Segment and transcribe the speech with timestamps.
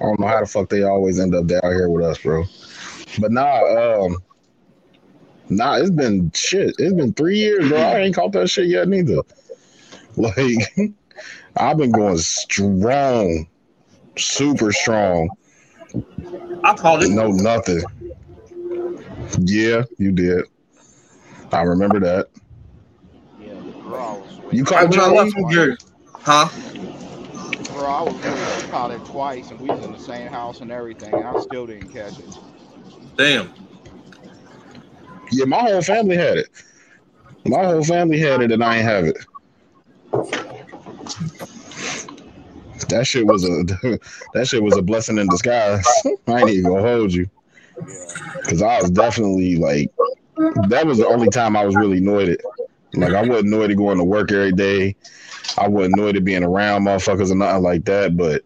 [0.00, 2.44] I don't know how the fuck they always end up down here with us, bro.
[3.18, 4.22] But nah, um,
[5.48, 6.76] nah, it's been shit.
[6.78, 7.78] It's been three years, bro.
[7.78, 9.22] I ain't caught that shit yet neither.
[10.16, 10.74] Like,
[11.56, 13.46] I've been going strong,
[14.16, 15.30] super strong.
[16.64, 17.10] I called it.
[17.10, 17.82] No, nothing.
[19.38, 20.44] Yeah, you did.
[21.52, 22.28] I remember that.
[23.40, 25.76] Yeah, bro, I was You with called When left Johnny?
[26.14, 26.48] Huh?
[27.78, 30.60] Bro, I was with she caught it twice, and we was in the same house
[30.60, 32.36] and everything, and I still didn't catch it.
[33.16, 33.50] Damn.
[35.30, 36.48] Yeah, my whole family had it.
[37.44, 39.18] My whole family had it, and I ain't have it.
[42.88, 43.64] That shit was a
[44.34, 45.86] that shit was a blessing in disguise.
[46.26, 47.30] I ain't even gonna hold you,
[48.44, 49.90] cause I was definitely like,
[50.68, 52.30] that was the only time I was really annoyed.
[52.30, 52.40] At.
[52.94, 54.96] Like I wasn't annoyed at going to work every day.
[55.56, 58.16] I wasn't annoyed at being around motherfuckers or nothing like that.
[58.16, 58.42] But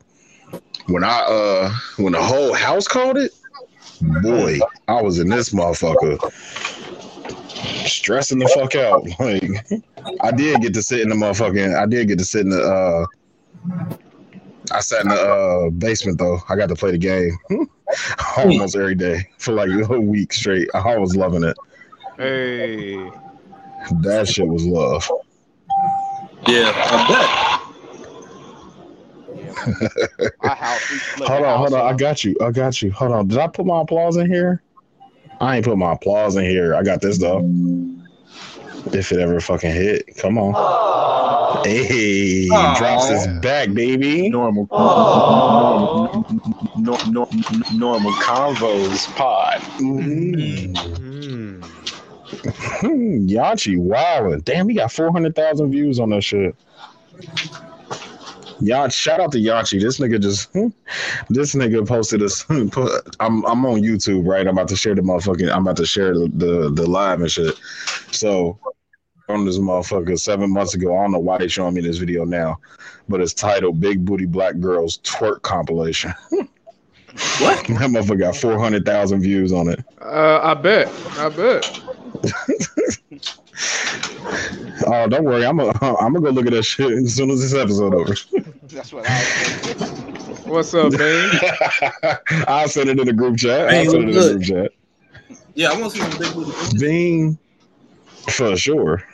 [0.86, 3.32] when I uh when the whole house called it,
[4.22, 6.18] boy, I was in this motherfucker
[7.86, 9.06] stressing the fuck out.
[9.18, 12.50] Like I did get to sit in the motherfucking I did get to sit in
[12.50, 13.06] the uh
[14.72, 16.38] I sat in the uh basement though.
[16.48, 17.36] I got to play the game
[18.36, 20.68] almost every day for like a week straight.
[20.74, 21.56] I was loving it.
[22.16, 23.10] Hey,
[24.02, 25.08] That shit was love.
[26.46, 27.58] Yeah, I yeah.
[30.40, 30.80] Our house,
[31.18, 31.94] Hold on, house hold on.
[31.94, 32.36] I got you.
[32.40, 32.90] I got you.
[32.92, 33.28] Hold on.
[33.28, 34.62] Did I put my applause in here?
[35.40, 36.74] I ain't put my applause in here.
[36.74, 37.48] I got this though.
[38.92, 41.64] If it ever fucking hit, come on.
[41.64, 42.74] Hey, Aw.
[42.76, 44.28] drops his back, baby.
[44.28, 46.26] normal, normal,
[46.76, 47.28] normal, normal,
[47.72, 49.60] normal convos pod.
[49.78, 50.74] Mm.
[50.74, 51.31] mm.
[52.32, 54.36] Hmm, Yachi, wow.
[54.42, 56.56] Damn, he got 400,000 views on that shit.
[58.60, 59.80] Yacht, shout out to Yachi.
[59.80, 60.52] This nigga just,
[61.28, 62.44] this nigga posted this.
[62.44, 64.46] Put, I'm I'm on YouTube, right?
[64.46, 67.30] I'm about to share the motherfucking, I'm about to share the, the, the live and
[67.30, 67.56] shit.
[68.12, 68.58] So,
[69.28, 72.24] on this motherfucker seven months ago, I don't know why they showing me this video
[72.24, 72.58] now,
[73.08, 76.14] but it's titled Big Booty Black Girls Twerk Compilation.
[76.30, 76.48] What?
[77.66, 79.84] that motherfucker got 400,000 views on it.
[80.00, 80.88] Uh, I bet.
[81.18, 81.82] I bet.
[84.86, 85.44] Oh, don't worry.
[85.46, 88.14] I'm gonna I'm gonna go look at that shit as soon as this episode over.
[88.64, 90.46] That's what I was.
[90.46, 91.30] What's up, man?
[92.48, 93.70] I'll send it in the group chat.
[93.70, 94.72] Hey, I'll send it in the group chat.
[95.54, 96.78] Yeah, I want to see some big booty.
[96.78, 97.38] Being
[98.28, 99.04] for sure.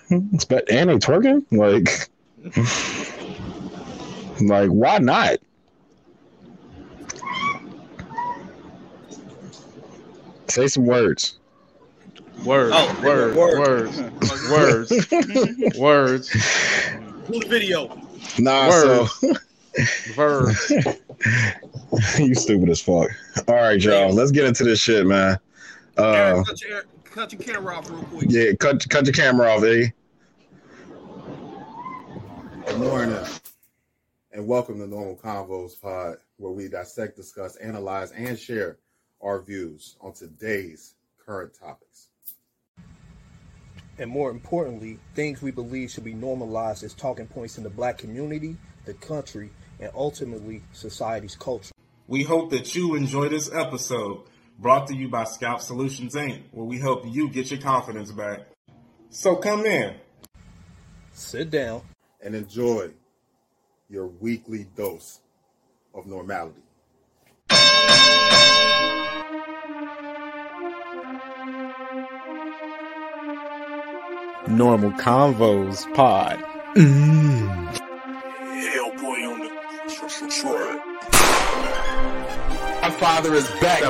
[0.49, 1.45] But and they twerking?
[1.51, 2.09] Like
[4.41, 5.39] like why not?
[10.49, 11.39] Say some words.
[12.45, 13.59] Words, Oh, words, word.
[13.59, 13.99] words,
[14.51, 16.29] words, words,
[17.27, 18.01] Who's video?
[18.39, 19.13] Nah, Words.
[19.21, 19.35] so
[20.15, 20.71] verbs.
[22.19, 23.11] you stupid as fuck.
[23.49, 24.13] All right, y'all.
[24.13, 25.39] Let's get into this shit, man.
[25.99, 28.27] Uh Aaron, cut, your, cut your camera off real quick.
[28.31, 29.89] yeah, cut cut your camera off, eh?
[32.67, 33.19] Good morning,
[34.33, 38.79] and welcome to Normal Convos Pod, where we dissect, discuss, analyze, and share
[39.21, 41.88] our views on today's current topics.
[43.99, 47.99] And more importantly, things we believe should be normalized as talking points in the black
[47.99, 49.51] community, the country,
[49.81, 51.73] and ultimately society's culture.
[52.07, 54.23] We hope that you enjoy this episode
[54.59, 58.41] brought to you by Scalp Solutions Inc., where we help you get your confidence back.
[59.11, 59.95] So come in.
[61.13, 61.83] Sit down.
[62.21, 62.91] And enjoy
[63.89, 65.21] your weekly dose
[65.95, 66.63] of normality.
[74.59, 76.37] Normal convos pod.
[76.75, 77.49] Mm.
[78.75, 79.51] Hellboy on the
[82.83, 83.83] My father is back.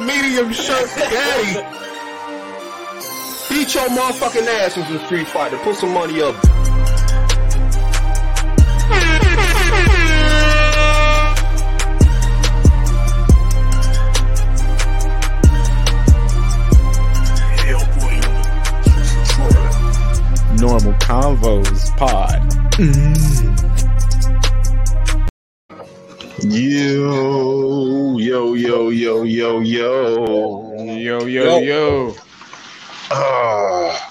[0.00, 1.54] Medium shirt daddy.
[3.48, 5.58] Beat your motherfucking ass in some street fighter.
[5.58, 6.34] Put some money up.
[22.80, 22.86] Yo,
[28.16, 30.74] yo, yo, yo, yo, yo.
[30.78, 32.14] Yo, yo, yo.
[33.10, 34.10] Ah,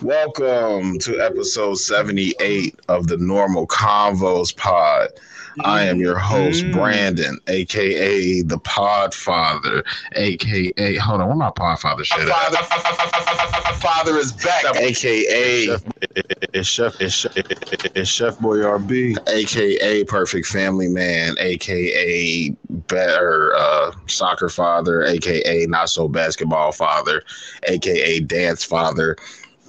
[0.00, 5.10] Welcome to episode 78 of the Normal Convos Pod.
[5.60, 6.72] I am your host, Mm.
[6.72, 9.84] Brandon, aka the Pod Father,
[10.16, 13.78] aka hold on, where my Pod Father shit at?
[13.80, 14.64] Father is back.
[14.76, 15.76] aka
[16.54, 22.50] it's Chef it's Chef, it's Chef Boyardee, aka Perfect Family Man, aka
[22.88, 27.22] better uh, soccer father, aka not so basketball father,
[27.68, 29.16] aka dance father,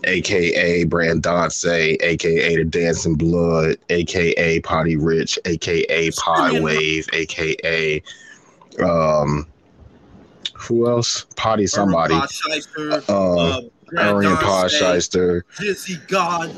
[0.05, 8.01] aka Brandonce, aka the Dancing Blood, aka Potty Rich, aka Pie Wave, aka
[8.83, 9.47] um
[10.53, 11.25] who else?
[11.35, 12.13] Potty somebody.
[12.13, 13.61] Podshyster, Uh, uh,
[13.97, 15.41] Arian Don Podshyster.
[15.57, 16.49] Jizzy God.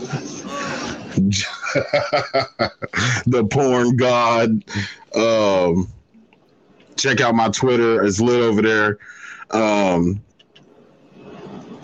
[0.48, 2.70] Uh,
[3.26, 4.64] the porn god.
[5.16, 5.88] Um,
[6.98, 8.98] check out my Twitter; it's lit over there.
[9.52, 10.22] Um,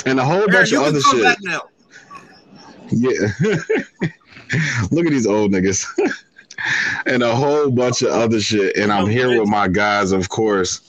[0.05, 1.23] and a whole Aaron, bunch you of can other come shit.
[1.23, 1.61] back now.
[2.89, 3.27] Yeah.
[4.91, 5.85] Look at these old niggas.
[7.05, 8.75] and a whole bunch of other shit.
[8.77, 10.81] And I'm here with my guys, of course.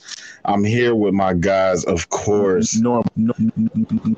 [0.44, 2.76] I'm here with my guys, of course.
[2.76, 3.52] Normal, normal,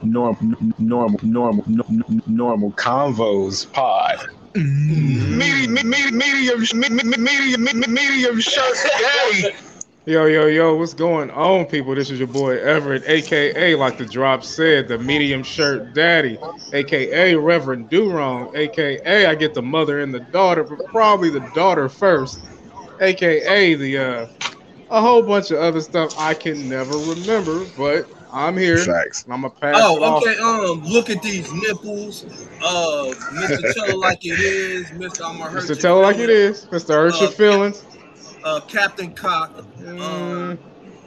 [0.03, 4.27] normal, normal, normal convos pod.
[4.55, 9.55] Medium, medium, medium, medium, medium, medium shirt daddy.
[10.07, 11.95] Yo, yo, yo, what's going on, people?
[11.95, 16.39] This is your boy Everett, aka, like the drop said, the medium shirt daddy,
[16.75, 21.89] aka Reverend Durong, aka I get the mother and the daughter, but probably the daughter
[21.89, 22.41] first,
[23.01, 24.27] aka the uh,
[24.91, 28.85] a whole bunch of other stuff I can never remember, but I'm here.
[28.85, 29.25] Facts.
[29.25, 29.77] I'm gonna pass.
[29.79, 30.23] Oh, off.
[30.23, 30.37] okay.
[30.39, 32.25] Um, look at these nipples.
[32.63, 33.73] Uh, Mr.
[33.73, 34.87] Tell It Like It Is.
[34.89, 35.25] Mr.
[35.27, 35.81] I'm gonna hurt Mr.
[35.81, 36.67] Tell it like it is.
[36.67, 36.89] Mr.
[36.89, 37.85] Hurt your Uh, feelings.
[38.45, 39.59] Uh, Captain Cock.
[39.87, 40.59] Um,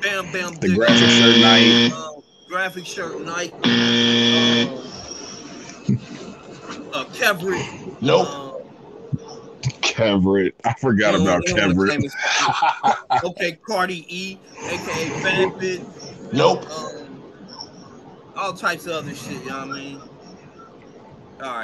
[0.01, 0.55] Bam Bam.
[0.55, 1.91] The Dick, graphic shirt night.
[1.93, 3.53] Uh, graphic shirt night.
[3.63, 4.81] Uh,
[6.93, 8.01] uh, Kevrit.
[8.01, 8.27] Nope.
[8.27, 8.53] Uh,
[9.81, 10.53] Kevrit.
[10.65, 12.03] I forgot about you know what Kevrit.
[12.03, 13.23] his name is.
[13.23, 15.81] okay, Cardi E, aka Bandit.
[16.33, 16.69] Nope.
[16.71, 17.23] Um,
[18.35, 20.01] all types of other shit, you know what I mean?
[21.39, 21.61] Oh,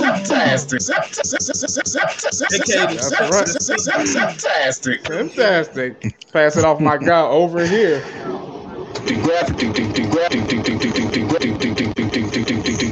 [0.00, 0.82] fantastic!
[0.82, 1.46] Fantastic!
[5.06, 6.16] Fantastic!
[6.32, 8.02] Pass it off, my guy over here.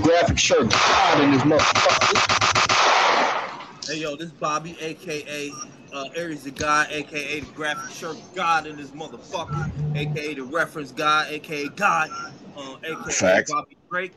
[0.03, 2.33] Graphic shirt hot in this motherfucker.
[3.89, 5.51] Hey yo, this Bobby, aka
[5.93, 10.93] uh, Aries the guy aka the graphic shirt God in this motherfucker, aka the reference
[10.93, 12.11] guy aka God,
[12.57, 13.51] uh, aka Facts.
[13.51, 14.13] Bobby Drake.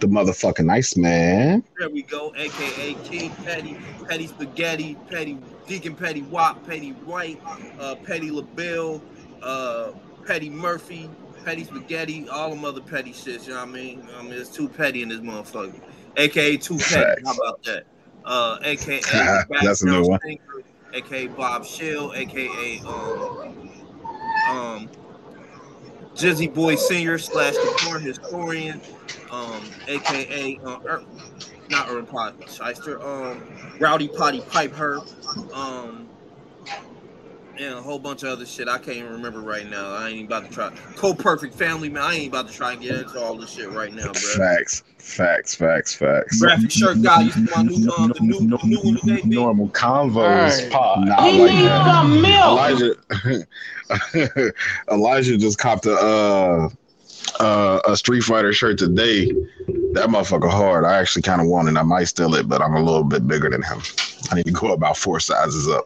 [0.00, 1.62] The motherfucking nice man.
[1.78, 3.76] There we go, aka King Petty,
[4.08, 7.40] Petty Spaghetti, Petty Deacon Petty Wop, Petty White,
[7.78, 9.02] uh, Petty LaBelle,
[9.42, 9.92] uh,
[10.26, 11.08] Petty Murphy,
[11.44, 13.46] Petty Spaghetti, all them other petty shits.
[13.46, 14.08] You know what I mean?
[14.18, 15.80] I mean, it's too petty in this motherfucker.
[16.16, 17.22] AKA too petty.
[17.24, 17.84] How about that?
[18.24, 19.00] Uh, AKA
[19.62, 20.20] That's a new one.
[20.92, 23.84] AKA Bob Shill, AKA um,
[24.48, 24.88] um,
[26.14, 28.80] Jizzy Boy Senior slash the porn historian,
[29.30, 31.04] um, AKA uh, Ur-
[31.70, 33.42] not Urban Potty Shyster, um,
[33.80, 34.98] Rowdy Potty Pipe Her,
[35.52, 36.08] um,
[37.58, 39.92] and a whole bunch of other shit I can't even remember right now.
[39.92, 40.70] I ain't even about to try.
[40.96, 42.02] Co Perfect Family Man.
[42.02, 44.12] I ain't about to try and get into all this shit right now, bro.
[44.12, 44.82] Facts.
[44.98, 45.54] Facts.
[45.54, 45.94] Facts.
[45.94, 46.40] Facts.
[46.40, 47.22] Graphic shirt guy.
[47.22, 50.72] You see my new, um, the new, the new one today, Normal convos Alright.
[50.72, 51.06] pod.
[51.06, 51.52] Nah, I like
[52.22, 53.46] that.
[54.14, 54.52] Elijah
[54.90, 56.68] Elijah just copped a uh,
[57.40, 59.26] uh, a Street Fighter shirt today.
[59.92, 60.84] That motherfucker hard.
[60.84, 61.76] I actually kind of want it.
[61.76, 63.80] I might steal it, but I'm a little bit bigger than him.
[64.30, 65.84] I need to go about four sizes up.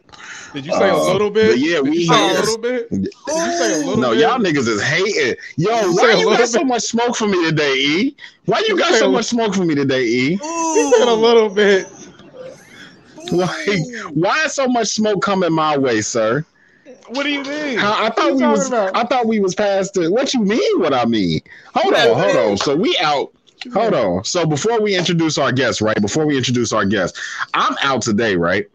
[0.53, 1.49] Did you say a Uh, little bit?
[1.49, 2.89] but yeah, we a little bit.
[2.89, 4.21] Did you say a little No, bit?
[4.21, 5.35] y'all niggas is hating.
[5.57, 8.15] Yo, You why you got so much smoke for me today, E?
[8.45, 10.29] Why you You got so a- much smoke for me today, E?
[10.31, 10.37] He
[10.97, 11.87] said a little bit.
[13.31, 13.79] Like,
[14.13, 16.43] why is so much smoke coming my way, sir?
[17.11, 17.77] What do you mean?
[17.77, 18.67] How- I thought we was.
[18.67, 18.95] about?
[18.95, 20.11] I thought we was past the.
[20.11, 20.79] What you mean?
[20.79, 21.41] What I mean?
[21.75, 22.57] Hold on, hold on.
[22.57, 23.31] So we out.
[23.73, 24.23] Hold on.
[24.23, 25.99] So before we introduce our guest, right?
[26.01, 27.17] Before we introduce our guest,
[27.53, 28.65] I'm out today, right?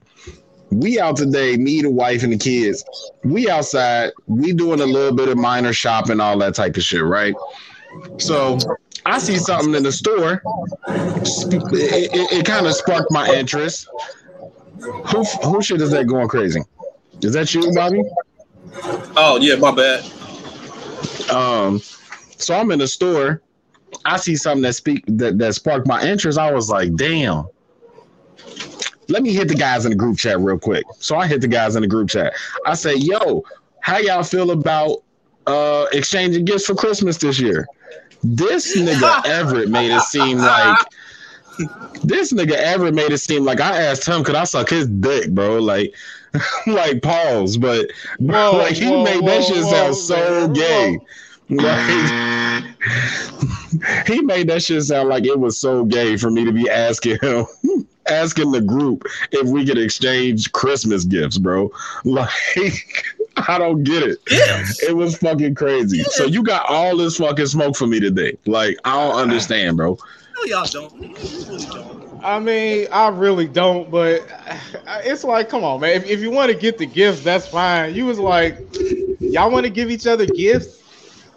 [0.71, 2.85] We out today, me, the wife, and the kids.
[3.23, 4.11] We outside.
[4.27, 7.35] We doing a little bit of minor shopping, all that type of shit, right?
[8.19, 8.59] So
[9.07, 10.43] I see something in the store.
[10.89, 13.89] It, it, it kind of sparked my interest.
[15.13, 16.61] Who who shit is that going crazy?
[17.25, 18.03] Is that you, Bobby?
[19.17, 20.05] Oh yeah, my bad.
[21.31, 21.81] Um,
[22.37, 23.41] so I'm in the store.
[24.05, 26.39] I see something that speak that, that sparked my interest.
[26.39, 27.49] I was like, damn.
[29.09, 30.85] Let me hit the guys in the group chat real quick.
[30.99, 32.33] So I hit the guys in the group chat.
[32.67, 33.45] I say, yo,
[33.81, 35.03] how y'all feel about
[35.47, 37.67] uh exchanging gifts for Christmas this year?
[38.23, 40.79] This nigga Everett made it seem like
[42.03, 45.31] this nigga Everett made it seem like I asked him could I suck his dick,
[45.31, 45.59] bro?
[45.59, 45.95] Like,
[46.67, 50.99] like pause, but bro, Whoa, like he whoa, made whoa, that shit sound so gay.
[51.51, 52.65] Like,
[54.07, 57.19] he made that shit sound like it was so gay for me to be asking
[57.21, 57.47] him,
[58.09, 61.71] asking the group if we could exchange Christmas gifts, bro.
[62.05, 62.31] Like,
[63.49, 64.19] I don't get it.
[64.31, 64.83] Yes.
[64.83, 66.03] It was fucking crazy.
[66.05, 68.39] So you got all this fucking smoke for me today.
[68.47, 69.99] Like, I don't understand, bro.
[70.35, 70.93] No, y'all don't.
[71.03, 72.25] You really don't.
[72.25, 74.27] I mean, I really don't, but
[75.05, 75.91] it's like, come on, man.
[75.97, 77.95] If, if you want to get the gifts, that's fine.
[77.95, 78.59] You was like,
[79.21, 80.83] y'all want to give each other gifts?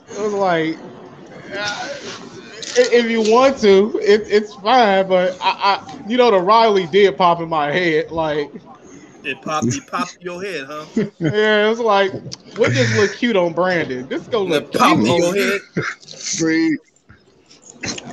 [0.10, 0.78] It was like,
[1.54, 1.90] uh,
[2.78, 5.08] if you want to, it, it's fine.
[5.08, 8.12] But I, I, you know, the Riley did pop in my head.
[8.12, 8.50] Like,
[9.24, 10.86] It popped, it popped in your head, huh?
[11.20, 12.14] yeah, it was like,
[12.58, 14.08] what this look cute on Brandon?
[14.08, 15.62] This go look It cute in your on head.
[16.06, 16.78] See,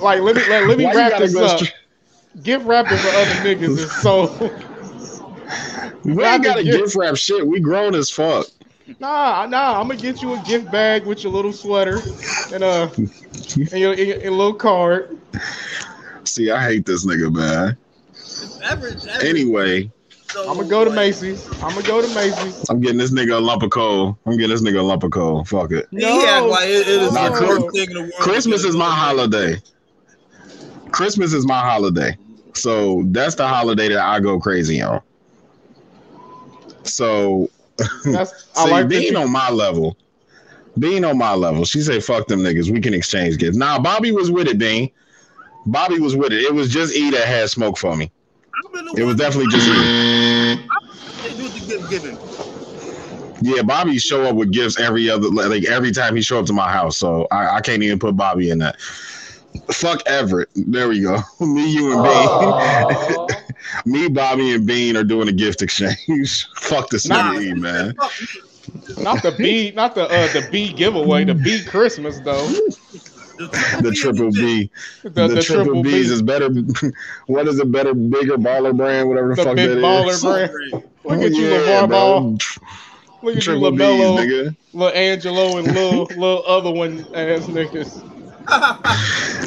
[0.00, 1.60] Like, let me let, let me Why you wrap this up.
[1.60, 1.72] str-
[2.42, 4.50] Gift wrapping for other niggas is so.
[6.04, 7.46] we Wrap ain't got to the gift- gift wrap shit.
[7.46, 8.46] We grown as fuck.
[9.00, 12.02] Nah, nah, I'm gonna get you a gift bag with your little sweater
[12.52, 15.16] and uh and your, and your, and little card.
[16.24, 17.76] See, I hate this nigga, man.
[18.62, 19.28] Average, average.
[19.28, 19.90] Anyway,
[20.34, 21.46] So, I'm gonna go to like, Macy's.
[21.62, 22.68] I'm gonna go to Macy's.
[22.68, 24.18] I'm getting this nigga a lump of coal.
[24.26, 25.44] I'm getting this nigga a lump of coal.
[25.44, 25.86] Fuck it.
[25.92, 28.12] He act like it, it is Nah, the thing in the world.
[28.18, 29.62] Christmas is my holiday.
[30.90, 32.18] Christmas is my holiday.
[32.54, 35.00] So that's the holiday that I go crazy on.
[36.82, 37.48] So
[38.04, 39.96] That's I like being on my level,
[40.80, 42.72] being on my level, she said, "Fuck them niggas.
[42.72, 44.90] We can exchange gifts." Now, Bobby was with it, Bean.
[45.66, 46.42] Bobby was with it.
[46.42, 48.10] It was just E that had smoke for me.
[48.56, 49.66] I've It was one- definitely just.
[51.22, 52.18] They do the gift giving.
[53.40, 56.52] Yeah, Bobby show up with gifts every other, like every time he show up to
[56.52, 56.96] my house.
[56.96, 58.80] So I, I can't even put Bobby in that.
[59.70, 60.48] Fuck Everett.
[60.54, 61.18] There we go.
[61.40, 62.02] Me, you, and
[63.26, 63.38] Bean.
[63.86, 66.46] Me, Bobby, and Bean are doing a gift exchange.
[66.56, 67.32] Fuck this Nah.
[67.34, 67.94] nigga, man.
[68.98, 72.48] Not the B, not the uh the B giveaway, the B Christmas though.
[73.82, 74.70] The triple B.
[75.02, 76.48] The, the, the triple, B's is better.
[77.26, 79.08] what is a better, bigger baller brand?
[79.08, 80.22] Whatever the, the fuck big that baller is.
[80.22, 80.84] brand.
[81.04, 81.88] Look at you, Yeah, LaVar bro.
[81.88, 82.38] Ball.
[83.22, 84.94] Look at you, Triple B's, LaMelo, nigga.
[84.94, 88.02] Angelo, and little little other one ass niggas.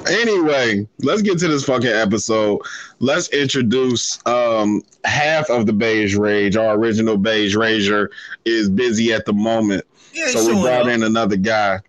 [0.10, 2.60] Anyway, let's get to this fucking episode.
[3.00, 6.56] Let's introduce um half of the beige rage.
[6.58, 8.08] Our original beige rager
[8.46, 10.88] is busy at the moment, He ain't so we brought up.
[10.88, 11.80] in another guy.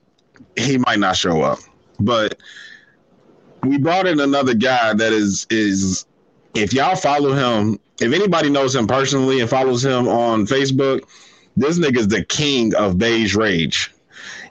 [0.56, 1.58] He might not show up,
[2.00, 2.38] but
[3.64, 6.06] we brought in another guy that is is
[6.54, 11.02] if y'all follow him, if anybody knows him personally and follows him on Facebook,
[11.56, 13.92] this nigga's the king of beige rage.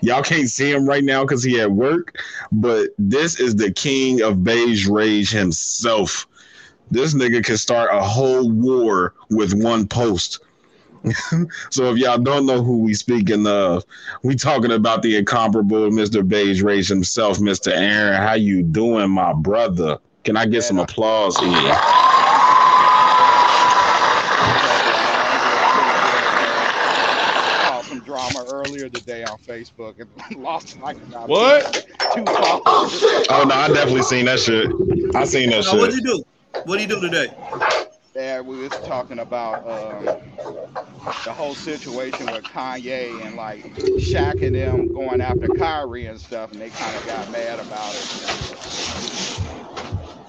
[0.02, 2.20] Y'all can't see him right now because he at work,
[2.52, 6.28] but this is the king of beige rage himself.
[6.92, 10.40] This nigga can start a whole war with one post.
[11.70, 13.84] so if y'all don't know who we speaking of,
[14.24, 16.28] we talking about the incomparable Mr.
[16.28, 17.72] Beige Rage himself, Mr.
[17.72, 18.22] Aaron.
[18.22, 19.98] How you doing, my brother?
[20.24, 21.74] Can I get some applause here?
[27.68, 30.10] Caused some drama earlier today on Facebook and
[30.44, 31.86] lost like about What?
[32.14, 33.04] two followers.
[33.30, 34.68] Oh no, I definitely seen that shit.
[35.16, 36.04] I seen that Now, what'd shit.
[36.04, 36.24] you do?
[36.66, 37.28] What'd you do today?
[38.18, 40.18] There we was talking about um,
[41.24, 43.62] the whole situation with Kanye and like
[44.00, 47.96] Shaq and them going after Kyrie and stuff, and they kind of got mad about
[47.96, 48.08] it.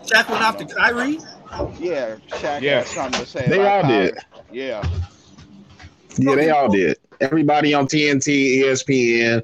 [0.07, 1.19] Shaq went after Kyrie.
[1.79, 2.79] Yeah, Shaq Yeah.
[2.79, 3.49] had something to say.
[3.49, 4.07] They about all Kyrie.
[4.07, 4.19] did.
[4.53, 4.85] Yeah,
[6.19, 6.99] Yeah, they all did.
[7.21, 9.43] Everybody on TNT, ESPN.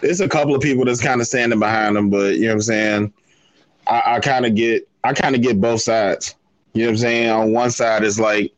[0.00, 2.54] There's a couple of people that's kind of standing behind them, but you know what
[2.54, 3.12] I'm saying.
[3.88, 6.36] I, I kind of get, I kind of get both sides.
[6.74, 7.30] You know what I'm saying.
[7.30, 8.52] On one side, it's like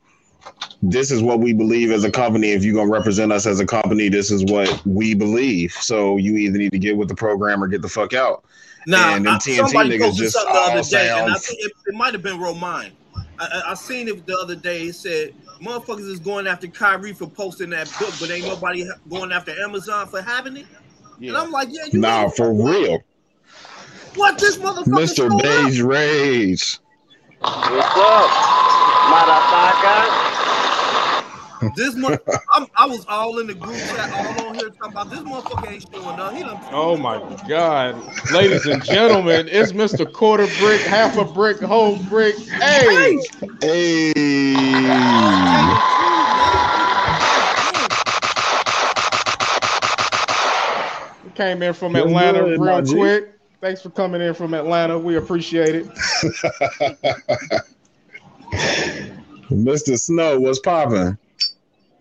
[0.83, 2.51] this is what we believe as a company.
[2.51, 5.73] If you're gonna represent us as a company, this is what we believe.
[5.73, 8.45] So you either need to get with the program or get the fuck out.
[8.87, 11.39] Nah, And them I, TNT somebody niggas just something the all other day, and I
[11.39, 12.93] think it, it might have been Romine.
[13.17, 14.83] I, I, I seen it the other day.
[14.83, 19.33] It said motherfuckers is going after Kyrie for posting that book, but ain't nobody going
[19.33, 20.67] after Amazon for having it.
[21.21, 21.37] And.
[21.37, 23.03] I'm like, yeah, you Nah, for real,
[24.17, 24.85] What this motherfucker?
[24.85, 25.43] Mr.
[25.43, 26.79] Beige Rage.
[27.45, 28.31] What's up,
[29.13, 30.33] motherfucker?
[31.77, 32.21] This month,
[32.55, 35.71] I'm, I was all in the group chat, all on here talking about this motherfucker
[35.73, 36.33] ain't showing up.
[36.35, 36.59] He done.
[36.73, 40.11] Oh my God, ladies and gentlemen, it's Mr.
[40.11, 42.37] Quarter Brick, half a brick, whole brick.
[42.61, 43.19] Hey,
[43.61, 44.05] Hey.
[51.35, 53.34] came in from Atlanta real quick.
[53.65, 54.99] Thanks for coming in from Atlanta.
[54.99, 55.87] We appreciate it.
[59.49, 59.99] Mr.
[59.99, 61.17] Snow, what's popping?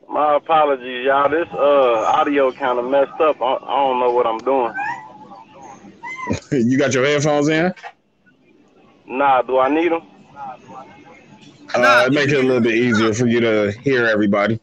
[0.09, 1.29] My apologies, y'all.
[1.29, 3.41] This uh audio kind of messed up.
[3.41, 4.73] I, I don't know what I'm doing.
[6.69, 7.73] you got your headphones in?
[9.07, 10.01] Nah, do I need them?
[11.75, 14.59] Uh, it make it a little bit easier for you to hear everybody.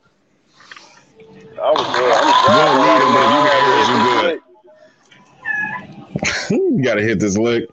[1.62, 2.12] I was good.
[2.12, 4.49] I'm You don't need them, but you got yours, you good.
[6.50, 7.68] You gotta hit this lick.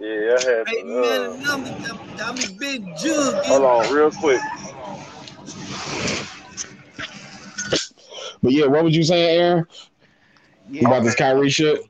[0.00, 0.68] Yeah, I had.
[0.68, 3.44] Hey, to, man, uh, I'm, a big jug.
[3.46, 4.40] hold on, real quick.
[8.42, 9.66] But yeah, what was you saying, Aaron?
[10.70, 11.80] Yeah, About this Kyrie shit?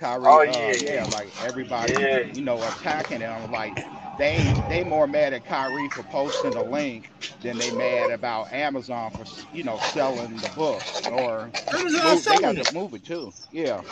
[0.00, 1.04] Kyrie, Oh, uh, yeah, yeah, yeah.
[1.12, 2.18] like everybody, Yeah.
[2.20, 3.26] you know, attacking it.
[3.28, 3.78] I'm Like
[4.16, 7.10] they they more mad at Kyrie for posting the link
[7.42, 12.38] than they mad about Amazon for you know selling the book or Amazon move, they
[12.38, 12.68] got it.
[12.68, 13.32] the movie too.
[13.50, 13.82] Yeah.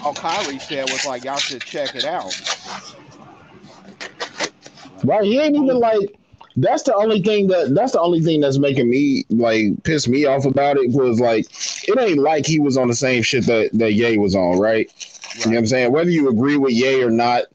[0.00, 2.36] All Kyrie said was like, y'all should check it out.
[5.04, 5.24] Right?
[5.24, 6.10] He ain't even like.
[6.56, 10.24] That's the only thing that that's the only thing that's making me like piss me
[10.24, 11.46] off about it was like
[11.88, 14.88] it ain't like he was on the same shit that that Ye was on, right?
[15.34, 15.90] You know what I'm saying?
[15.90, 17.46] Whether you agree with Ye or not,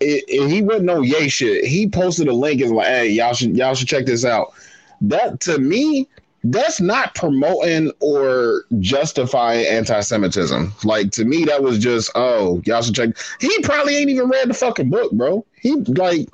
[0.00, 1.64] it, he wasn't no Ye shit.
[1.64, 4.52] He posted a link and like, "Hey, y'all should y'all should check this out."
[5.00, 6.08] That to me,
[6.44, 10.72] that's not promoting or justifying anti-Semitism.
[10.84, 13.10] Like to me, that was just, oh, y'all should check.
[13.40, 15.44] He probably ain't even read the fucking book, bro.
[15.60, 16.28] He like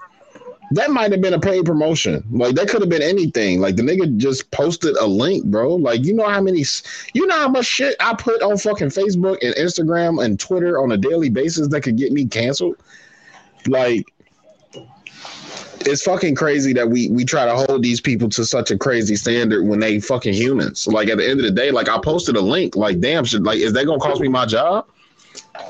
[0.72, 2.24] that might have been a paid promotion.
[2.30, 3.60] Like that could have been anything.
[3.60, 5.74] Like the nigga just posted a link, bro.
[5.74, 6.64] Like you know how many,
[7.12, 10.92] you know how much shit I put on fucking Facebook and Instagram and Twitter on
[10.92, 12.76] a daily basis that could get me canceled.
[13.66, 14.04] Like
[15.84, 19.16] it's fucking crazy that we we try to hold these people to such a crazy
[19.16, 20.86] standard when they fucking humans.
[20.86, 22.76] Like at the end of the day, like I posted a link.
[22.76, 23.42] Like damn, shit.
[23.42, 24.86] Like is that gonna cost me my job?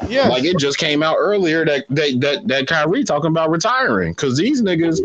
[0.09, 0.29] Yeah.
[0.29, 4.37] Like it just came out earlier that that that, that Kyrie talking about retiring because
[4.37, 5.01] these niggas.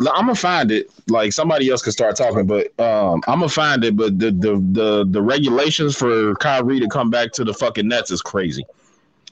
[0.00, 0.90] I'm gonna find it.
[1.08, 3.96] Like somebody else could start talking, but um, I'm gonna find it.
[3.96, 8.10] But the the the the regulations for Kyrie to come back to the fucking Nets
[8.10, 8.64] is crazy.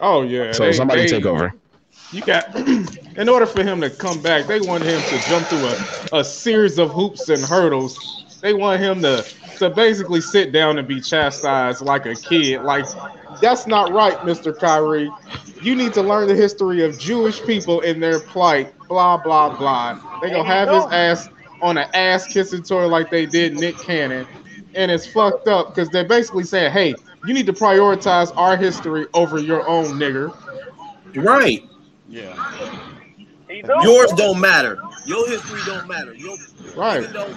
[0.00, 0.52] Oh yeah.
[0.52, 1.54] So they- somebody they- take over.
[2.12, 5.66] You got, in order for him to come back, they want him to jump through
[5.66, 7.98] a, a series of hoops and hurdles.
[8.40, 9.24] They want him to
[9.58, 12.62] to basically sit down and be chastised like a kid.
[12.62, 12.86] Like
[13.40, 15.10] that's not right, Mister Kyrie.
[15.60, 18.74] You need to learn the history of Jewish people and their plight.
[18.88, 20.00] Blah blah blah.
[20.22, 21.28] They gonna have his ass
[21.60, 24.26] on an ass kissing tour like they did Nick Cannon,
[24.74, 26.94] and it's fucked up because they're basically saying, "Hey,
[27.26, 30.32] you need to prioritize our history over your own nigger."
[31.14, 31.69] Right.
[32.10, 32.34] Yeah.
[33.82, 34.80] Yours don't matter.
[35.06, 36.14] Your history don't matter.
[36.14, 36.36] Your,
[36.76, 37.02] Right.
[37.02, 37.34] Even though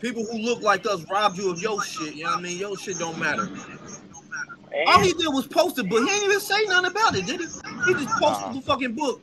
[0.00, 2.58] people who look like us robbed you of your shit, you know what I mean?
[2.58, 3.48] Your shit don't matter.
[4.86, 7.40] All he did was post it, but he didn't even say nothing about it, did
[7.40, 7.46] he?
[7.86, 9.22] He just posted the fucking book.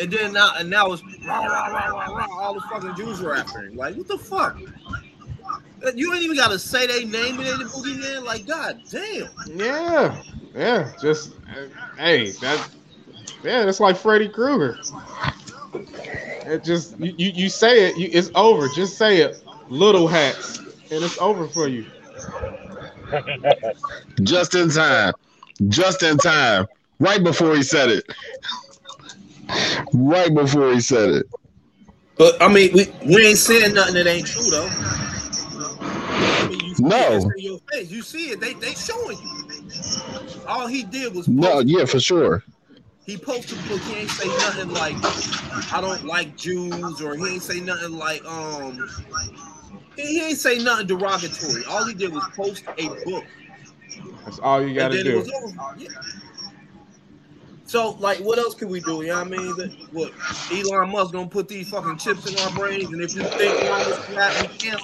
[0.00, 3.20] And then now and now it's rah, rah, rah, rah, rah, all the fucking Jews
[3.20, 3.76] are after him.
[3.76, 4.56] Like, what the fuck?
[5.84, 8.24] Uh, You ain't even gotta say they name it in the boogeyman.
[8.24, 9.28] Like, god damn.
[9.46, 10.22] Yeah,
[10.54, 10.92] yeah.
[11.00, 12.68] Just uh, hey, that
[13.42, 14.78] yeah, that's like Freddy Krueger.
[16.46, 18.68] It just you, you, you say it, you, it's over.
[18.74, 20.58] Just say it, little hats,
[20.90, 21.84] and it's over for you.
[24.22, 25.12] Just in time.
[25.68, 26.66] Just in time.
[27.00, 28.10] Right before he said it.
[29.92, 31.26] Right before he said it.
[32.16, 34.68] But I mean, we, we ain't saying nothing that ain't true though.
[35.80, 36.96] I mean, you No.
[36.96, 37.90] it, it's in your face.
[37.90, 38.40] You see it.
[38.40, 40.44] They they showing you.
[40.46, 42.42] All he did was No, yeah, for sure.
[43.08, 43.80] He posted the book.
[43.82, 44.94] He ain't say nothing like
[45.72, 48.86] I don't like Jews or he ain't say nothing like um
[49.96, 51.64] he, he ain't say nothing derogatory.
[51.64, 53.24] All he did was post a book.
[54.26, 55.18] That's all you got and to then it do.
[55.20, 55.56] was over.
[55.78, 55.88] Yeah.
[57.64, 59.00] So like what else can we do?
[59.00, 59.56] You know what I mean?
[59.56, 60.12] That, what
[60.52, 63.80] Elon Musk gonna put these fucking chips in our brains and if you think wrong
[63.80, 64.82] is flat, we can't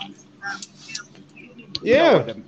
[1.83, 2.15] You know Yeah.
[2.15, 2.43] what the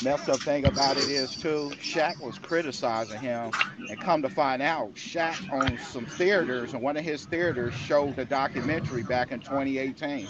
[0.00, 3.52] messed up thing about it is too, Shaq was criticizing him,
[3.88, 8.16] and come to find out, Shaq owns some theaters, and one of his theaters showed
[8.16, 10.28] the documentary back in 2018.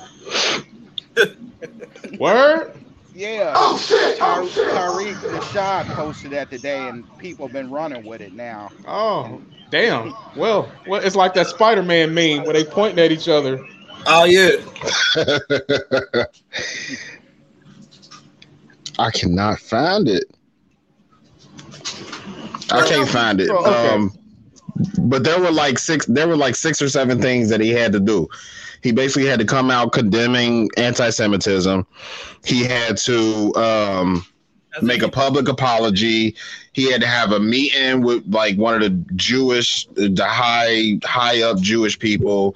[2.18, 2.72] Word.
[3.12, 3.54] Yeah.
[3.56, 4.18] Oh shit!
[4.20, 8.72] Oh, Ty- Tariq Rashad posted that today, and people have been running with it now.
[8.86, 10.14] Oh, damn.
[10.36, 13.60] Well, well, it's like that Spider-Man meme where they pointing at each other.
[14.06, 14.50] Oh yeah.
[18.98, 20.24] I cannot find it.
[22.70, 23.48] I can't find it.
[23.50, 23.94] Oh.
[23.94, 24.12] Um,
[24.98, 26.06] but there were like six.
[26.06, 28.28] There were like six or seven things that he had to do.
[28.82, 31.86] He basically had to come out condemning anti-Semitism.
[32.44, 33.54] He had to.
[33.54, 34.26] Um,
[34.82, 36.34] make a public apology.
[36.72, 41.42] He had to have a meeting with like one of the Jewish, the high high
[41.42, 42.54] up Jewish people,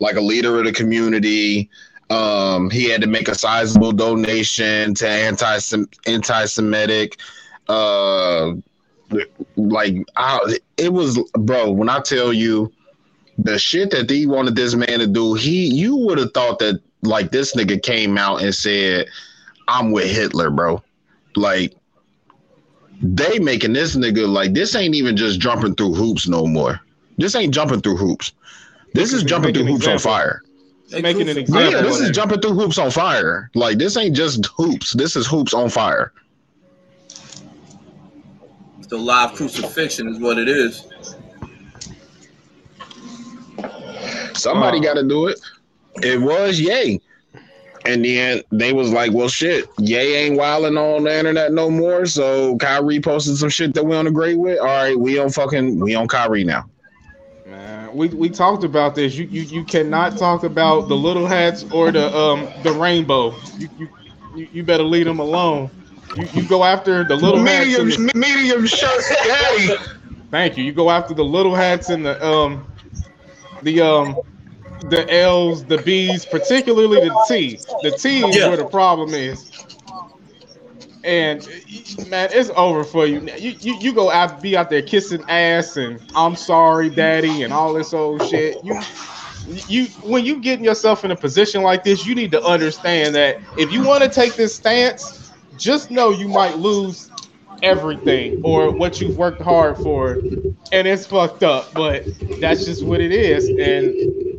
[0.00, 1.70] like a leader of the community.
[2.12, 5.58] Um, he had to make a sizable donation to anti
[6.06, 7.18] anti Semitic.
[7.68, 8.52] Uh,
[9.56, 11.70] like I, it was, bro.
[11.70, 12.70] When I tell you
[13.38, 16.82] the shit that he wanted this man to do, he you would have thought that
[17.00, 19.06] like this nigga came out and said,
[19.68, 20.82] "I'm with Hitler, bro."
[21.34, 21.74] Like
[23.00, 26.78] they making this nigga like this ain't even just jumping through hoops no more.
[27.16, 28.32] This ain't jumping through hoops.
[28.92, 30.42] This is jumping through hoops on fire.
[31.00, 31.70] Making an example.
[31.72, 33.50] Yeah, this is jumping through hoops on fire.
[33.54, 34.92] Like this ain't just hoops.
[34.92, 36.12] This is hoops on fire.
[38.88, 40.86] The live crucifixion is what it is.
[44.34, 44.82] Somebody Uh.
[44.82, 45.40] got to do it.
[46.02, 47.00] It was Yay.
[47.84, 52.06] And then they was like, well, shit, Yay ain't wilding on the internet no more.
[52.06, 54.60] So Kyrie posted some shit that we on agree with.
[54.60, 56.64] All right, we on fucking, we on Kyrie now.
[57.52, 59.14] Man, we, we talked about this.
[59.14, 63.34] You, you you cannot talk about the little hats or the um the rainbow.
[63.58, 63.88] You you,
[64.34, 65.70] you, you better leave them alone.
[66.14, 67.76] You, you go after the little hats.
[67.76, 69.68] and the- medium shirt, daddy.
[70.30, 70.64] Thank you.
[70.64, 72.66] You go after the little hats and the um
[73.62, 74.22] the um
[74.88, 77.60] the L's, the B's, particularly the T.
[77.82, 78.48] The T is Yeah.
[78.48, 79.52] where the problem is.
[81.04, 81.46] And
[82.08, 83.20] man, it's over for you.
[83.36, 87.52] You you, you go out be out there kissing ass and I'm sorry, daddy, and
[87.52, 88.56] all this old shit.
[88.64, 88.80] You
[89.68, 93.40] you when you getting yourself in a position like this, you need to understand that
[93.58, 97.10] if you want to take this stance, just know you might lose
[97.62, 100.18] everything or what you've worked hard for
[100.72, 102.04] and it's fucked up but
[102.40, 104.31] that's just what it is and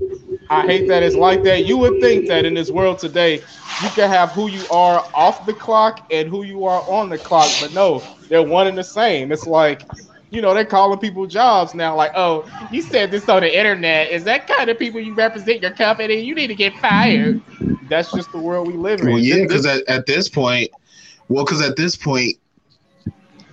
[0.50, 1.66] i hate that it's like that.
[1.66, 3.44] You would think that in this world today
[3.78, 7.18] you can have who you are off the clock and who you are on the
[7.18, 9.32] clock but no they're one and the same.
[9.32, 9.88] It's like
[10.32, 14.12] you know they're calling people jobs now like oh you said this on the internet.
[14.12, 16.20] Is that kind of people you represent your company?
[16.20, 17.42] You need to get fired.
[17.88, 19.08] That's just the world we live in.
[19.08, 20.70] Well, yeah, because at, at this point,
[21.30, 22.36] well, because at this point,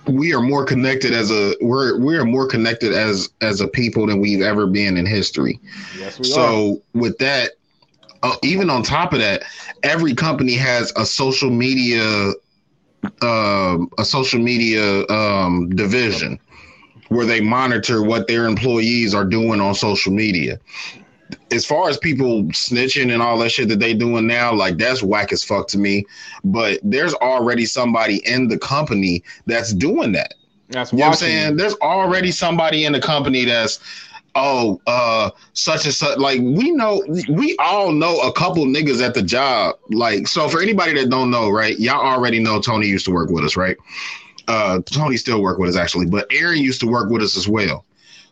[0.07, 4.19] we are more connected as a we're we're more connected as as a people than
[4.19, 5.59] we've ever been in history.
[5.97, 6.33] yes, we are.
[6.33, 7.51] So with that,
[8.23, 9.43] uh, even on top of that,
[9.83, 12.33] every company has a social media,
[13.21, 16.39] um, a social media um, division
[17.09, 20.57] where they monitor what their employees are doing on social media.
[21.51, 25.03] As far as people snitching and all that shit that they doing now, like that's
[25.03, 26.05] whack as fuck to me.
[26.43, 30.33] But there's already somebody in the company that's doing that.
[30.69, 31.57] that's You know what I'm saying?
[31.57, 33.79] There's already somebody in the company that's,
[34.35, 36.17] oh, uh, such and such.
[36.17, 39.75] Like we know, we all know a couple niggas at the job.
[39.89, 41.77] Like, so for anybody that don't know, right?
[41.79, 43.77] Y'all already know Tony used to work with us, right?
[44.47, 47.47] Uh, Tony still work with us actually, but Aaron used to work with us as
[47.47, 47.85] well.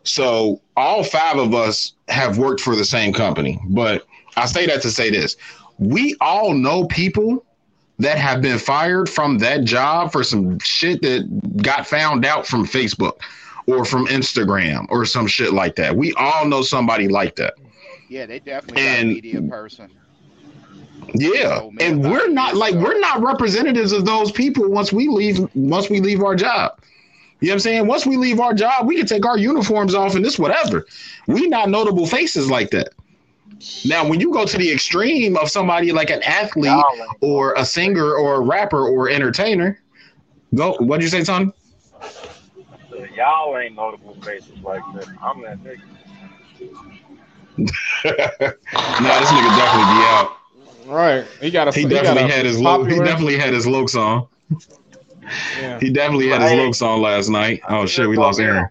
[0.04, 3.60] So all five of us have worked for the same company.
[3.68, 5.36] But I say that to say this:
[5.78, 7.44] we all know people
[7.98, 12.64] that have been fired from that job for some shit that got found out from
[12.66, 13.20] Facebook
[13.66, 15.94] or from Instagram or some shit like that.
[15.94, 17.54] We all know somebody like that.
[18.08, 19.90] Yeah, they definitely And- a media person.
[21.14, 21.60] Yeah.
[21.62, 25.40] Oh, man, And we're not like we're not representatives of those people once we leave
[25.54, 26.78] once we leave our job.
[27.40, 27.86] You know what I'm saying?
[27.86, 30.86] Once we leave our job, we can take our uniforms off and this whatever.
[31.26, 32.90] We not notable faces like that.
[33.84, 37.64] Now, when you go to the extreme of somebody like an athlete Y'all or a
[37.64, 39.80] singer or a rapper or entertainer,
[40.54, 40.74] go.
[40.78, 41.52] What'd you say, Tony?
[43.14, 45.08] Y'all ain't notable faces like that.
[45.22, 45.80] I'm that nigga.
[47.60, 47.66] no,
[49.20, 50.36] this nigga definitely be out.
[50.86, 51.26] Right.
[51.40, 52.88] He got a He got definitely a had his look.
[52.88, 54.26] He definitely had his looks on.
[55.58, 55.78] Yeah.
[55.80, 57.60] He definitely had his looks on last night.
[57.68, 58.68] Oh shit, we lost Aaron.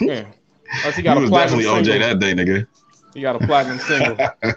[0.00, 0.26] Yeah.
[0.82, 1.98] Plus he He got a was definitely OJ single.
[2.08, 2.66] that day, nigga.
[3.14, 4.16] He got a platinum single.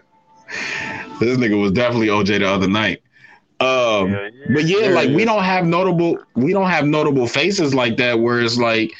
[1.21, 3.01] This nigga was definitely OJ the other night.
[3.59, 4.45] Um, Yeah, yeah.
[4.53, 7.95] but yeah, There like he we don't have notable, we don't have notable faces like
[7.97, 8.19] that.
[8.19, 8.91] Where it's like,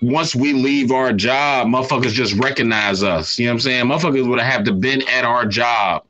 [0.00, 3.38] once we leave our job, motherfuckers just recognize us.
[3.38, 3.84] You know what I'm saying?
[3.84, 6.04] Motherfuckers would have to been at our job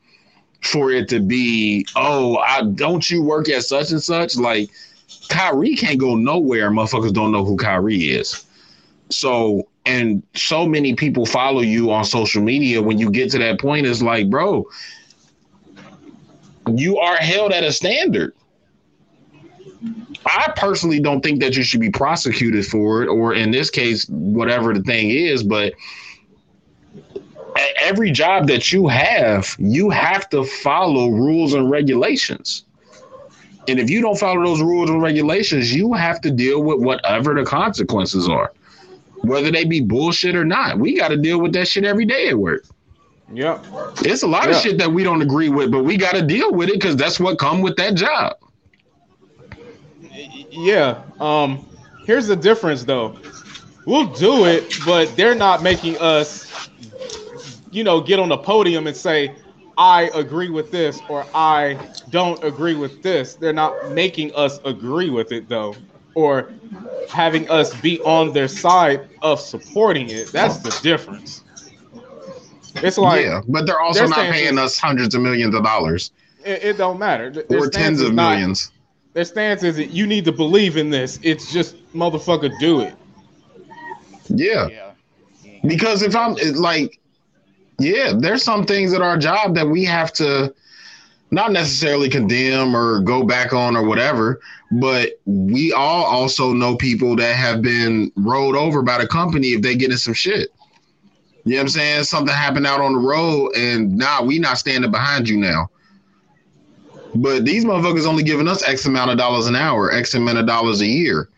[0.63, 1.87] for it to be.
[1.97, 4.37] Oh, I don't you work at such and such?
[4.37, 4.71] Like
[5.29, 6.71] Kyrie can't go nowhere.
[6.71, 8.45] Motherfuckers don't know who Kyrie is.
[9.11, 12.83] So and so many people follow you on social media.
[12.83, 14.67] When you get to that point, it's like, bro,
[16.75, 18.35] you are held at a standard.
[20.27, 24.07] I personally don't think that you should be prosecuted for it, or in this case,
[24.09, 25.43] whatever the thing is.
[25.43, 25.73] But
[27.57, 32.65] at every job that you have, you have to follow rules and regulations.
[33.69, 37.35] And if you don't follow those rules and regulations, you have to deal with whatever
[37.35, 38.53] the consequences are,
[39.19, 40.79] whether they be bullshit or not.
[40.79, 42.65] We got to deal with that shit every day at work.
[43.33, 43.65] Yep.
[43.99, 44.57] It's a lot Yeah.
[44.57, 46.97] of shit that we don't agree with, but we got to deal with it because
[46.97, 48.37] that's what come with that job.
[50.51, 51.03] Yeah.
[51.21, 51.67] Um.
[52.07, 53.17] Here's the difference, though.
[53.87, 56.70] We'll do it, but they're not making us,
[57.71, 59.35] you know, get on the podium and say,
[59.79, 61.79] "I agree with this" or "I
[62.11, 65.77] don't agree with this." They're not making us agree with it, though,
[66.15, 66.53] or
[67.09, 70.33] having us be on their side of supporting it.
[70.33, 71.45] That's the difference.
[72.77, 75.65] It's like yeah, but they're also their not stance paying us hundreds of millions of
[75.65, 76.13] dollars
[76.45, 77.31] it, it don't matter.
[77.31, 78.71] Their or tens of not- millions.
[79.13, 81.19] Their stance is that you need to believe in this.
[81.23, 82.95] It's just motherfucker, do it.
[84.29, 84.69] Yeah.
[84.69, 84.93] Yeah.
[85.67, 87.00] Because if I'm like,
[87.81, 90.55] yeah, there's some things at our job that we have to
[91.31, 94.41] not necessarily condemn or go back on or whatever,
[94.73, 99.63] but we all also know people that have been rolled over by the company if
[99.63, 100.51] they get in some shit.
[101.45, 102.05] You know what I'm saying?
[102.05, 105.71] Something happened out on the road and nah, we not standing behind you now.
[107.15, 110.47] But these motherfuckers only giving us X amount of dollars an hour, X amount of
[110.47, 111.31] dollars a year.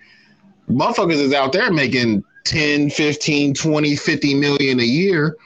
[0.69, 5.37] Motherfuckers is out there making 10, 15, 20, 50 million a year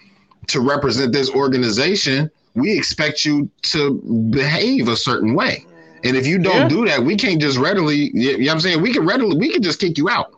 [0.49, 2.31] to represent this organization.
[2.55, 5.67] We expect you to behave a certain way.
[6.05, 6.69] And if you don't Yeah.
[6.69, 8.83] do that, we can't just readily, you know what I'm saying?
[8.83, 10.31] We can readily, we can just kick you out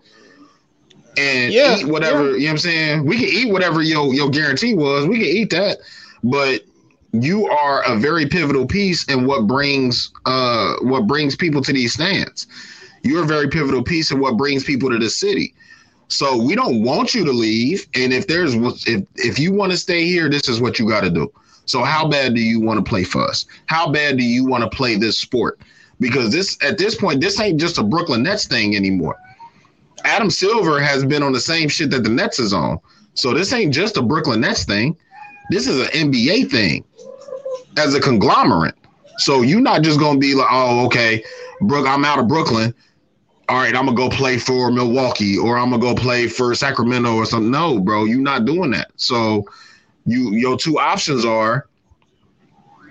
[1.16, 2.32] and Yeah, eat whatever, yeah.
[2.32, 3.06] you know what I'm saying?
[3.06, 5.06] We can eat whatever your, your guarantee was.
[5.06, 5.78] We can eat that.
[6.22, 6.62] But
[7.12, 11.94] you are a very pivotal piece in what brings uh what brings people to these
[11.94, 12.46] stands.
[13.02, 15.54] You're a very pivotal piece in what brings people to the city.
[16.08, 17.86] So we don't want you to leave.
[17.94, 18.54] And if there's
[18.86, 21.30] if if you want to stay here, this is what you got to do.
[21.66, 23.44] So how bad do you want to play for us?
[23.66, 25.60] How bad do you want to play this sport?
[26.00, 29.16] Because this at this point, this ain't just a Brooklyn Nets thing anymore.
[30.04, 32.78] Adam Silver has been on the same shit that the Nets is on.
[33.14, 34.96] So this ain't just a Brooklyn Nets thing.
[35.50, 36.84] This is an NBA thing
[37.76, 38.74] as a conglomerate.
[39.18, 41.22] So you're not just gonna be like, oh, okay,
[41.60, 42.72] Brook, I'm out of Brooklyn.
[43.48, 47.14] All right, I'm gonna go play for Milwaukee or I'm gonna go play for Sacramento
[47.14, 47.50] or something.
[47.50, 48.90] No, bro, you're not doing that.
[48.96, 49.46] So
[50.04, 51.66] you your two options are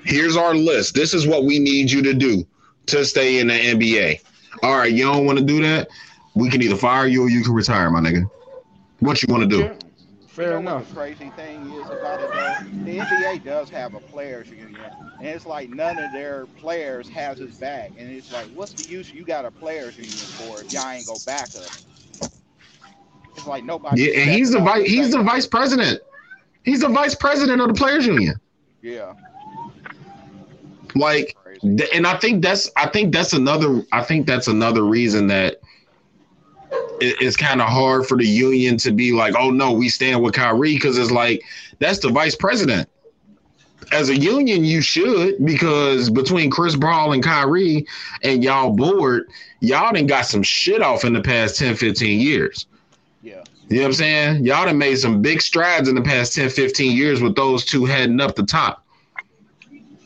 [0.03, 0.95] here's our list.
[0.95, 2.45] This is what we need you to do
[2.87, 4.21] to stay in the NBA.
[4.63, 5.89] All right, you don't want to do that.
[6.33, 8.29] We can either fire you or you can retire, my nigga.
[8.99, 9.76] What you want to do?
[10.37, 10.81] Fair you know enough.
[10.81, 14.91] What the crazy thing is about it though, the NBA does have a players union,
[15.19, 18.83] and it's like none of their players has his back, and it's like, what's the
[18.83, 21.73] use you got a players union for if y'all ain't go back up?
[23.35, 24.03] It's like nobody.
[24.03, 24.87] Yeah, and he's the vice.
[24.87, 26.01] He's the vice president.
[26.63, 28.35] He's the vice president of the players union.
[28.81, 29.13] Yeah,
[30.95, 32.69] Like, th- and I think that's.
[32.75, 33.83] I think that's another.
[33.91, 35.61] I think that's another reason that
[36.99, 40.21] it- it's kind of hard for the union to be like, oh no, we stand
[40.21, 41.41] with Kyrie because it's like
[41.79, 42.89] that's the vice president.
[43.91, 47.85] As a union, you should because between Chris Paul and Kyrie
[48.23, 49.29] and y'all board,
[49.61, 52.65] y'all done got some shit off in the past 10, 15 years.
[53.21, 54.45] Yeah, You know what I'm saying?
[54.45, 57.85] Y'all done made some big strides in the past 10, 15 years with those two
[57.85, 58.83] heading up the top.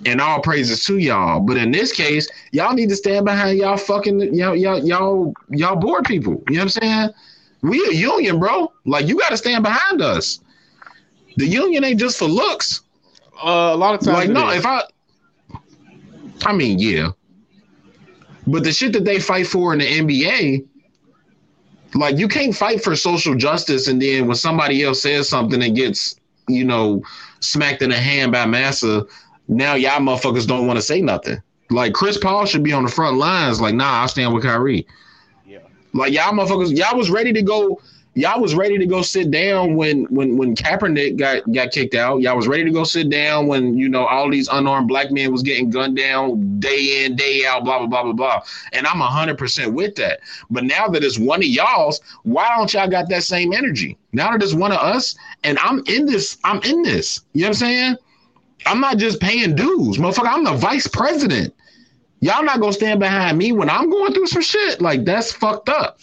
[0.05, 1.39] And all praises to y'all.
[1.39, 5.75] But in this case, y'all need to stand behind y'all fucking y'all y'all y'all y'all
[5.75, 6.43] board people.
[6.49, 7.09] You know what I'm saying?
[7.61, 8.71] We a union, bro.
[8.85, 10.39] Like you gotta stand behind us.
[11.37, 12.81] The union ain't just for looks.
[13.43, 14.57] Uh, a lot of times, Like, no, is.
[14.57, 14.83] if I
[16.45, 17.09] I mean, yeah.
[18.47, 20.65] But the shit that they fight for in the NBA,
[21.95, 25.75] like you can't fight for social justice and then when somebody else says something and
[25.75, 26.15] gets,
[26.47, 27.03] you know,
[27.39, 29.05] smacked in the hand by Massa,
[29.51, 31.41] now y'all motherfuckers don't want to say nothing.
[31.69, 34.87] Like Chris Paul should be on the front lines, like, nah, I'll stand with Kyrie.
[35.45, 35.59] yeah,
[35.93, 37.79] Like y'all motherfuckers, y'all was ready to go.
[38.13, 42.19] Y'all was ready to go sit down when when when Kaepernick got got kicked out.
[42.21, 45.31] Y'all was ready to go sit down when you know all these unarmed black men
[45.31, 47.63] was getting gunned down day in day out.
[47.63, 48.41] Blah blah blah blah blah.
[48.73, 50.19] And I'm hundred percent with that.
[50.49, 53.97] But now that it's one of y'all's, why don't y'all got that same energy?
[54.11, 56.37] Now that it's one of us, and I'm in this.
[56.43, 57.21] I'm in this.
[57.31, 57.97] You know what I'm saying?
[58.65, 60.27] I'm not just paying dues, motherfucker.
[60.27, 61.53] I'm the vice president.
[62.19, 64.81] Y'all not gonna stand behind me when I'm going through some shit.
[64.81, 65.99] Like that's fucked up.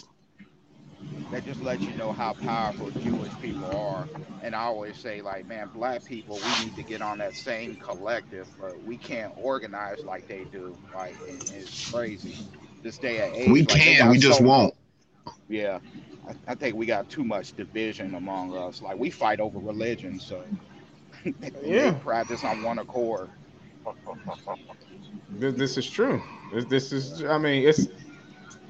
[1.31, 4.07] that just lets you know how powerful Jewish people are.
[4.41, 7.75] And I always say, like, man, black people, we need to get on that same
[7.75, 10.75] collective, but we can't organize like they do.
[10.95, 12.35] Like, it's crazy.
[12.81, 14.73] This day and age, We like, can, we just so- won't.
[15.49, 15.79] Yeah,
[16.27, 18.81] I, I think we got too much division among us.
[18.81, 20.43] Like, we fight over religion, so
[21.63, 21.91] Yeah.
[21.91, 23.29] they practice on one accord.
[25.31, 26.21] This, this is true.
[26.51, 27.23] This, this is.
[27.23, 27.87] I mean, it's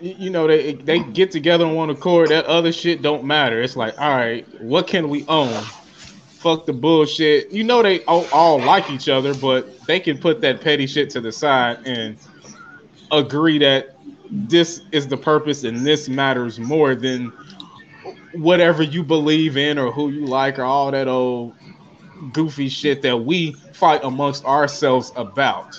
[0.02, 2.30] you know, they they get together on one accord.
[2.30, 3.62] That other shit don't matter.
[3.62, 5.64] It's like, all right, what can we own?
[6.40, 7.52] Fuck the bullshit.
[7.52, 11.10] You know, they all, all like each other, but they can put that petty shit
[11.12, 12.18] to the side and
[13.12, 13.96] agree that
[14.30, 17.32] this is the purpose and this matters more than
[18.34, 21.54] whatever you believe in or who you like or all that old
[22.32, 25.78] goofy shit that we fight amongst ourselves about.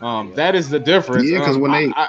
[0.00, 1.30] Um, that is the difference.
[1.30, 2.08] Yeah, 'cause Um, when I- they- I-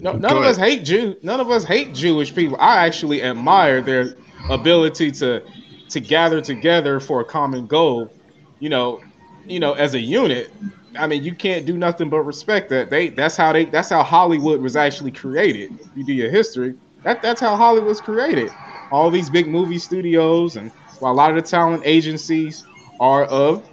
[0.00, 1.16] no, none of us hate Jew.
[1.22, 2.56] None of us hate Jewish people.
[2.60, 4.16] I actually admire their
[4.50, 5.42] ability to
[5.90, 8.14] to gather together for a common goal.
[8.60, 9.00] You know,
[9.46, 10.54] you know, as a unit.
[10.98, 12.90] I mean, you can't do nothing but respect that.
[12.90, 15.72] They that's how they that's how Hollywood was actually created.
[15.80, 18.52] If you do your history, that that's how Hollywood was created.
[18.90, 20.70] All these big movie studios and
[21.02, 22.64] well, a lot of the talent agencies
[23.00, 23.68] are of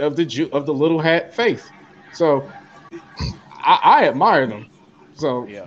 [0.00, 1.70] of the Jew of the little hat faith.
[2.12, 2.50] So
[3.64, 4.66] I, I admire them.
[5.14, 5.66] So Yeah,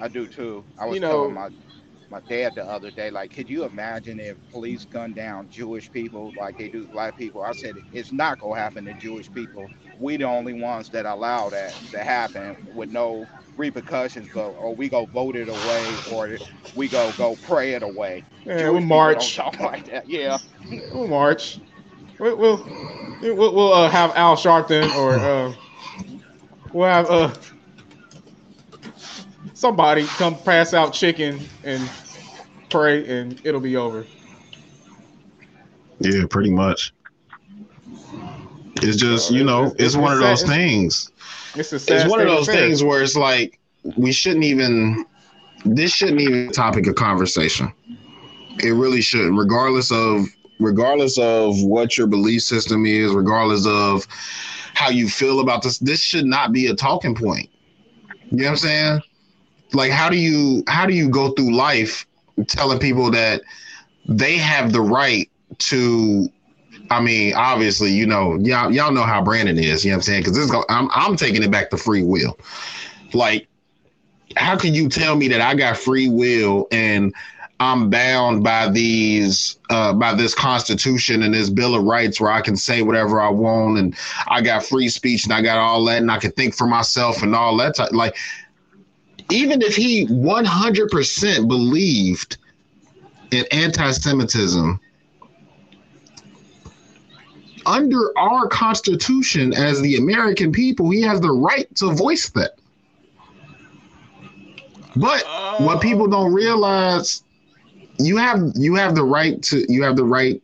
[0.00, 0.64] I do too.
[0.78, 1.48] I was You know- telling my
[2.14, 6.32] my dad the other day, like, could you imagine if police gunned down Jewish people
[6.38, 7.42] like they do black people?
[7.42, 9.68] I said it's not gonna happen to Jewish people.
[9.98, 14.28] We the only ones that allow that to happen with no repercussions.
[14.28, 16.38] Go or we go vote it away, or
[16.76, 18.24] we go go pray it away.
[18.44, 19.38] Yeah, Jewish we'll march.
[19.58, 20.08] Like that.
[20.08, 20.38] Yeah.
[20.92, 21.58] We'll march.
[22.20, 22.64] We'll we'll,
[23.22, 25.52] we'll, we'll uh, have Al Sharpton or uh,
[26.72, 27.34] we'll have uh,
[29.52, 31.90] somebody come pass out chicken and
[32.74, 34.04] pray, and it'll be over.
[36.00, 36.92] Yeah, pretty much.
[38.76, 41.10] It's just uh, you know, It's- it's it's one of those things.
[41.54, 43.58] It's a sad It's one of those things where it's like
[43.96, 45.04] we shouldn't even.
[45.64, 47.72] This shouldn't even be a topic of conversation.
[48.58, 50.26] It really shouldn't, regardless of
[50.60, 54.06] regardless of what your belief system is, regardless of
[54.74, 55.78] how you feel about this.
[55.78, 57.48] This should not be a talking point.
[58.30, 59.00] You know what I'm saying?
[59.72, 62.06] Like, how do you how do you go through life
[62.48, 63.42] telling people that
[64.06, 66.28] they have the right to
[66.90, 69.84] I mean, obviously, you know, y'all y'all know how Brandon is.
[69.84, 70.20] You know what I'm saying?
[70.20, 72.38] Because this, go- I'm I'm taking it back to free will.
[73.12, 73.48] Like,
[74.36, 77.14] how can you tell me that I got free will and
[77.60, 82.40] I'm bound by these uh, by this Constitution and this Bill of Rights where I
[82.40, 83.96] can say whatever I want and
[84.28, 87.22] I got free speech and I got all that and I can think for myself
[87.22, 87.76] and all that.
[87.76, 88.16] Type, like,
[89.34, 92.36] even if he 100% believed
[93.32, 94.80] in anti-Semitism
[97.66, 102.52] under our constitution as the American people, he has the right to voice that.
[104.96, 105.24] But
[105.60, 107.24] what people don't realize,
[107.98, 110.40] you have you have the right to you have the right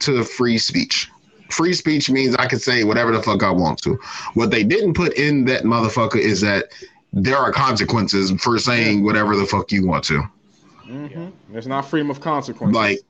[0.00, 1.10] to free speech.
[1.50, 3.98] Free speech means I can say whatever the fuck I want to.
[4.34, 6.68] What they didn't put in that motherfucker is that
[7.12, 10.22] there are consequences for saying whatever the fuck you want to.
[10.84, 12.76] hmm There's not freedom of consequence.
[12.76, 13.00] Like,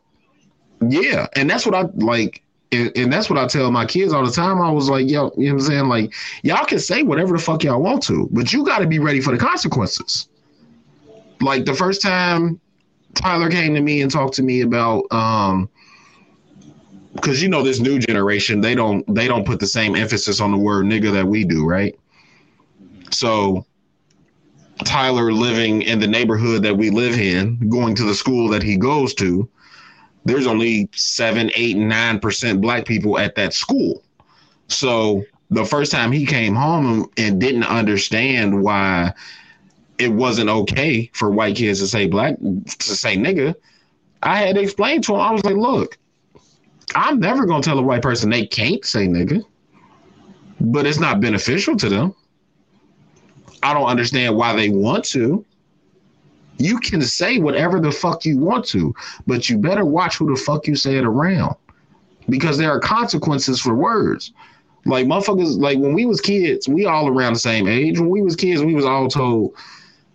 [0.88, 4.24] yeah, and that's what I like, and, and that's what I tell my kids all
[4.24, 4.60] the time.
[4.60, 5.88] I was like, yo, you know what I'm saying?
[5.88, 8.98] Like, y'all can say whatever the fuck y'all want to, but you got to be
[8.98, 10.28] ready for the consequences.
[11.40, 12.60] Like the first time
[13.14, 15.68] Tyler came to me and talked to me about, um,
[17.14, 20.52] because you know this new generation, they don't they don't put the same emphasis on
[20.52, 21.98] the word nigga that we do, right?
[23.10, 23.66] So
[24.84, 28.76] Tyler living in the neighborhood that we live in, going to the school that he
[28.76, 29.48] goes to,
[30.24, 34.02] there's only seven, eight, nine percent black people at that school.
[34.68, 39.12] So the first time he came home and didn't understand why
[39.98, 43.54] it wasn't okay for white kids to say black to say nigga,
[44.22, 45.20] I had to explain to him.
[45.20, 45.98] I was like, look,
[46.94, 49.44] I'm never gonna tell a white person they can't say nigga,
[50.60, 52.14] but it's not beneficial to them.
[53.62, 55.44] I don't understand why they want to.
[56.58, 58.94] You can say whatever the fuck you want to,
[59.26, 61.56] but you better watch who the fuck you say it around.
[62.28, 64.32] Because there are consequences for words.
[64.84, 67.98] Like motherfuckers, like when we was kids, we all around the same age.
[67.98, 69.54] When we was kids, we was all told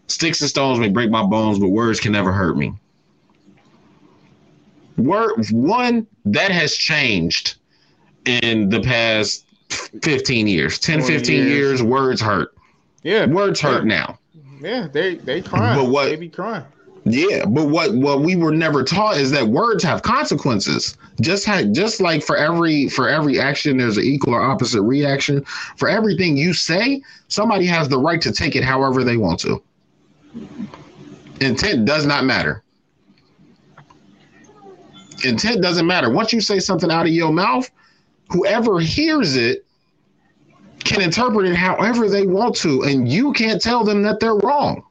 [0.08, 2.74] sticks and stones may break my bones, but words can never hurt me.
[4.98, 7.56] Word one, that has changed
[8.26, 9.46] in the past
[10.02, 10.80] 15 years.
[10.80, 11.50] 10, 15 years.
[11.50, 12.55] years, words hurt.
[13.06, 13.98] Yeah, Words hurt Yeah.
[13.98, 14.20] now.
[14.62, 15.78] yeah, they they crying.
[15.80, 16.66] But what- They be crying.
[17.08, 20.98] Yeah, but what what we were never taught is that words have consequences.
[21.22, 25.46] Just had just like for every for every action, there's an equal or opposite reaction.
[25.78, 29.62] For everything you say, somebody has the right to take it however they want to.
[31.42, 32.64] Intent does not matter.
[35.24, 36.10] Intent doesn't matter.
[36.10, 37.70] Once you say something out of your mouth,
[38.32, 39.65] whoever hears it
[40.86, 44.84] can interpret it however they want to, and you can't tell them that they're wrong.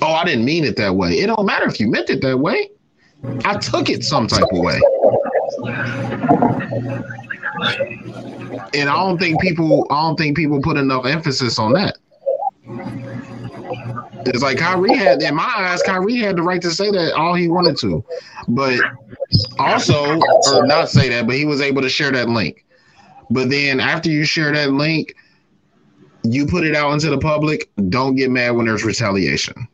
[0.00, 1.18] Oh, I didn't mean it that way.
[1.18, 2.70] It don't matter if you meant it that way.
[3.44, 4.80] I took it some type of way.
[8.74, 11.98] And I don't think people I don't think people put enough emphasis on that.
[14.26, 17.34] It's like Kyrie had in my eyes, Kyrie had the right to say that all
[17.34, 18.04] he wanted to.
[18.48, 18.78] But
[19.58, 20.20] also,
[20.52, 22.64] or not say that, but he was able to share that link.
[23.32, 25.14] But then after you share that link,
[26.22, 29.66] you put it out into the public, don't get mad when there's retaliation.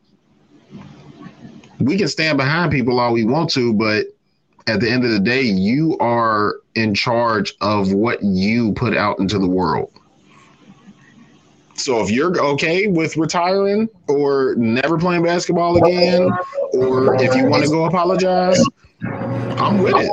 [1.80, 4.06] We can stand behind people all we want to, but
[4.66, 9.18] at the end of the day, you are in charge of what you put out
[9.18, 9.90] into the world.
[11.74, 16.30] So if you're okay with retiring or never playing basketball again,
[16.72, 18.62] or if you want to go apologize,
[19.02, 20.10] I'm with it.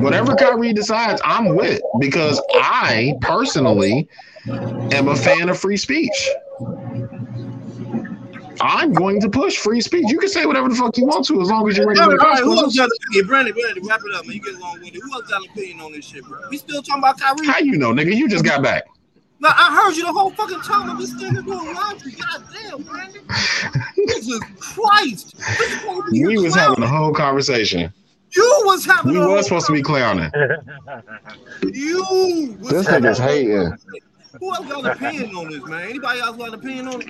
[0.00, 0.44] Whatever mm-hmm.
[0.44, 4.08] Kyrie decides, I'm with because I personally
[4.48, 6.30] am a fan of free speech.
[8.60, 10.04] I'm going to push free speech.
[10.08, 12.10] You can say whatever the fuck you want to as long as you're ready All
[12.10, 13.26] right, all right, who else got opinion?
[13.26, 14.36] Brandon, Brandon, wrap it up, man.
[14.36, 15.02] You get long winded.
[15.02, 16.38] Who else got an opinion on this shit, bro?
[16.50, 17.46] We still talking about Kyrie?
[17.46, 18.14] How you know, nigga?
[18.14, 18.84] You just got back.
[19.38, 20.90] No, I heard you the whole fucking time.
[20.90, 22.12] I'm just standing doing laundry.
[22.12, 23.22] Goddamn, Brandon.
[24.08, 25.36] Jesus Christ.
[25.38, 27.90] This is supposed to be We was having a whole conversation.
[28.34, 30.30] You was having We a was supposed to be clowning.
[31.72, 33.76] You was This having nigga's a hating.
[34.38, 35.88] Who else got an opinion on this, man?
[35.88, 37.08] Anybody else got an opinion on it?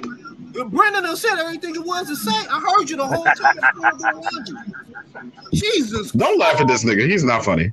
[0.57, 2.31] If Brandon done said everything it was to say.
[2.33, 3.57] I heard you the whole time.
[3.63, 4.59] I'm doing laundry.
[5.53, 7.07] Jesus, Don't laugh at this nigga.
[7.09, 7.73] He's not funny.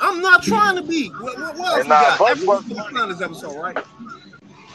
[0.00, 1.08] I'm not trying to be.
[1.10, 2.18] What, what, what else we nah, got?
[2.18, 3.78] but- Everyone's on this episode, right?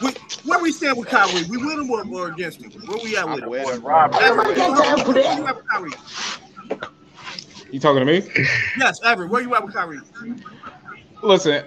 [0.02, 0.10] We,
[0.44, 1.44] where we stand with Kyrie?
[1.48, 2.70] We with him or, or against him?
[2.86, 3.48] Where we at with I'm him?
[3.50, 3.86] with him.
[3.86, 5.90] Everett, where you at with Kyrie?
[7.70, 8.26] You talking to me?
[8.78, 9.98] Yes, Everett, where you at with Kyrie?
[11.22, 11.64] Listen,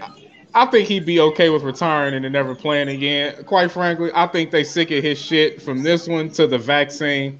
[0.53, 3.43] I think he'd be okay with retiring and then never playing again.
[3.45, 7.39] Quite frankly, I think they sick of his shit from this one to the vaccine.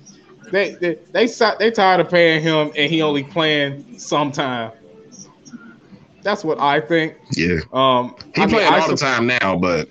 [0.51, 4.72] They they they, si- they tired of paying him and he only playing sometime.
[6.24, 7.16] That's what I think.
[7.32, 7.60] Yeah.
[7.72, 9.89] Um, He I mean, playing I all the sup- time now, but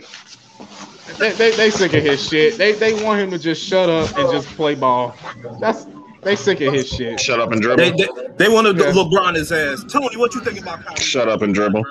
[1.18, 2.58] They, they, they sick of his shit.
[2.58, 5.16] They they want him to just shut up and just play ball.
[5.60, 5.86] That's
[6.29, 7.18] they sick of his shit.
[7.18, 7.83] shut up and dribble.
[7.97, 8.93] they, they want to Yeah.
[8.93, 9.83] LeBron his ass.
[9.91, 11.01] Tony, what you think about Kyrie?
[11.01, 11.85] Shut up and dribble.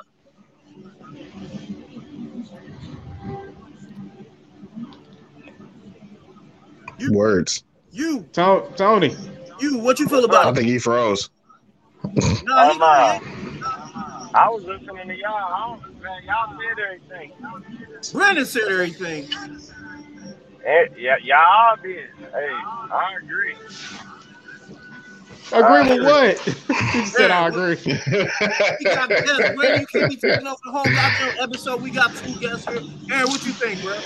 [7.12, 7.64] Words.
[7.92, 9.16] You, To- Tony,
[9.60, 10.56] you, what you feel I about it?
[10.56, 11.30] think he froze.
[12.04, 13.20] Nah, he, Oh, no.
[14.34, 15.34] I was listening to y'all.
[15.34, 18.12] I don't, man, y'all said everything.
[18.14, 19.28] Brandon said everything.
[20.66, 22.10] Eh, yeah, y'all did.
[22.20, 22.50] Hey,
[22.92, 23.56] I agree.
[25.52, 26.42] Agree with what?
[26.94, 27.78] he said I agree.
[28.80, 29.50] We got guests.
[29.56, 31.82] Brandon, you can't be taking over the whole goddamn episode.
[31.82, 32.82] We got two guests here.
[33.12, 34.02] Aaron, what you think, bro?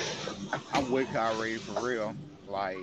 [0.73, 2.15] I'm with Kyrie for real.
[2.47, 2.77] Like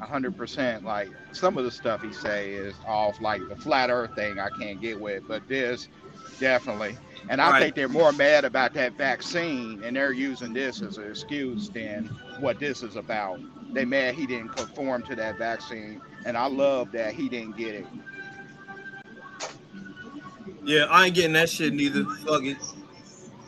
[0.00, 0.84] hundred percent.
[0.84, 3.20] Like some of the stuff he say is off.
[3.20, 5.88] Like the flat Earth thing, I can't get with, but this
[6.38, 6.98] definitely.
[7.28, 7.62] And I Right.
[7.62, 12.08] think they're more mad about that vaccine, and they're using this as an excuse than
[12.38, 13.38] what this is about.
[13.74, 17.74] They mad he didn't conform to that vaccine, and I love that he didn't get
[17.74, 17.86] it.
[20.64, 22.04] Yeah, I ain't getting that shit neither.
[22.26, 22.56] Fuck it.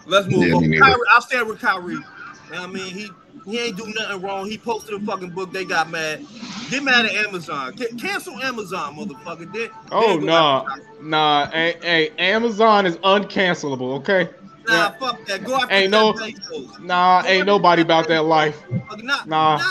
[0.07, 0.62] Let's move Yeah, on.
[0.73, 1.95] Kyrie, I'll stand with Kyrie.
[1.95, 3.11] You know what I mean, he
[3.47, 4.47] he ain't do nothing wrong.
[4.49, 5.53] He posted a fucking book.
[5.53, 6.27] They got mad.
[6.71, 7.75] Get mad at Amazon.
[7.77, 9.53] Ca- cancel Amazon, motherfucker.
[9.53, 10.64] They, Oh they go nah,
[11.03, 11.47] nah.
[11.51, 13.95] Hey, hey, Amazon is uncancelable.
[13.99, 14.29] Okay.
[14.68, 15.45] Nah, fuck that.
[15.45, 16.81] Go after Ain't no- Bezos.
[16.81, 18.62] Nah, ain't nobody about that life.
[18.89, 19.57] Fuck, Nah, Nah.
[19.59, 19.71] nah,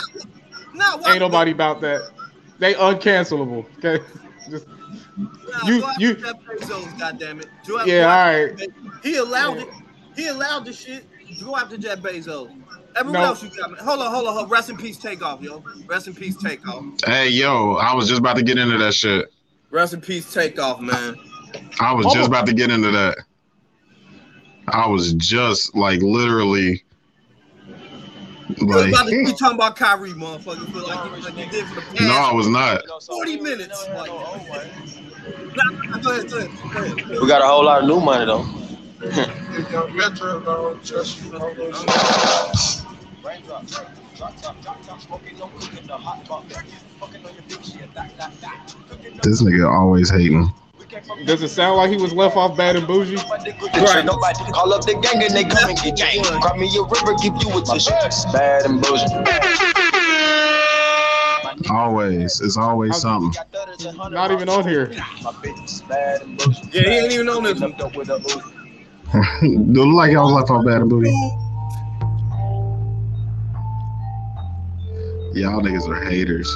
[0.96, 2.02] nah, Ain't nobody about that.
[2.60, 3.66] They uncancelable.
[3.78, 4.02] Okay.
[4.50, 4.66] Just
[5.16, 7.46] Nah, you- you- Jeff Bezos, goddammit.
[7.66, 8.58] Go after- Yeah, go all after right.
[8.58, 9.02] Jeff Bezos.
[9.04, 9.68] He allowed it.
[10.16, 11.06] He allowed the shit.
[11.44, 12.50] Go after Jeff Bezos.
[12.96, 13.26] Everyone No.
[13.28, 13.84] else you got, man.
[13.84, 14.50] Hold on, hold on, hold on.
[14.50, 15.62] Rest in peace, take off, yo.
[15.86, 16.84] Rest in peace, take off.
[17.06, 19.32] Hey, yo, I was just about to get into that shit.
[19.70, 21.16] Rest in peace, take off, man.
[21.80, 23.18] I was just about to get into that.
[24.68, 26.80] I was just like literally You was
[28.66, 30.70] like about to be talking about Kyrie, motherfucker.
[30.72, 32.82] Feel like you, like you did for the past no, I was not.
[33.02, 33.88] 40 minutes.
[33.88, 34.10] Like,
[36.02, 37.08] go ahead, go ahead.
[37.08, 38.44] We got a whole lot of new money though.
[49.22, 50.52] This nigga always hating.
[51.24, 53.16] Does it sound like he was left off bad and bougie?
[53.16, 54.06] Right.
[54.06, 56.22] Call up the gang and they come and get you.
[56.40, 57.90] Grab me a river, give you a tissue.
[58.32, 59.06] Bad and bougie.
[61.70, 64.10] Always, it's always I'm, something.
[64.10, 64.90] Not even on here.
[64.90, 66.18] Yeah,
[66.72, 67.60] he ain't even on this.
[69.12, 71.10] Don't Look like y'all left off bad and bougie.
[75.38, 76.50] Y'all niggas are haters.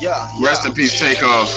[0.00, 0.30] Yeah.
[0.40, 0.68] Rest yeah.
[0.68, 1.50] in peace, take off.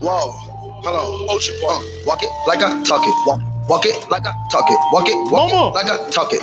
[0.00, 0.49] Whoa.
[0.84, 0.96] Hold
[1.30, 1.36] on.
[1.36, 1.54] Ocean.
[1.68, 3.14] Uh, walk it like I talk it.
[3.26, 4.80] Walk, walk it like I talk it.
[4.90, 5.70] Walk it, walk Mama.
[5.72, 6.42] it like I talk it.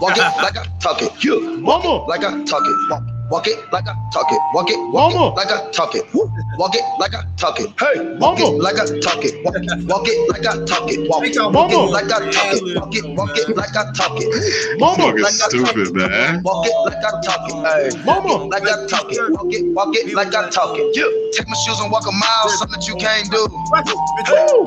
[0.00, 1.12] Walk it like I talk it.
[1.24, 1.62] You.
[1.62, 2.04] Mama.
[2.06, 2.76] Like I talk it.
[2.90, 3.04] Walk,
[3.34, 4.40] walk it like I talk it.
[4.54, 5.32] Walk it, walk Mama.
[5.32, 6.04] it like I talk it.
[6.58, 7.70] Walk it like I talk it.
[7.80, 8.16] Hey.
[8.18, 8.56] Walk Mama.
[8.56, 9.34] it like I talk it.
[9.44, 9.56] Walk,
[9.88, 11.08] walk it like I talk it.
[11.10, 11.90] Walk, Take walk it Mama.
[11.90, 12.64] like I talk it.
[12.76, 14.30] Walk it, walk it like I talk it.
[14.80, 15.14] Mama.
[15.14, 15.94] Fucking Like I talk stupid, it.
[15.94, 16.42] man.
[16.44, 17.56] Walk it like I talk it.
[17.66, 18.04] Hey.
[18.04, 18.44] Mama.
[18.46, 19.22] Like I talk it.
[19.32, 20.86] Walk it, walk it like I talk it.
[20.96, 21.10] Yeah.
[21.32, 23.46] Take my shoes and walk a mile, something that you can't do.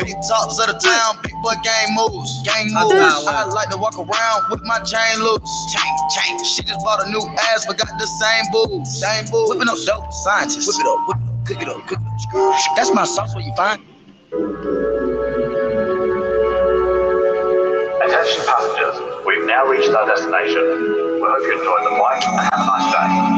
[0.03, 2.43] Big talks of the town, big boy gang moves.
[2.43, 3.26] Gang moves.
[3.28, 5.68] I I like to walk around with my chain loose.
[5.72, 6.43] Chain, chain.
[6.43, 10.68] She just bought a new ass, but got the same Whipping up dope, scientists.
[10.68, 12.76] Whip it up, whip it up, cook it up, cook it up.
[12.76, 13.82] That's my sauce where you find.
[18.03, 20.64] Attention passengers, we've now reached our destination.
[21.16, 23.37] We hope you enjoyed the flight and have a nice day.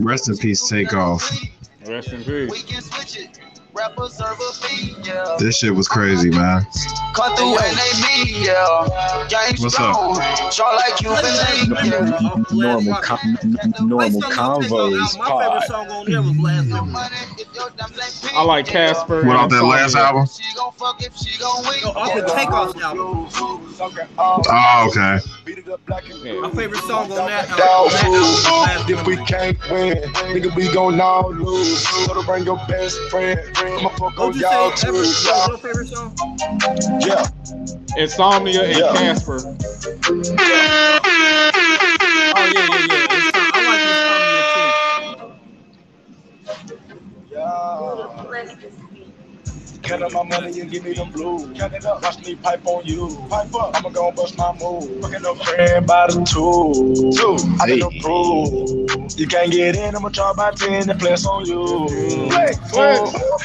[0.00, 1.30] Rest in peace, take off.
[1.86, 3.38] Rest in peace.
[3.78, 4.22] We can switch it.
[4.28, 5.36] Rapper serve a beat, yeah.
[5.38, 6.66] This shit was crazy, man.
[7.14, 9.26] Cut through and they me, yeah.
[9.28, 9.94] Gang What's up?
[9.94, 10.50] strong.
[10.50, 12.52] Short like Cuban link.
[12.52, 13.38] Normal, con-
[13.80, 16.72] normal convos My favorite song on there was Last mm.
[16.72, 18.34] Lemonade.
[18.34, 19.24] I like Casper.
[19.24, 20.06] What off and that last Insomnia.
[20.06, 20.26] album?
[20.26, 21.80] She gon' fuck if she gon' win.
[21.82, 23.28] No, off the Takeoff album.
[24.18, 25.20] Oh, okay.
[26.40, 28.90] My favorite song on that uh, album.
[28.90, 31.84] If we can't win, nigga, we gon' all lose.
[32.06, 33.38] Gotta bring your best friend.
[33.76, 34.94] I'ma fuck you y'all say too.
[35.48, 36.14] your favorite song?
[37.00, 37.26] Yeah.
[37.96, 38.92] Insomnia and Yeah.
[38.94, 39.40] Casper.
[42.36, 43.06] Oh yeah, yeah, yeah.
[43.10, 43.80] It's, I like
[49.82, 51.58] Count up my money and give me them blues.
[51.58, 53.26] Count it up, watch me pipe on you.
[53.30, 55.02] Pipe up, I'ma go and bust my move.
[55.02, 57.12] Fucking up friend by the two.
[57.18, 57.78] Two, I Hey.
[57.80, 59.12] can prove.
[59.18, 61.88] You can't get in, I'ma drop my 10 and flex on you.
[62.30, 63.00] Hey, Flex.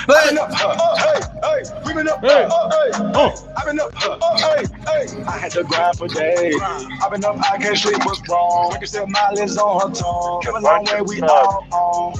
[0.09, 2.47] I've been up, huh, hey, hey, we been up, uh, uh, Hey.
[2.49, 3.53] huh, hey, Oh.
[3.57, 4.19] I've been up, huh,
[4.57, 5.23] hey, hey.
[5.27, 6.61] I had to grind for days.
[7.03, 8.73] I've been up, I can't sleep, what's wrong?
[8.75, 10.41] I can still mileage on her tongue.
[10.43, 12.13] Come a long way, we all on.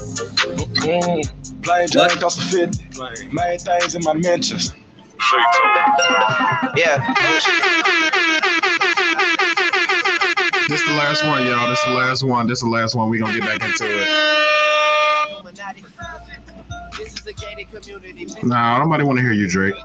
[0.84, 1.63] Mm.
[1.63, 3.29] Plain Jane cost a 50.
[3.31, 4.73] Main things in my mentions.
[6.75, 6.97] Yeah.
[10.67, 11.69] This the last one, y'all.
[11.69, 12.47] This the last one.
[12.47, 13.09] This the last one.
[13.09, 14.07] We gonna get back into it.
[16.97, 18.43] This is a gated.
[18.43, 19.75] Nah, nobody want to hear you, Drake.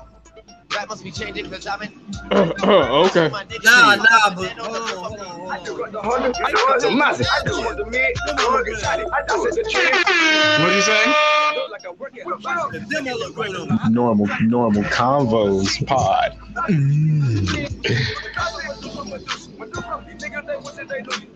[0.74, 1.92] Rap must be changing because I'm in.
[2.32, 3.28] okay.
[3.64, 6.32] Nah, nah, but hold on, hold on, hold on.
[10.60, 11.14] What'd you say?
[12.70, 13.90] The demo look great on it.
[13.90, 16.36] Normal, normal convos pod.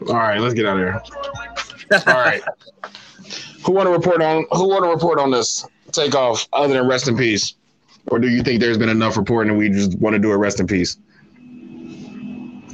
[0.09, 1.03] All right, let's get out of here.
[2.07, 2.43] All right.
[3.65, 4.45] Who want to report on?
[4.53, 6.49] Who want to report on this takeoff?
[6.53, 7.55] Other than rest in peace,
[8.07, 10.37] or do you think there's been enough reporting and we just want to do a
[10.37, 10.99] rest in peace?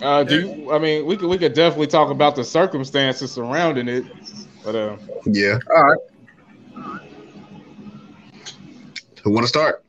[0.03, 3.89] Uh, do you, I mean we could we could definitely talk about the circumstances surrounding
[3.89, 4.05] it,
[4.65, 5.59] but uh, Yeah.
[5.75, 5.99] All right.
[9.23, 9.85] Who want to start?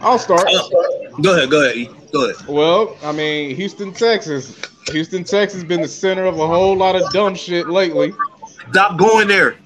[0.00, 0.48] I'll start.
[1.20, 2.46] Go ahead, go ahead, go ahead.
[2.48, 4.60] Well, I mean Houston, Texas.
[4.90, 8.12] Houston, Texas, been the center of a whole lot of dumb shit lately.
[8.70, 9.56] Stop going there.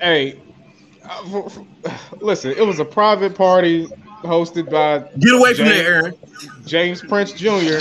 [0.00, 0.41] Hey, f- f-
[2.20, 3.86] listen, it was a private party
[4.22, 6.14] hosted by Get away from James- there, Aaron.
[6.66, 7.80] James Prince Jr.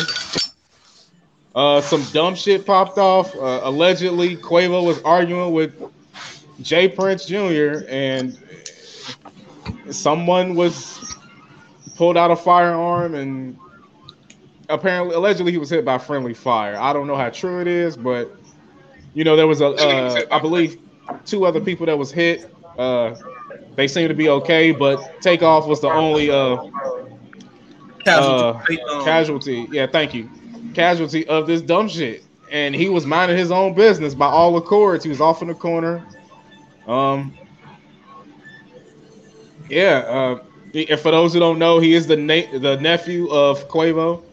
[1.54, 3.36] Uh, some dumb shit popped off.
[3.36, 5.74] Uh, allegedly, Quavo was arguing with
[6.62, 7.84] Jay Prince Jr.
[7.90, 8.38] and
[9.90, 11.16] someone was
[11.96, 13.58] pulled out a firearm and
[14.70, 16.78] apparently, allegedly, he was hit by friendly fire.
[16.78, 18.36] I don't know how true it is, but
[19.14, 20.80] you know, there was a, uh, I believe,
[21.26, 22.54] two other people that was hit.
[22.82, 23.16] Uh,
[23.76, 26.58] they seem to be okay, but Takeoff was the only uh,
[28.04, 28.82] Casualty.
[28.90, 29.68] uh, casualty.
[29.72, 30.28] Yeah, thank you.
[30.74, 32.24] Casualty of this dumb shit.
[32.52, 35.04] And he was minding his own business by all accords.
[35.04, 36.04] He was off in the corner.
[36.88, 37.38] Um,
[39.70, 39.98] yeah.
[40.08, 40.40] Uh,
[40.74, 44.24] and for those who don't know, he is the na- the nephew of Quavo.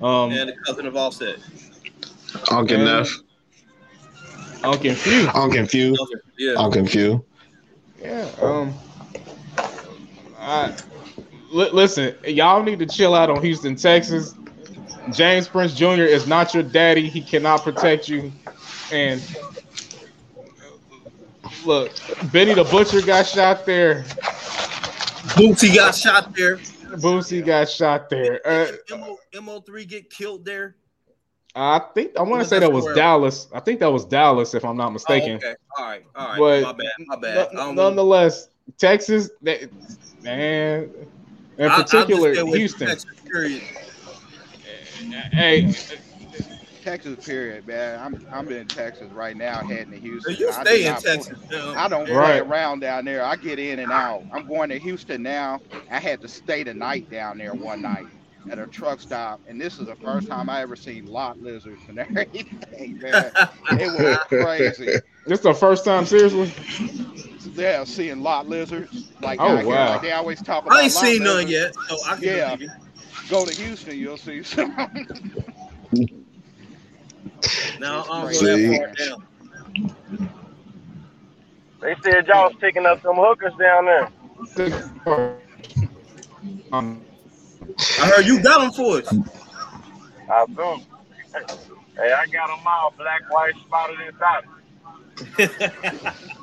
[0.00, 1.36] Um, and the cousin of Offset.
[2.50, 3.10] Uncle and- Neff.
[4.64, 5.28] I'm confused.
[5.34, 6.00] I'm confused.
[6.38, 6.54] Yeah.
[6.56, 7.20] I'm confused.
[8.04, 8.30] Yeah.
[8.40, 8.74] Um.
[10.38, 10.76] I,
[11.50, 14.34] li- listen, y'all need to chill out on Houston, Texas.
[15.10, 16.02] James Prince Jr.
[16.02, 17.08] is not your daddy.
[17.08, 18.30] He cannot protect you.
[18.92, 19.22] And
[21.64, 21.92] look,
[22.30, 24.02] Benny the Butcher got shot there.
[25.34, 26.58] Bootsy got shot there.
[26.96, 28.40] Boosie got shot there.
[28.46, 30.76] Uh, Mo Mo3 get killed there.
[31.56, 32.94] I think I want to say that that was somewhere?
[32.96, 33.48] Dallas.
[33.52, 35.36] I think that was Dallas, if I'm not Oh, mistaken.
[35.36, 35.54] okay.
[35.78, 36.04] All right.
[36.16, 36.38] All right.
[36.38, 36.90] But my bad.
[37.06, 37.36] My bad.
[37.38, 38.48] I None- don't nonetheless,
[38.78, 39.68] Texas, they,
[40.22, 40.90] man,
[41.58, 42.88] in I- I'll just particular, stay away from Houston.
[42.88, 43.62] Texas, period.
[45.32, 45.72] Hey,
[46.82, 48.00] Texas, period, man.
[48.00, 50.34] I'm I'm in Texas right now, heading to Houston.
[50.36, 51.38] You I do stay in not- Texas.
[51.50, 51.76] man.
[51.76, 52.26] I don't Right.
[52.26, 53.24] play around down there.
[53.24, 54.22] I get in and out.
[54.32, 55.60] I'm going to Houston now.
[55.90, 58.06] I had to stay the night down there one night
[58.48, 61.84] at a truck stop, and this is the first time I ever seen lot lizards
[61.88, 63.32] and everything, man.
[63.76, 64.96] It was crazy.
[65.26, 66.50] this the first time, seriously.
[67.54, 69.86] Yeah, seeing lot lizards like Oh, out here, wow.
[69.86, 70.78] like they always talk about.
[70.78, 72.56] I ain't lot seen none yet, so I can Yeah,
[73.28, 74.72] go to Houston, you'll see some.
[77.78, 78.46] Now I'm It's See?
[78.46, 79.16] that far down.
[81.80, 84.10] They said y'all was picking up some hookers down there.
[86.72, 87.02] Um,
[88.00, 89.08] I heard you got them for us.
[90.30, 90.80] I do.
[91.96, 94.50] Hey, I got them all black, white, spotted, and dotted.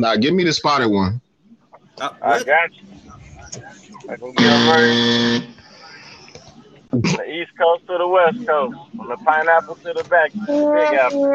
[0.00, 1.20] Now give me the spotted one.
[2.00, 2.86] Uh, I got you.
[4.08, 5.42] I can get them right.
[6.88, 10.94] From the East Coast to the West Coast, from the pineapple to the back, big
[10.98, 11.26] apple.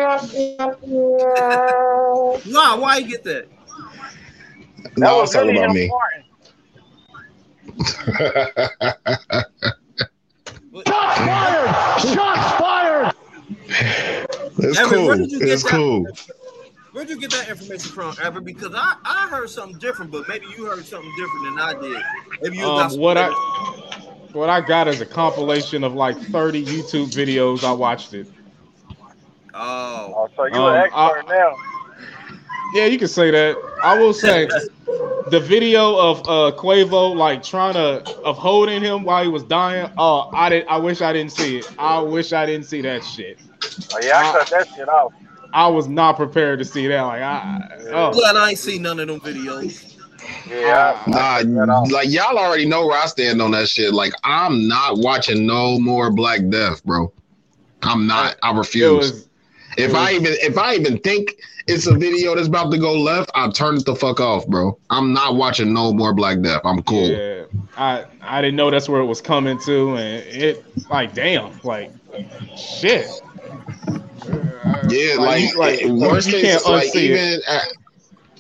[2.52, 3.48] Nah, why you get that?
[4.98, 5.92] No, I was was talking really about me.
[10.86, 12.00] Shots fired!
[12.14, 13.14] Shots fired!
[14.58, 15.16] It's Evan, cool.
[15.18, 15.72] did you get It's that?
[15.72, 16.08] cool.
[16.92, 18.40] Where'd you get that information from, Ever?
[18.40, 22.02] Because I, I heard something different, but maybe you heard something different than I did.
[22.42, 23.30] Maybe you got um, what I
[24.32, 27.64] what I got is a compilation of like 30 YouTube videos.
[27.66, 28.28] I watched it.
[29.54, 31.54] Oh, so you Um, an expert now.
[32.76, 33.56] Yeah, you can say that.
[33.82, 34.50] I will say
[35.30, 39.90] the video of uh Quavo like trying to of holding him while he was dying.
[39.98, 40.68] Oh, I did.
[40.68, 41.74] I wish I didn't see it.
[41.80, 43.40] I wish I didn't see that shit.
[43.94, 45.14] Oh yeah, I cut that shit off.
[45.54, 47.02] I was not prepared to see that.
[47.02, 47.62] Like I,
[47.94, 48.12] oh.
[48.12, 49.96] glad I ain't seen none of them videos.
[50.46, 51.02] Yeah.
[51.08, 53.94] Nah, like y'all already know where I stand on that shit.
[53.94, 57.14] Like I'm not watching no more Black Death, bro.
[57.84, 58.36] I'm not.
[58.44, 59.30] I refuse.
[59.78, 60.16] If I mm.
[60.16, 61.36] even if I even think
[61.68, 64.78] it's a video that's about to go left, I'll turn it the fuck off, bro.
[64.90, 66.62] I'm not watching no more Black Death.
[66.64, 67.10] I'm cool.
[67.10, 67.46] Yeah,
[67.78, 71.92] I I didn't know that's where it was coming to, and it like damn, like
[72.58, 73.08] shit.
[74.88, 77.66] Yeah, Like, like, like, worst case, like even at, uh,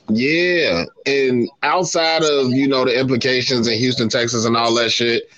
[0.09, 5.29] yeah, and outside of you know the implications in Houston, Texas, and all that shit.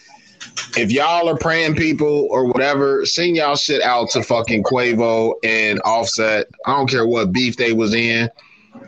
[0.76, 5.82] If y'all are praying people or whatever, send y'all shit out to fucking Quavo and
[5.84, 6.48] Offset.
[6.66, 8.30] I don't care what beef they was in.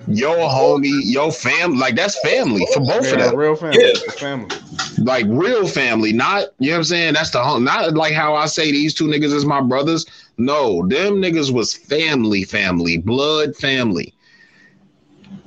[0.07, 3.35] Yo, homie, yo, fam, like that's family for both Yeah, of them.
[3.35, 4.51] real family, family.
[4.99, 7.13] like real family, not you know what I'm saying.
[7.13, 10.05] That's the home, not like how I say these two niggas is my brothers.
[10.37, 14.13] No, them niggas was family, family, blood family.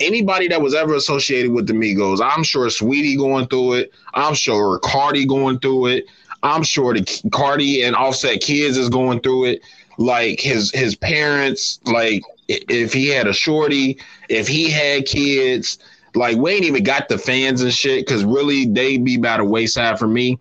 [0.00, 3.92] Anybody that was ever associated with the Migos, I'm sure Sweetie going through it.
[4.14, 6.06] I'm sure Cardi going through it.
[6.42, 9.62] I'm sure the Cardi and Offset kids is going through it.
[9.98, 15.78] Like his his parents, like if he had a shorty, if he had kids,
[16.14, 19.44] like we ain't even got the fans and shit because really they be by the
[19.44, 20.38] wayside for me.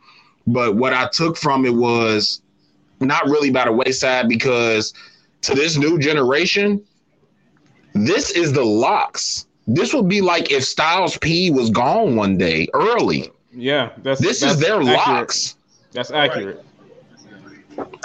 [0.48, 2.42] But what I took from it was
[3.00, 4.94] not really by the wayside because
[5.42, 6.84] to this new generation,
[7.94, 9.46] this is the LOX.
[9.68, 13.32] This would be like if Styles P was gone one day early.
[13.54, 14.98] Yeah, that's This that's is their accurate.
[14.98, 15.56] LOX.
[15.92, 16.64] That's accurate.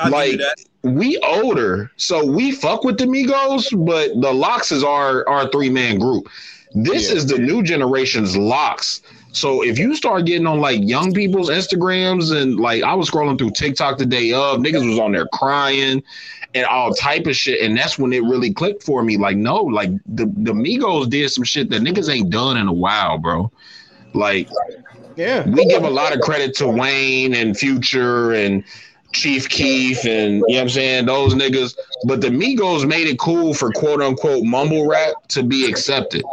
[0.09, 0.41] like
[0.83, 5.71] we older, so we fuck with the Migos, but the LOX is our our three
[5.71, 6.29] man group.
[6.75, 9.01] This is the new generation's LOX.
[9.33, 13.39] So if you start getting on like young people's Instagrams and like I was scrolling
[13.39, 16.03] through TikTok the day of, niggas was on there crying
[16.57, 19.17] and all type of shit, and that's when it really clicked for me.
[19.17, 22.73] Like, no, like the the Migos did some shit that niggas ain't done in a
[22.73, 23.51] while, bro.
[24.15, 24.49] Like,
[25.17, 28.65] yeah, we give a lot of credit to Wayne and Future and
[29.13, 33.19] Chief Keef and you know what I'm saying those niggas, but the Migos made it
[33.19, 36.25] cool for quote unquote mumble rap to be accepted.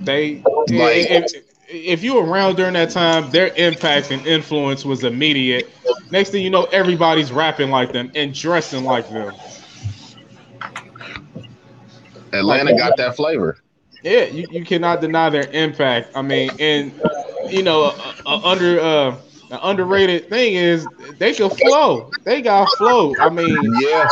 [0.00, 1.32] They Like- if,
[1.68, 5.70] if you were around during that time, their impact and influence was immediate.
[6.10, 9.34] Next thing you know, everybody's rapping like them and dressing like them.
[12.32, 13.56] Atlanta got that flavor.
[14.02, 16.10] Yeah, you, you cannot deny their impact.
[16.14, 16.92] I mean, and
[17.48, 19.10] you know, a, a under uh,
[19.50, 20.88] an underrated thing is
[21.18, 22.14] they can flow.
[22.24, 23.16] They got flow.
[23.20, 24.08] I mean, yeah.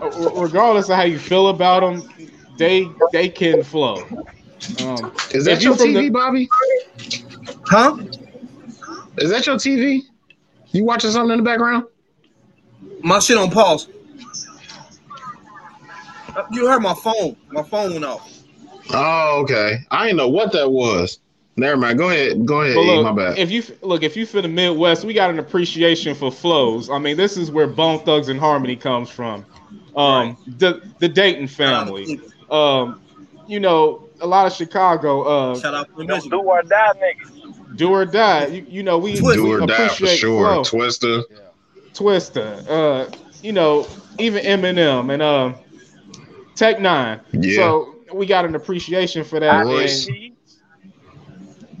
[0.00, 2.08] Regardless of how you feel about them,
[2.56, 4.10] they they can flow.
[4.82, 6.48] Um, Is that if your TV, the- Bobby?
[7.66, 7.98] Huh?
[9.18, 10.02] Is that your TV?
[10.72, 11.84] You watching something in the background?
[13.02, 13.88] My shit on pause.
[16.50, 17.36] You heard my phone.
[17.50, 18.30] My phone went off.
[18.92, 19.78] Oh, okay.
[19.90, 21.20] I didn't know what that was.
[21.56, 21.98] Never mind.
[21.98, 22.44] Go ahead.
[22.44, 22.74] Go ahead.
[22.74, 23.38] But E, look, my bad.
[23.38, 26.90] if you look, if you for the Midwest, we got an appreciation for flows.
[26.90, 29.46] I mean, this is where Bone Thugs and Harmony comes from.
[29.96, 32.20] Um, the the Dayton family.
[32.50, 33.00] Um,
[33.46, 35.22] you know, a lot of Chicago.
[35.22, 37.76] Uh, Shout out to Them do or die niggas.
[37.76, 38.46] do or die.
[38.46, 40.64] You, you know, we, Do we or die for sure.
[40.64, 40.80] flow.
[40.80, 41.22] Twista.
[41.92, 43.86] Twista, uh, you know,
[44.18, 45.54] even Eminem and um,
[46.56, 47.20] Tech N9ne.
[47.32, 47.56] Yeah.
[47.56, 49.64] So we got an appreciation for that.
[49.64, 50.08] Royce.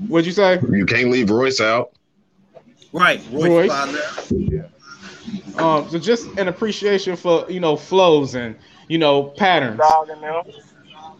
[0.08, 0.60] What'd you say?
[0.70, 1.92] You can't leave Royce out.
[2.92, 3.20] Right.
[3.32, 3.70] Royce, Royce.
[3.70, 4.64] Five now.
[5.56, 8.56] Um, so just an appreciation for you know flows and
[8.88, 9.80] you know patterns.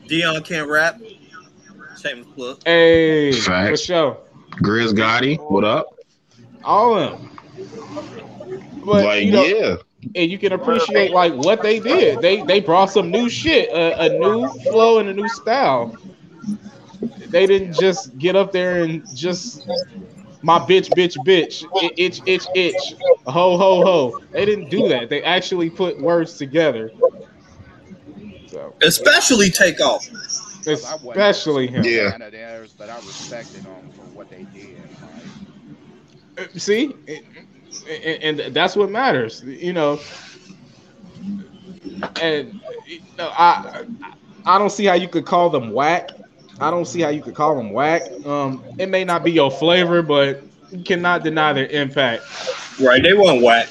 [0.09, 0.35] Dog in them.
[0.35, 1.01] Dion can't rap.
[1.97, 2.59] Shameless plug.
[2.65, 3.81] Hey, for Facts.
[3.83, 4.19] sure,
[4.63, 5.39] Grizz Gotti.
[5.51, 5.87] What up?
[6.63, 7.31] all of them.
[8.85, 9.77] But like, you know, yeah.
[10.15, 12.21] and you can appreciate like what they did.
[12.21, 15.97] They they brought some new shit, a, a new flow and a new style.
[17.31, 19.67] They didn't just get up there and just
[20.43, 22.95] my bitch, bitch, bitch, I- itch, itch, itch,
[23.27, 24.21] ho, ho, ho.
[24.33, 25.09] They didn't do that.
[25.09, 26.91] They actually put words together.
[28.65, 30.09] So Especially take off.
[30.67, 31.85] especially him.
[31.85, 32.15] Yeah.
[32.15, 34.79] Of theirs, but I respected them for what they did.
[36.37, 36.95] Like, See,
[37.89, 40.01] and, and that's what matters, you know.
[42.21, 43.85] And you know, I
[44.47, 46.11] I don't see how you could call them whack.
[46.61, 48.03] I don't see how you could call them whack.
[48.25, 52.23] Um, it may not be your flavor, but you cannot deny their impact.
[52.81, 53.03] Right.
[53.03, 53.69] They weren't whack.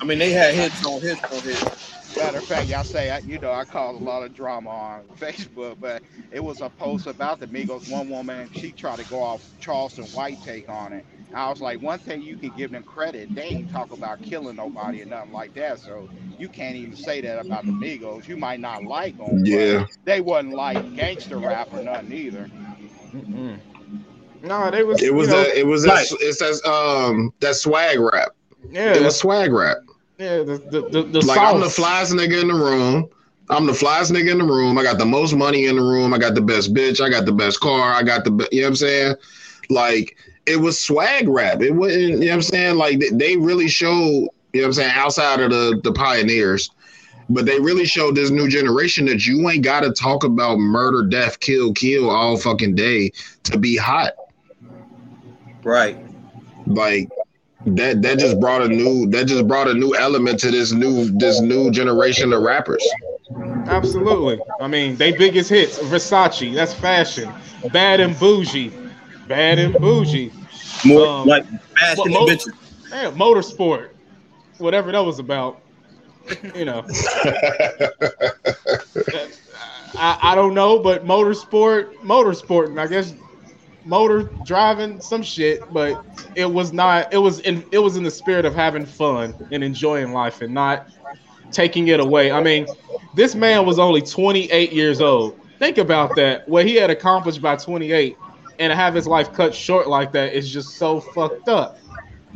[0.00, 1.89] I mean, they had hits on hits on hits.
[2.16, 5.02] Matter of fact, y'all say, I- you know, I caused a lot of drama on
[5.20, 7.86] Facebook, but it was a post about the Migos.
[7.88, 11.06] One woman, she tried to go off Charleston White take on it.
[11.32, 14.56] I was like, one thing you can give them credit, they ain't talk about killing
[14.56, 15.78] nobody or nothing like that.
[15.78, 18.26] So you can't even say that about the Migos.
[18.26, 19.44] You might not like them.
[19.44, 19.86] Yeah.
[20.04, 22.50] They wasn't like gangster rap or nothing either.
[24.42, 25.02] No, they was.
[25.02, 25.56] It was you know, that.
[25.58, 26.06] It was that.
[26.20, 26.68] It's that.
[26.68, 28.30] Um, that swag rap.
[28.70, 29.78] Yeah, It was swag rap.
[30.20, 30.36] Yeah.
[30.38, 33.08] The the the, the Like I'm the flyest nigga in the room.
[33.48, 34.78] I'm the flyest nigga in the room.
[34.78, 36.14] I got the most money in the room.
[36.14, 37.00] I got the best bitch.
[37.00, 37.92] I got the best car.
[37.94, 38.30] I got the.
[38.30, 39.14] be- You know what I'm saying?
[39.70, 40.16] Like
[40.46, 41.62] it was swag rap.
[41.62, 42.02] It wasn't.
[42.02, 42.76] You know what I'm saying?
[42.76, 44.28] Like they- they really showed.
[44.52, 44.92] You know what I'm saying?
[44.94, 46.70] Outside of the the pioneers.
[47.32, 51.04] But they really showed this new generation that you ain't got to talk about murder,
[51.08, 53.12] death, kill, kill all fucking day
[53.44, 54.14] to be hot.
[55.62, 55.96] Right.
[56.66, 57.08] like
[57.66, 61.10] that that just brought a new that just brought a new element to this new
[61.18, 62.86] this new generation of rappers.
[63.66, 64.40] Absolutely.
[64.60, 66.54] I mean, they biggest hits: Versace.
[66.54, 67.30] That's fashion.
[67.72, 68.72] Bad and bougie.
[69.28, 70.32] Bad and bougie.
[70.84, 71.44] More Um, like
[71.78, 72.90] fashion mo- and bitches.
[72.90, 73.90] Man, motorsport,
[74.58, 75.60] whatever that was about.
[76.54, 76.84] You know,
[79.94, 83.14] I, I don't know, but motorsport, motorsporting, I guess,
[83.84, 85.60] motor driving, some shit.
[85.72, 86.04] But
[86.34, 87.12] it was not.
[87.12, 87.64] It was in.
[87.72, 90.88] It was in the spirit of having fun and enjoying life, and not
[91.52, 92.30] taking it away.
[92.30, 92.66] I mean,
[93.14, 95.38] this man was only 28 years old.
[95.58, 96.48] Think about that.
[96.48, 98.16] What he had accomplished by 28,
[98.58, 101.78] and to have his life cut short like that is just so fucked up.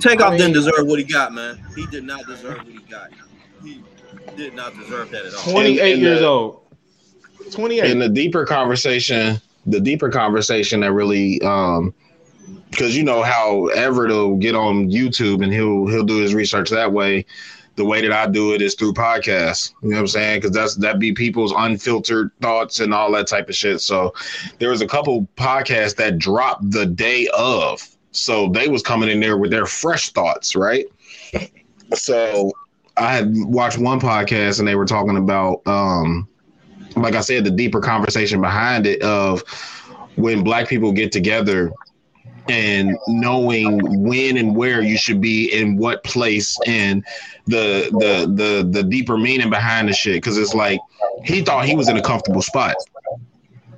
[0.00, 1.64] Takeoff I mean- didn't deserve what he got, man.
[1.76, 3.10] He did not deserve what he got.
[3.62, 3.82] He
[4.36, 5.42] did not deserve that at all.
[5.52, 6.60] 28 And- and years the- old.
[7.52, 7.90] 28.
[7.90, 11.94] In the deeper conversation, the deeper conversation that really um
[12.70, 16.70] because you know how Everett will get on YouTube and he'll he'll do his research
[16.70, 17.24] that way.
[17.76, 19.72] The way that I do it is through podcasts.
[19.82, 20.40] You know what I'm saying?
[20.40, 23.80] Because that's that be people's unfiltered thoughts and all that type of shit.
[23.80, 24.14] So
[24.58, 27.86] there was a couple podcasts that dropped the day of.
[28.12, 30.86] So they was coming in there with their fresh thoughts, right?
[31.94, 32.52] So
[32.96, 36.28] I had watched one podcast and they were talking about um
[36.96, 39.42] like I said, the deeper conversation behind it of
[40.16, 41.72] when black people get together
[42.48, 47.04] and knowing when and where you should be in what place and
[47.46, 50.78] the the the the deeper meaning behind the shit because it's like
[51.24, 52.76] he thought he was in a comfortable spot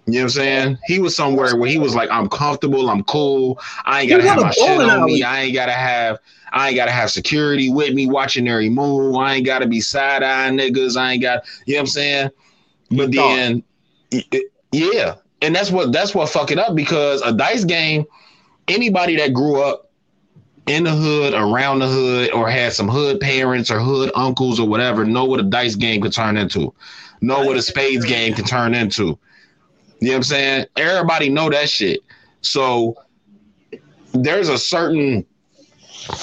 [0.09, 0.79] you know what I'm saying?
[0.87, 4.41] He was somewhere where he was like, I'm comfortable, I'm cool, I ain't gotta have
[4.41, 5.25] my shit on me.
[5.25, 6.21] I ain't gotta have
[6.53, 10.23] I ain't gotta have security with me watching every move, I ain't gotta be side
[10.23, 12.31] eyeing niggas, I ain't got you know what I'm saying?
[12.91, 13.63] But then,
[14.73, 18.05] yeah, and that's what that's what fuck it up because a dice game.
[18.69, 19.91] Anybody that grew up
[20.67, 24.69] in the hood, around the hood, or had some hood parents or hood uncles or
[24.69, 26.75] whatever, know what a dice game could turn into.
[27.21, 29.19] Know what a spades game can turn into.
[30.01, 30.67] You know what I'm saying?
[30.77, 32.01] Everybody know that shit.
[32.41, 32.97] So
[34.13, 35.25] there's a certain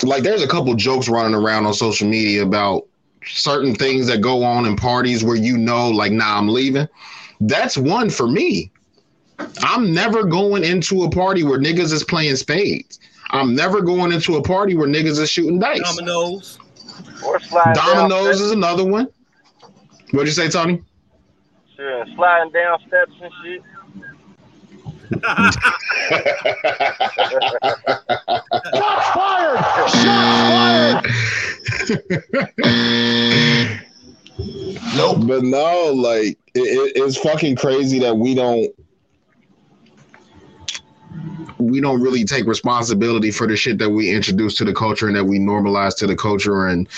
[0.03, 2.87] like there's a couple jokes running around on social media about
[3.27, 6.87] certain things that go on in parties where you know like nah I'm leaving.
[7.41, 8.71] That's one for me.
[9.59, 12.99] I'm never going into a party where niggas is playing spades.
[13.31, 15.81] I'm never going into a party where niggas is shooting dice.
[15.81, 16.59] Dominoes.
[17.25, 18.39] Or sliding Dominoes steps.
[18.41, 19.07] is another one.
[20.11, 20.81] What'd you say, Tony?
[21.75, 23.63] Sure, sliding down steps and shit.
[25.11, 25.55] Shots
[29.13, 29.59] fired!
[29.89, 31.05] Shots fired!
[34.95, 35.27] Nope.
[35.27, 38.73] But no, like it, it- it's fucking crazy that we don't
[41.59, 45.15] we don't really take responsibility for the shit that we introduce to the culture and
[45.15, 46.89] that we normalize to the culture and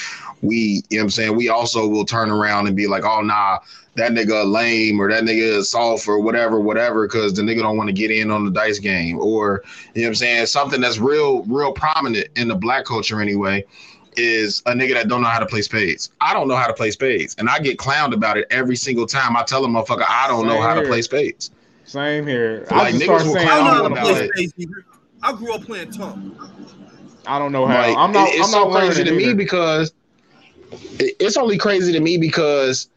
[0.41, 3.21] we you know what I'm saying we also will turn around and be like, oh
[3.21, 3.59] nah,
[3.95, 7.77] that nigga lame or that nigga is soft or whatever, whatever, because the nigga don't
[7.77, 9.17] want to get in on the dice game.
[9.19, 9.63] Or
[9.93, 13.63] you know what I'm saying, something that's real, real prominent in the black culture anyway
[14.17, 16.11] is a nigga that don't know how to play spades.
[16.21, 19.05] I don't know how to play spades, and I get clowned about it every single
[19.05, 21.51] time I tell a motherfucker I don't know Same how to play spades.
[21.85, 22.65] Same here.
[22.71, 24.13] Like, I just niggas start will saying clown I I don't don't know how to
[24.13, 24.29] to play.
[24.35, 24.73] play spades.
[25.23, 26.19] I grew up playing Tonk.
[27.27, 27.79] I don't know how.
[27.79, 28.27] Like, I'm not.
[28.29, 29.95] it- it's I'm so not crazy to me because it-
[30.99, 32.89] it's only crazy to me because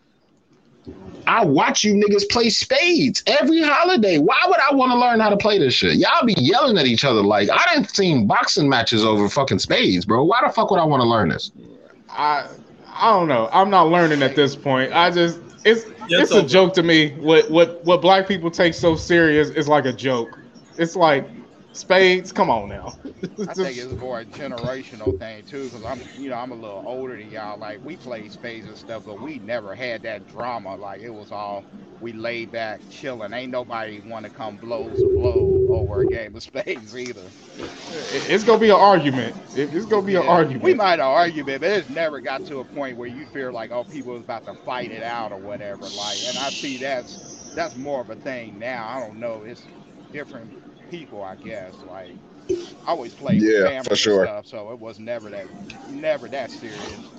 [1.27, 4.19] I watch you niggas play spades every holiday.
[4.19, 5.97] Why would I want to learn how to play this shit?
[5.97, 10.07] Y'all be yelling at each other like I didn't seen boxing matches over fucking spades,
[10.07, 10.25] bro.
[10.25, 11.53] Why the fuck would I want to learn this?
[12.09, 12.47] I
[12.95, 13.49] I don't know.
[13.53, 14.93] I'm not learning at this point.
[14.93, 17.11] I just it's Yeah, it's it's a joke to me.
[17.19, 20.39] What what what black people take so serious is like a joke.
[20.79, 21.29] It's like
[21.79, 22.33] spades.
[22.33, 22.95] Come on now.
[23.47, 26.83] I think it's more a generational thing too, because I'm, you know, I'm a little
[26.87, 27.59] older than y'all.
[27.59, 30.77] Like we played spades and stuff, but we never had that drama.
[30.77, 31.67] Like it was all
[32.01, 33.35] we laid back, chilling.
[33.35, 37.35] Ain't nobody want to come blows or blow over a game of spades either.
[38.13, 39.37] It's gonna be an argument.
[39.55, 40.63] It's gonna be an argument.
[40.63, 43.71] We might have argued, but it's never got to a point where you feel like,
[43.73, 45.91] oh, people was about to fight it out or whatever.
[45.91, 47.19] Like, and I see that's
[47.55, 48.89] that's more of a thing now.
[48.89, 49.45] I don't know.
[49.45, 49.69] It's
[50.13, 50.53] different
[50.89, 51.83] people, I guess.
[51.83, 52.21] Like,
[52.85, 54.13] I always played with Yeah, family for and sure.
[54.13, 55.49] stuff, so it was never that,
[55.87, 57.13] never that serious.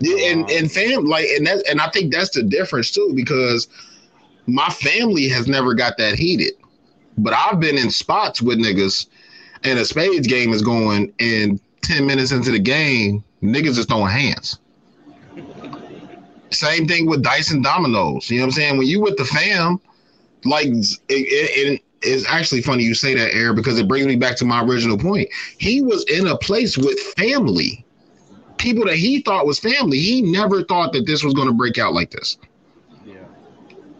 [0.00, 3.12] Yeah, and um, and fam like and that and I think that's the difference too
[3.14, 3.68] because
[4.46, 6.54] my family has never got that heated,
[7.18, 9.06] but I've been in spots with niggas,
[9.64, 14.10] and a spades game is going, and ten minutes into the game, niggas is throwing
[14.12, 14.58] hands.
[16.50, 18.30] Same thing with dice and dominoes.
[18.30, 18.78] You know what I'm saying?
[18.78, 19.80] When you with the fam,
[20.44, 24.44] like it it's actually funny you say that, Air, because it brings me back to
[24.44, 25.28] my original point.
[25.58, 27.86] He was in a place with family
[28.58, 29.98] people that he thought was family.
[29.98, 32.38] He never thought that this was going to break out like this.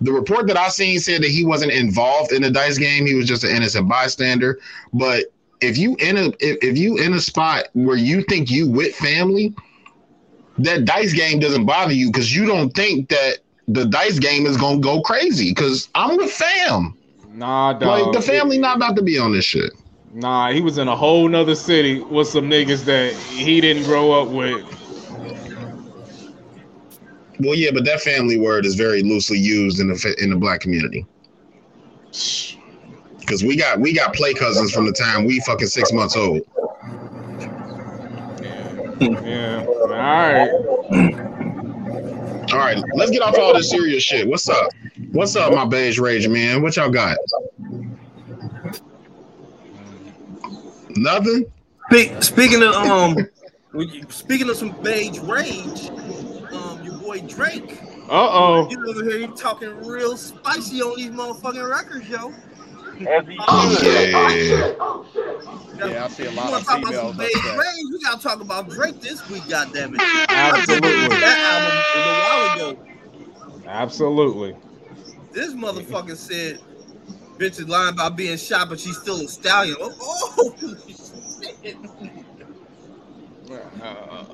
[0.01, 3.07] The report that I seen said that he wasn't involved in the dice game.
[3.07, 4.59] He was just an innocent bystander.
[4.93, 5.27] But
[5.61, 8.95] if you in a if, if you in a spot where you think you with
[8.95, 9.55] family,
[10.59, 13.39] that dice game doesn't bother you because you don't think that
[13.69, 15.51] the dice game is gonna go crazy.
[15.51, 16.97] Because I'm with fam.
[17.37, 18.07] Nah, dog.
[18.07, 19.71] Like the family not about to be on this shit.
[20.15, 24.13] Nah, he was in a whole nother city with some niggas that he didn't grow
[24.13, 24.65] up with.
[27.39, 30.61] Well, yeah, but that family word is very loosely used in the in the black
[30.61, 31.05] community.
[33.21, 36.41] Because we got we got play cousins from the time we fucking six months old.
[38.41, 39.21] Yeah.
[39.21, 39.67] Yeah.
[39.67, 41.33] All right.
[42.53, 44.27] All right, let's get off all this serious shit.
[44.29, 44.71] What's up?
[45.11, 46.63] What's up, my beige rage man?
[46.63, 47.17] What y'all got?
[50.91, 51.51] Nothing.
[51.91, 53.17] Speak, speaking of um,
[54.09, 55.91] speaking of some beige rage,
[56.53, 57.81] um, your boy Drake.
[58.09, 58.71] Uh oh.
[58.71, 62.33] You over here you talking real spicy on these motherfucking records, yo.
[63.05, 64.73] As he Yeah.
[65.79, 67.59] Yeah, I see a lot want of to talk about some females beige upset.
[67.93, 70.01] We gotta talk about Drake this week, goddammit.
[70.29, 71.09] Absolutely.
[71.19, 72.83] That album a while ago.
[73.67, 74.57] Absolutely.
[75.33, 76.61] This motherfucker said,
[77.37, 80.55] "Bitch is lying about being shot, but she's still a stallion." Oh, oh
[81.63, 81.77] shit.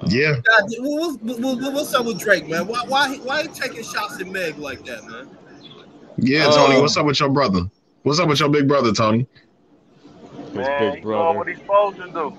[0.07, 0.37] Yeah.
[0.41, 2.67] God, what- what- what- what's up with Drake, man?
[2.67, 5.29] Why, why, why he taking shots at Meg like that, man?
[6.19, 6.77] Yeah, Tony.
[6.77, 7.69] Uh, what's up with your brother?
[8.03, 9.29] What's up with your big brother, Tony?
[10.55, 11.37] His Man, big he doing brother.
[11.37, 12.37] what he's supposed to do.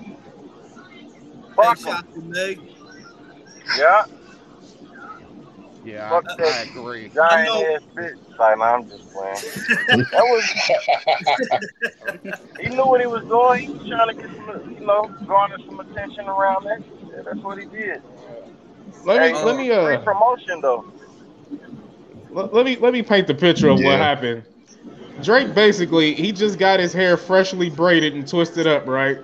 [1.56, 1.84] Fuck him.
[1.84, 2.60] shots at Meg.
[3.76, 4.02] Yeah.
[5.82, 7.10] Yeah, Fuck I, that I agree.
[7.14, 8.14] giant ass bitch.
[8.38, 9.42] Like, nah, I'm just playing.
[10.12, 10.44] that was.
[12.60, 13.62] he knew what he was doing.
[13.62, 16.80] He was trying to get some, you know, garner some attention around that.
[17.10, 17.24] shit.
[17.24, 18.02] That's what he did.
[19.04, 20.84] Let me Hey, let me uh promotion though.
[22.30, 24.44] let, let me let me paint the picture of what happened.
[25.22, 29.18] Drake basically he just got his hair freshly braided and twisted up, right?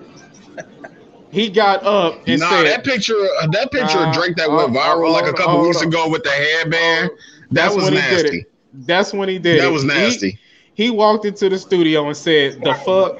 [1.31, 4.49] He got up and nah, said, that picture, uh, that picture Nah, of Drake that
[4.49, 7.09] uh, went viral uh, like a couple weeks ago with the headband.
[7.51, 8.45] That was he nasty.
[8.73, 9.61] That's when he did it.
[9.61, 10.39] That was He- nasty.
[10.73, 13.19] He, walked into the studio and said, "The fuck,"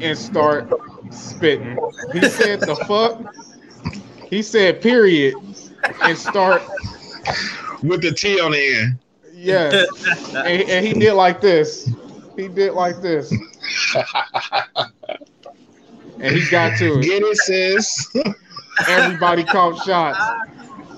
[0.00, 0.70] and start
[1.10, 1.76] spitting.
[2.12, 3.34] He said, "The fuck."
[4.28, 5.34] He said, "Period,"
[6.02, 6.62] and start.
[7.82, 8.98] With the T on the end.
[9.34, 9.88] Yes,
[10.34, 11.90] and, and he did like this.
[12.36, 13.32] He did like this,
[16.20, 17.02] and he got to it.
[17.02, 18.14] Get it, sis.
[18.88, 20.18] Everybody caught shots.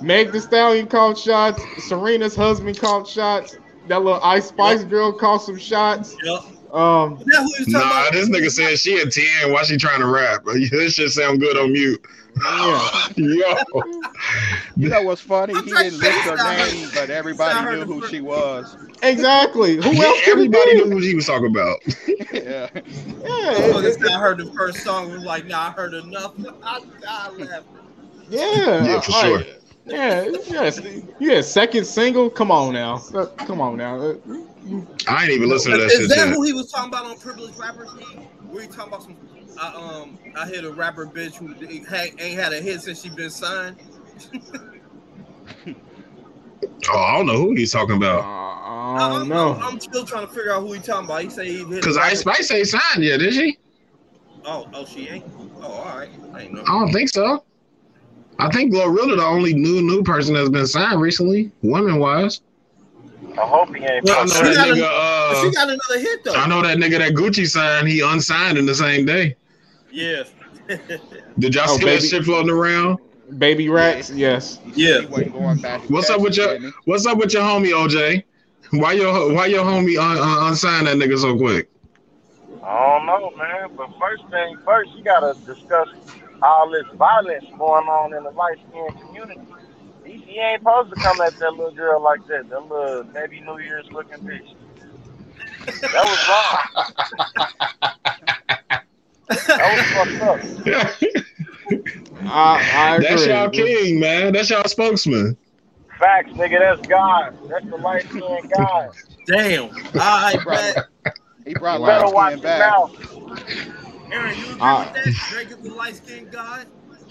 [0.03, 1.62] Meg the Stallion caught shots.
[1.78, 3.57] Serena's husband caught shots.
[3.89, 6.16] That little Ice Spice girl caught some shots.
[6.72, 7.22] Um,
[7.66, 10.43] Nah, this nigga said she a 10 while she trying to rap.
[10.70, 12.05] This shit sound good on mute.
[12.43, 12.89] Yeah.
[13.16, 13.55] Yo.
[14.76, 15.55] You know what's funny?
[15.55, 18.74] He didn't list her name, but everybody knew who she was.
[19.03, 19.76] Exactly.
[19.76, 20.20] Who else?
[20.24, 21.80] could everybody knew what he was talking about.
[22.32, 22.68] yeah.
[22.72, 26.34] Yeah, this guy heard the first song and was like, nah, I heard enough.
[26.62, 27.66] I, I left.
[28.30, 29.36] Yeah, Yeah, for sure.
[29.38, 29.59] right.
[29.84, 30.80] Yeah, yes.
[31.18, 32.30] Yeah, second single.
[32.30, 33.03] Come on now.
[33.12, 34.00] Uh, Come on now.
[34.00, 34.14] Uh,
[35.09, 36.34] I ain't even listen to that Is shit that yet.
[36.34, 37.90] who he was talking about on Privileged Rappers?
[38.46, 39.16] Were you talking about some?
[39.61, 43.30] I, um, I hit a rapper bitch who ain't had a hit since she been
[43.30, 43.76] signed.
[46.92, 48.20] Oh, I don't know who he's talking about.
[48.22, 49.54] I I'm, don't know.
[49.54, 51.22] I'm, I'm still trying to figure out who he's talking about.
[51.22, 53.58] He say he Because Ice Spice ain't signed yet, did she?
[54.44, 55.24] Oh, oh, she ain't.
[55.62, 56.10] Oh, all right.
[56.34, 56.62] I ain't know.
[56.62, 57.44] I don't think so.
[58.38, 62.40] I think GloRilla the only new new person that's been signed recently, women wise.
[63.38, 64.08] I hope he ain't.
[64.10, 64.82] I know she that got nigga.
[64.82, 66.34] a- Uh, she got another hit though.
[66.34, 67.88] I know that nigga that Gucci signed.
[67.88, 69.36] He unsigned in the same day.
[69.90, 70.24] Yeah.
[71.38, 72.00] Did y'all Oh, see baby.
[72.00, 72.98] that shit floating around?
[73.39, 74.11] Baby rats.
[74.11, 74.61] Yes.
[74.74, 75.01] Yeah.
[75.01, 75.87] He wasn't going back.
[75.87, 78.24] to What's up with your What's up with your homie OJ?
[78.70, 81.70] Why your Why your homie un, un, unsigned that nigga so quick?
[82.62, 83.70] I don't know, man.
[83.76, 85.89] But first thing first, you gotta discuss
[86.43, 89.41] all this violence going on in the light skinned community.
[90.05, 92.49] He, he ain't supposed to come at that little girl like that.
[92.51, 94.55] That little baby New Year's looking bitch.
[95.66, 96.59] That was wrong.
[99.47, 101.22] that was fucked up.
[102.26, 103.08] I, I agree.
[103.08, 104.32] That's y'all king, man.
[104.32, 105.36] That's y'all spokesman.
[105.98, 106.58] Facts, nigga.
[106.60, 107.34] That's God.
[107.50, 108.90] That's the light skin God.
[109.26, 109.64] Damn.
[109.64, 109.72] All
[110.22, 110.76] right, bet.
[111.44, 112.52] He brought You better light watch skin your back.
[112.52, 112.92] mouth.
[114.12, 115.14] Aaron, you agree Uh, with that?
[115.28, 116.64] Drake is the light skinned guy.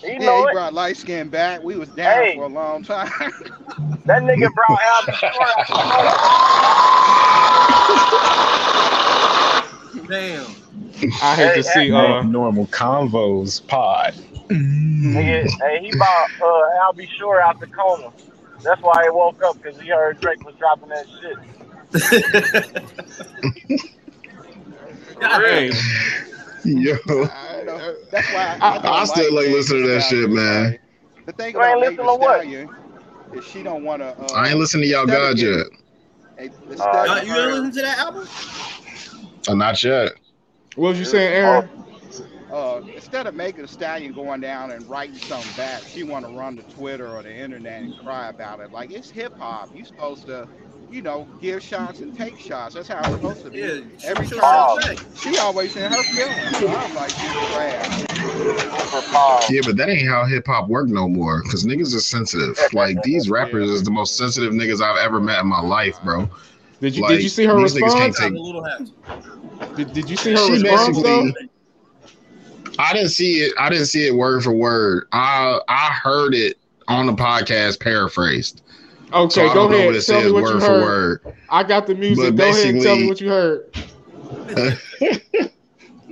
[0.03, 0.45] He Yeah, he it.
[0.45, 1.61] brought light skin back.
[1.63, 2.29] We was down Hey.
[2.29, 3.11] for a long time.
[4.05, 5.73] That nigga brought Albie out the
[10.09, 10.55] Damn.
[11.21, 11.91] I hate Hey, to see.
[11.91, 14.13] Uh, Normal convos pod.
[14.55, 18.11] Nigga, hey, he bought uh, Albie Shore out the coma.
[18.63, 21.37] That's why he woke up because he heard Drake was dropping that shit.
[25.21, 25.71] hey,
[26.63, 27.95] Yo, I know.
[28.11, 30.77] That's why I, don't I still like Meg listening to that shit, man.
[31.25, 32.41] The thing You ain't about Meg listen to what?
[32.41, 32.69] Stallion
[33.33, 34.15] is she don't want to.
[34.17, 35.67] Uh, I ain't listening to y'all instead God getting- yet.
[36.37, 36.49] hey,
[36.79, 38.27] Uh, Y'all- of you listen to that album?
[39.47, 40.11] Uh, not yet.
[40.75, 41.67] what was you saying, Aaron?
[42.51, 46.31] Uh, instead of making a stallion going down and writing something back, she want to
[46.31, 48.71] run to Twitter or the internet and cry about it.
[48.71, 49.69] Like it's hip hop.
[49.73, 50.47] You supposed to,
[50.89, 52.75] you know, give shots and take shots.
[52.75, 53.59] That's how it's supposed to be.
[53.59, 53.79] Yeah.
[54.03, 56.57] Every shoot time she always in her feelings.
[56.57, 58.01] So I'm like, you trash.
[58.91, 59.39] For Paul.
[59.49, 61.41] Yeah, but that ain't how hip hop work no more.
[61.43, 62.57] Cause niggas are sensitive.
[62.73, 66.29] Like these rappers is the most sensitive niggas I've ever met in my life, bro.
[66.81, 68.19] Did you Like, Did you see her these niggas can't response?
[68.19, 68.91] take- The little hats.
[69.77, 71.23] Did, did you see her She response though?
[71.25, 71.49] basically-
[72.79, 73.53] I didn't see it.
[73.59, 75.07] I didn't see it word for word.
[75.11, 76.57] I I heard it
[76.87, 78.61] on the podcast paraphrased.
[79.13, 79.85] Okay, So I go don't know ahead.
[79.85, 80.81] what it Tell me says what word you for heard.
[80.81, 81.21] word.
[81.49, 82.35] I got the music.
[82.35, 83.61] But Go ahead and tell me what you heard.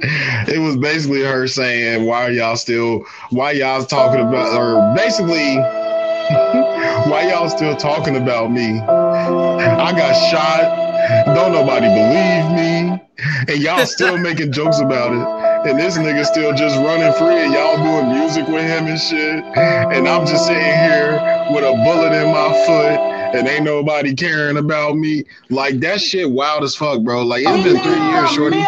[0.02, 3.04] it was basically her saying, "Why are y'all still?
[3.32, 4.56] Why y'all talking about?
[4.56, 5.58] Or basically,
[7.10, 8.80] why y'all still talking about me?
[8.82, 10.89] I got shot.
[11.10, 13.02] Don't nobody believe me,
[13.48, 15.70] and y'all still making jokes about it.
[15.70, 19.44] And this nigga still just running free, and y'all doing music with him and shit.
[19.58, 24.58] And I'm just sitting here with a bullet in my foot." And ain't nobody caring
[24.58, 25.24] about me.
[25.50, 27.24] Like that shit wild as fuck, bro.
[27.24, 28.64] Like it's been three years, shorty.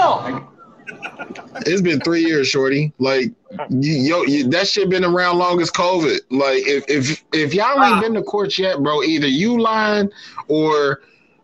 [1.65, 2.93] It's been three years, shorty.
[2.99, 3.31] Like,
[3.69, 6.19] yo, you, that shit been around long as COVID.
[6.29, 10.11] Like, if if if y'all ain't been to court yet, bro, either you lying
[10.47, 11.01] or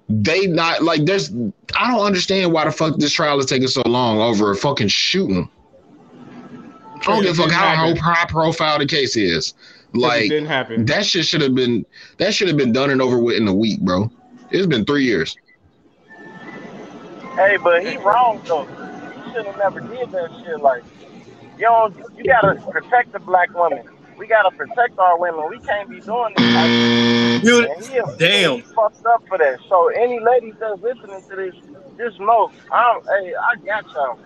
[0.10, 0.84] they not.
[0.84, 1.32] Like, there's.
[1.76, 4.88] I don't understand why the fuck this trial is taking so long over a fucking
[4.88, 5.49] shooting.
[7.01, 7.97] I don't give a fuck how happen.
[7.97, 9.53] high profile the case is.
[9.93, 10.86] it Like, didn't happen.
[10.86, 11.86] that shit should have been
[12.18, 14.10] that should have been done and over with in a week, bro.
[14.49, 15.36] It's been three years.
[17.36, 18.64] Hey, but he wrong though.
[18.66, 20.60] He should have never did that shit.
[20.60, 20.84] Like,
[21.58, 23.88] you know, you gotta protect the black woman.
[24.18, 25.47] We gotta protect our women.
[25.49, 27.41] We can't be doing this.
[27.43, 28.55] Dude, and he damn.
[28.55, 29.59] he fucked up for that.
[29.70, 31.53] So any ladies that's listening to this,
[31.97, 34.20] just know, I'm, hey, I got y'all.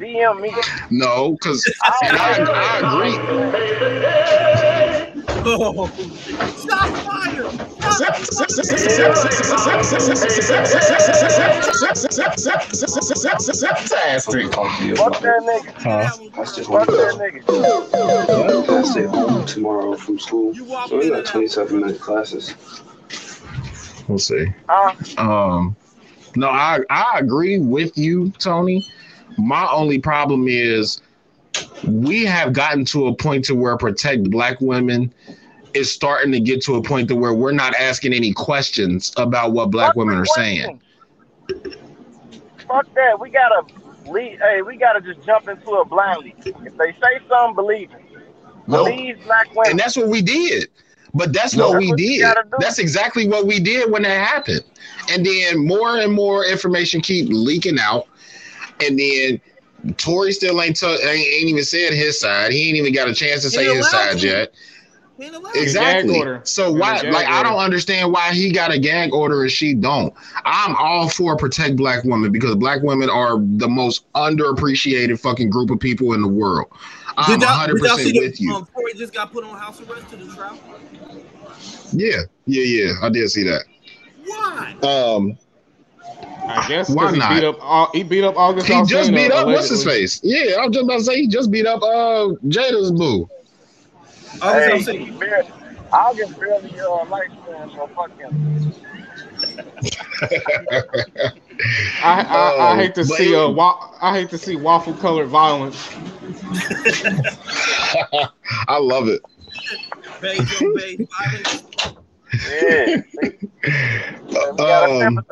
[0.00, 0.50] DM me.
[0.90, 3.14] No, because I, I agree.
[5.42, 5.86] Oh,
[6.66, 7.50] shot fired!
[13.80, 14.46] Fantastic.
[14.96, 16.32] Fuck that nigga.
[16.34, 18.70] That's just Fuck one that nigga.
[18.70, 20.54] I stay home tomorrow from school.
[20.54, 22.54] So we got 27 minute classes.
[24.08, 24.46] We'll see.
[24.68, 24.94] Huh?
[25.18, 25.76] Um,
[26.36, 28.86] no, I I agree with you, Tony.
[29.40, 31.00] My only problem is
[31.84, 35.12] we have gotten to a point to where protect black women
[35.72, 39.52] is starting to get to a point to where we're not asking any questions about
[39.52, 40.80] what black women are saying.
[42.68, 43.18] Fuck that.
[43.18, 43.62] We gotta
[44.06, 44.38] lead.
[44.40, 46.34] Hey, we gotta just jump into it blindly.
[46.44, 48.02] If they say something, believe it.
[48.66, 49.72] Believe black women.
[49.72, 50.68] And that's what we did.
[51.12, 51.70] But that's No.
[51.70, 52.24] what we what did.
[52.60, 54.62] That's exactly what we did when that happened.
[55.10, 58.06] And then more and more information keep leaking out.
[58.82, 59.40] And then
[59.96, 62.52] Tory still ain't, t- ain't ain't even said his side.
[62.52, 64.26] He ain't even got a chance to say his side to.
[64.26, 64.54] yet.
[65.18, 65.54] He ain't allowed.
[65.54, 66.22] Exactly.
[66.44, 67.02] So There's why?
[67.02, 70.14] gag Like I don't understand why he got a gag order and she don't.
[70.44, 75.70] I'm all for protect black women because black women are the most underappreciated fucking group
[75.70, 76.68] of people in the world.
[77.16, 78.54] I'm y'all, 100 did y'all percent with the, you.
[78.54, 80.58] um, Tory just got put on house arrest to the trial?
[81.92, 82.92] Yeah, yeah, yeah.
[83.02, 83.64] I did see that.
[84.24, 84.74] Why?
[84.82, 85.38] Um,
[86.48, 87.34] I guess Why 'cause he not?
[87.34, 88.68] beat up all, he beat up August.
[88.68, 90.20] he just beat up what's his face?
[90.22, 93.28] Yeah, I was just about to say he just beat up uh Jada's boo.
[94.42, 95.50] I was Hey, gonna say, he barely,
[95.92, 98.34] I'll get barely uh, light skin, so fuck him.
[102.02, 104.56] I, I, I Um, hate to but see it- uh, wa- I hate to see
[104.56, 105.88] waffle colored violence.
[108.68, 109.22] I love it.
[110.20, 111.64] beige on beige violence.
[112.48, 113.02] Yeah.
[113.62, 115.24] We Um.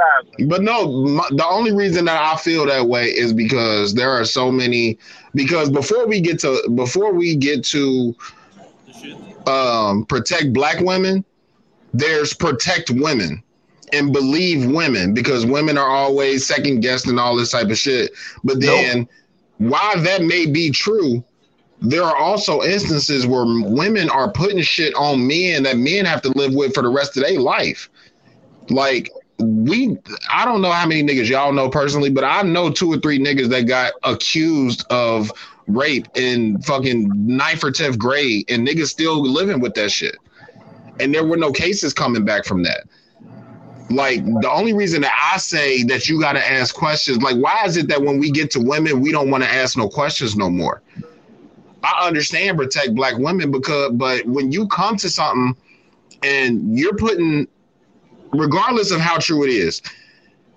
[0.47, 4.25] But no, my, the only reason that I feel that way is because there are
[4.25, 4.99] so many.
[5.35, 8.15] Because before we get to before we get to
[9.47, 11.25] um, protect black women,
[11.95, 13.43] there's protect women
[13.93, 18.13] and believe women because women are always second guessed and all this type of shit.
[18.45, 19.09] But then,
[19.59, 21.25] while that may be true,
[21.81, 26.31] there are also instances where women are putting shit on men that men have to
[26.31, 27.89] live with for the rest of their life.
[28.69, 29.97] Like we,
[30.31, 33.19] I don't know how many niggas y'all know personally, but I know two or three
[33.19, 35.31] niggas that got accused of
[35.69, 40.17] rape in fucking ninth or tenth grade, and niggas still living with that shit,
[40.99, 42.85] and there were no cases coming back from that.
[43.91, 47.63] Like the only reason that I say that you got to ask questions, like why
[47.65, 50.37] is it that when we get to women, we don't want to ask no questions
[50.37, 50.83] no more?
[51.83, 55.57] I understand protect black women because, but when you come to something
[56.23, 57.47] and you're putting,
[58.33, 59.81] regardless of how true it is,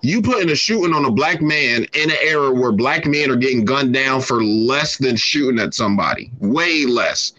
[0.02, 3.36] you putting a shooting on a black man in an era where black men are
[3.36, 7.32] getting gunned down for less than shooting at somebody, way less.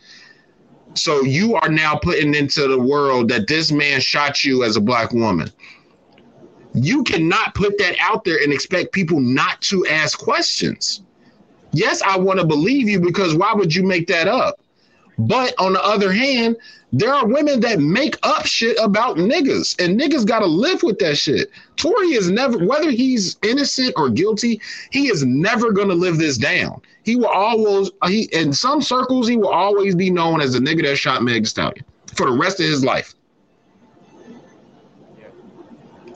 [0.96, 4.82] So you are now putting into the world that this man shot you as a
[4.82, 5.52] black woman.
[6.74, 11.02] You cannot put that out there and expect people not to ask questions.
[11.74, 14.60] Yes, I want to believe you because why would you make that up?
[15.18, 16.58] But on the other hand,
[16.92, 21.00] there are women that make up shit about niggas, and niggas got to live with
[21.00, 21.50] that shit.
[21.76, 26.82] Tory is never, whether he's innocent or guilty, he is never to live this down.
[27.04, 30.84] He will always, he in some circles, he will always be known as the nigga
[30.84, 31.84] that shot Meg Stallion
[32.16, 33.16] for the rest of his life.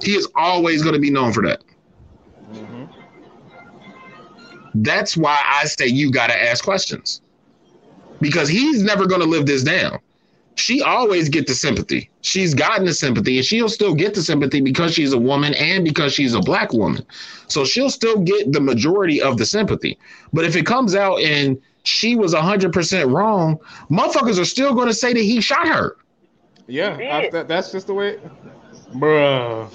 [0.02, 1.64] He is always to be known for that.
[4.84, 7.22] That's why I say you got to ask questions
[8.22, 10.00] because he's never going to live this down.
[10.56, 12.10] She always get the sympathy.
[12.22, 15.84] She's gotten the sympathy and she'll still get the sympathy because she's a woman and
[15.84, 17.06] because she's a black woman.
[17.48, 20.00] So she'll still get the majority of the sympathy.
[20.34, 23.60] But if it comes out and she was 100% wrong,
[23.90, 25.96] motherfuckers are still going to say that he shot her.
[26.68, 28.20] Yeah, I, that, that's just the way.
[28.96, 29.72] Bruh.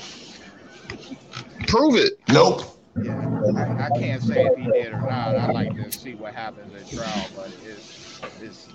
[1.68, 2.18] Prove it.
[2.28, 2.62] Nope.
[2.96, 5.36] I, I can't say if he did or not.
[5.36, 8.68] I like to see what happens at trial, but it's it's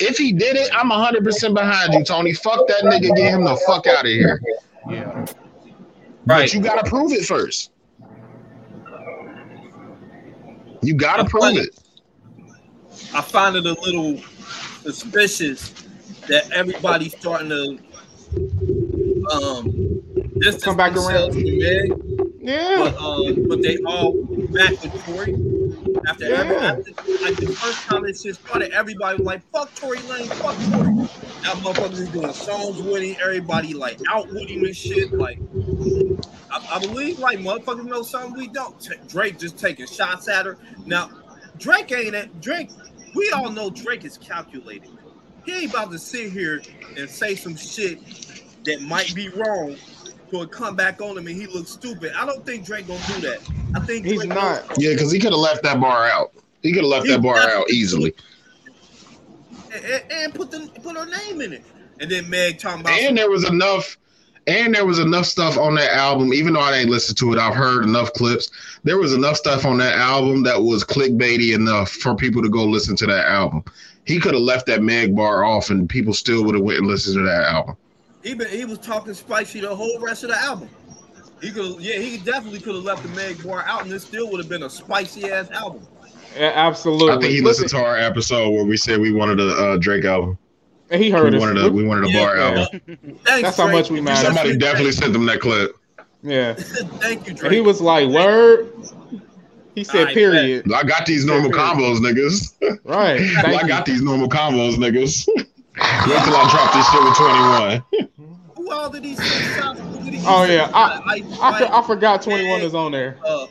[0.00, 2.32] If he did it, I'm 100 percent behind you, Tony.
[2.32, 3.14] Fuck that nigga.
[3.16, 4.40] Get him the fuck out of here.
[4.88, 5.26] yeah.
[6.24, 6.42] Right.
[6.42, 7.72] But you gotta prove it first.
[10.82, 11.78] You gotta prove it.
[13.14, 14.18] I find it a little
[14.82, 15.70] suspicious
[16.28, 17.78] that everybody's starting to
[19.32, 20.00] um
[20.40, 21.32] distance Come back around.
[21.32, 22.17] themselves from Meg,
[22.48, 22.78] Yeah.
[22.78, 24.14] but um, but they all
[24.54, 25.34] back with Tory.
[26.08, 26.76] After every Yeah.
[26.78, 26.92] after,
[27.22, 30.94] like the first time this shit started, everybody was like, "Fuck Tory Lanez, fuck Tory."
[31.42, 33.16] That motherfucker was doing songs with him.
[33.22, 35.12] Everybody like out with him and shit.
[35.12, 35.38] Like,
[36.50, 38.80] I, I believe like motherfuckers know something we don't.
[38.80, 40.56] T- Drake just taking shots at her.
[40.86, 41.10] Now,
[41.58, 42.40] Drake ain't it.
[42.40, 42.70] Drake.
[43.14, 44.88] We all know Drake is calculated.
[45.44, 46.62] He ain't about to sit here
[46.96, 48.00] and say some shit
[48.64, 49.76] that might be wrong
[50.30, 52.12] to come back on him and he looks stupid.
[52.16, 53.40] I don't think Drake gonna do that.
[53.74, 54.64] I think He's Drake not.
[54.78, 56.32] Yeah, because he could have left that bar out.
[56.62, 58.14] He could have left that bar out easily.
[59.72, 61.64] and, and- and put the put her name in it.
[62.00, 63.98] And then Meg talking about And there was enough,
[64.46, 66.32] and there was enough stuff on that album.
[66.32, 68.50] Even though I ain't listened to it, I've heard enough clips.
[68.84, 72.64] There was enough stuff on that album that was clickbaity enough for people to go
[72.64, 73.64] listen to that album.
[74.04, 76.86] He could have left that Meg bar off, and people still would have went and
[76.86, 77.76] listened to that album.
[78.28, 80.68] He been he was talking spicy the whole rest of the album.
[81.40, 84.30] He could yeah, he definitely could have left the Meg bar out and it still
[84.30, 85.86] would have been a spicy ass album.
[86.36, 87.10] Yeah, absolutely.
[87.10, 89.76] I think he Listen, listened to our episode where we said we wanted a uh,
[89.78, 90.36] Drake album.
[90.90, 91.40] and he heard we us.
[91.40, 92.80] wanted a we wanted a bar Yeah, album.
[93.24, 93.78] Thanks, That's how Drake.
[93.78, 94.26] much we matter.
[94.26, 95.72] Somebody definitely sent them that clip.
[96.22, 96.54] Yeah.
[96.54, 98.72] Thank you, And he was like, "Word."
[99.76, 102.52] He said, I "Period." I got these normal combos, niggas.
[102.84, 103.20] Right.
[103.38, 103.68] I Thank you.
[103.68, 105.28] got these normal combos, niggas.
[105.80, 108.42] Wait till I drop this shit with 21.
[108.56, 109.80] Who all did he send shots?
[110.04, 113.18] Did he Oh yeah, I like, I, like, I forgot Twenty One is on there.
[113.24, 113.46] uh,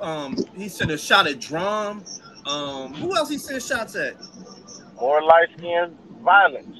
[0.00, 2.02] um, he sent a shot at DRAM.
[2.46, 4.16] Um, who else he sent shots at?
[5.00, 6.78] More light skinned violence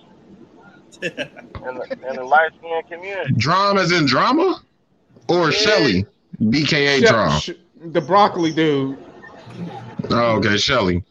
[1.02, 3.32] in the, in the light skinned community.
[3.36, 4.62] Drama as in drama?
[5.28, 6.06] Or Shelly?
[6.42, 7.40] BKA Shep- DRAM.
[7.40, 7.50] Sh-
[7.92, 8.98] the broccoli dude.
[10.10, 11.04] Oh, okay, Shelly.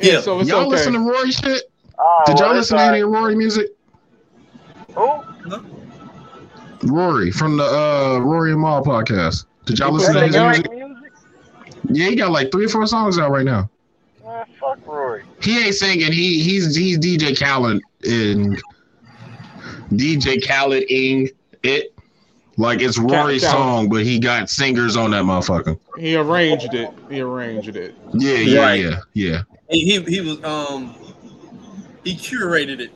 [0.00, 0.68] Yeah, so it's Y'all okay.
[0.68, 1.71] listen to Rory shit?
[2.04, 3.68] Oh, Did y'all well, listen to any like- Rory music?
[4.94, 5.22] Who?
[6.84, 9.46] Rory from the uh Rory and Mal podcast.
[9.66, 10.70] Did y'all listen to They his music?
[10.72, 11.12] music?
[11.90, 13.70] Yeah, he got like three or four songs out right now.
[14.24, 15.22] Man, fuck Rory.
[15.40, 16.10] He ain't singing.
[16.12, 18.58] He he's he's DJ Khaled in
[19.92, 21.28] DJ Khaled ing
[21.62, 21.94] it.
[22.58, 23.52] Like it's Rory's Khaled.
[23.52, 25.78] song, but he got singers on that motherfucker.
[25.98, 26.90] He arranged it.
[27.08, 27.94] He arranged it.
[28.12, 28.80] Yeah, yeah, Right.
[28.80, 29.42] yeah, yeah.
[29.70, 30.94] He, he he was um
[32.04, 32.90] he curated it.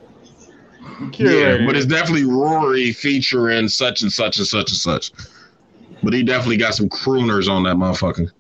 [0.82, 5.12] Yeah, Curated but it's definitely Rory featuring such and such and such and such.
[6.02, 8.30] But he definitely got some crooners on that motherfucker.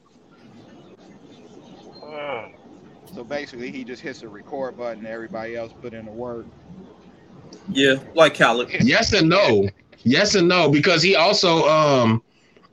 [3.16, 5.06] So basically, he just hits the record button.
[5.06, 6.44] Everybody else put in the work.
[7.70, 8.70] Yeah, like Khaled.
[8.82, 9.70] Yes and no.
[10.04, 12.22] Yes and no, because he also um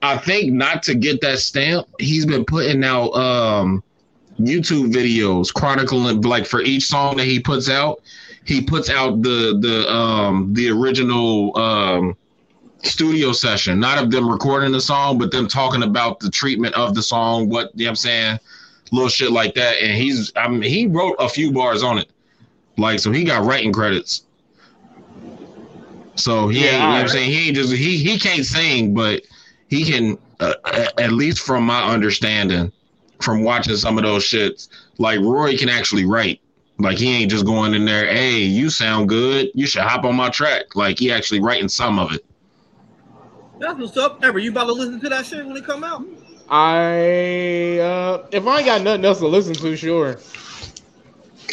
[0.01, 3.81] I think not to get that stamp, he's been putting out um
[4.39, 8.01] YouTube videos chronicling like for each song that he puts out,
[8.45, 12.15] he puts out the the um the original um
[12.83, 16.93] studio session, not of them recording the song, but them talking about the treatment of
[16.95, 18.39] the song, what you know what I'm saying,
[18.91, 19.81] little shit like that.
[19.81, 22.11] And he's I mean he wrote a few bars on it.
[22.77, 24.23] Like so he got writing credits.
[26.15, 28.45] So he, Yeah, ain't, you know what I'm saying he ain't just he he can't
[28.45, 29.23] sing, but
[29.67, 30.53] he can uh,
[30.97, 32.71] at least from my understanding,
[33.23, 34.67] from watching some of those shits,
[34.97, 36.39] like Roy can actually write.
[36.79, 40.15] Like he ain't just going in there, hey, you sound good, you should hop on
[40.15, 40.75] my track.
[40.75, 42.25] Like he actually writing some of it.
[43.59, 44.23] That's what's up.
[44.23, 46.05] Ever you about to listen to that shit when it come out?
[46.49, 50.17] I uh if I ain't got nothing else to listen to, sure.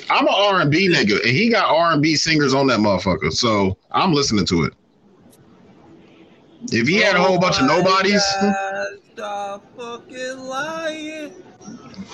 [0.08, 2.80] I'm an R and B nigga, and he got R and B singers on that
[2.80, 3.32] motherfucker.
[3.32, 4.72] So I'm listening to it.
[6.72, 8.22] If he had a whole bunch of nobodies,
[9.20, 11.39] Stop fucking lying.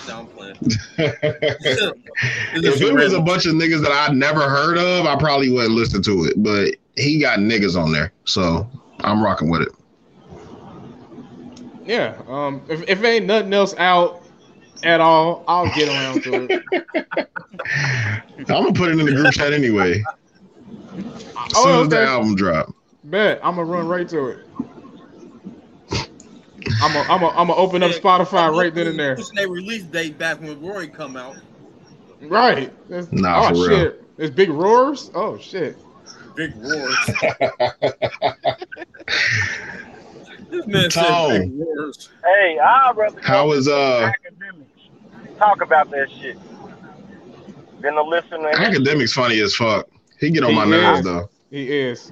[0.06, 0.56] No, I'm playing.
[0.98, 5.74] if it was a bunch of niggas that I'd never heard of, I probably wouldn't
[5.74, 6.34] listen to it.
[6.42, 8.68] But he got niggas on there, so
[9.00, 9.68] I'm rocking with it.
[11.84, 12.16] Yeah.
[12.28, 14.22] Um if, if ain't nothing else out
[14.82, 16.62] at all, I'll get around to it.
[18.38, 20.02] I'm gonna put it in the group chat anyway.
[21.38, 22.74] As soon Oh, as the album drop.
[23.04, 24.38] Bet I'm gonna run right to it.
[26.82, 29.16] I'm gonna I'm gonna I'm gonna open up Spotify right then and there.
[29.16, 31.36] Pushing their release date back when Rory come out.
[32.22, 32.72] Right.
[32.88, 33.66] It's- Nah, oh for real.
[33.68, 34.02] shit.
[34.18, 35.10] It's big roars.
[35.14, 35.78] Oh shit.
[36.34, 36.96] Big roars.
[40.48, 41.30] This man said Tone.
[41.30, 42.08] fake.
[42.24, 46.38] Hey, I'd rather How go uh, Akademiks talk about that shit
[47.80, 48.50] than to listen to.
[48.54, 49.86] Akademiks funny as fuck.
[50.20, 51.28] He get on my He nerves though.
[51.50, 52.10] He is.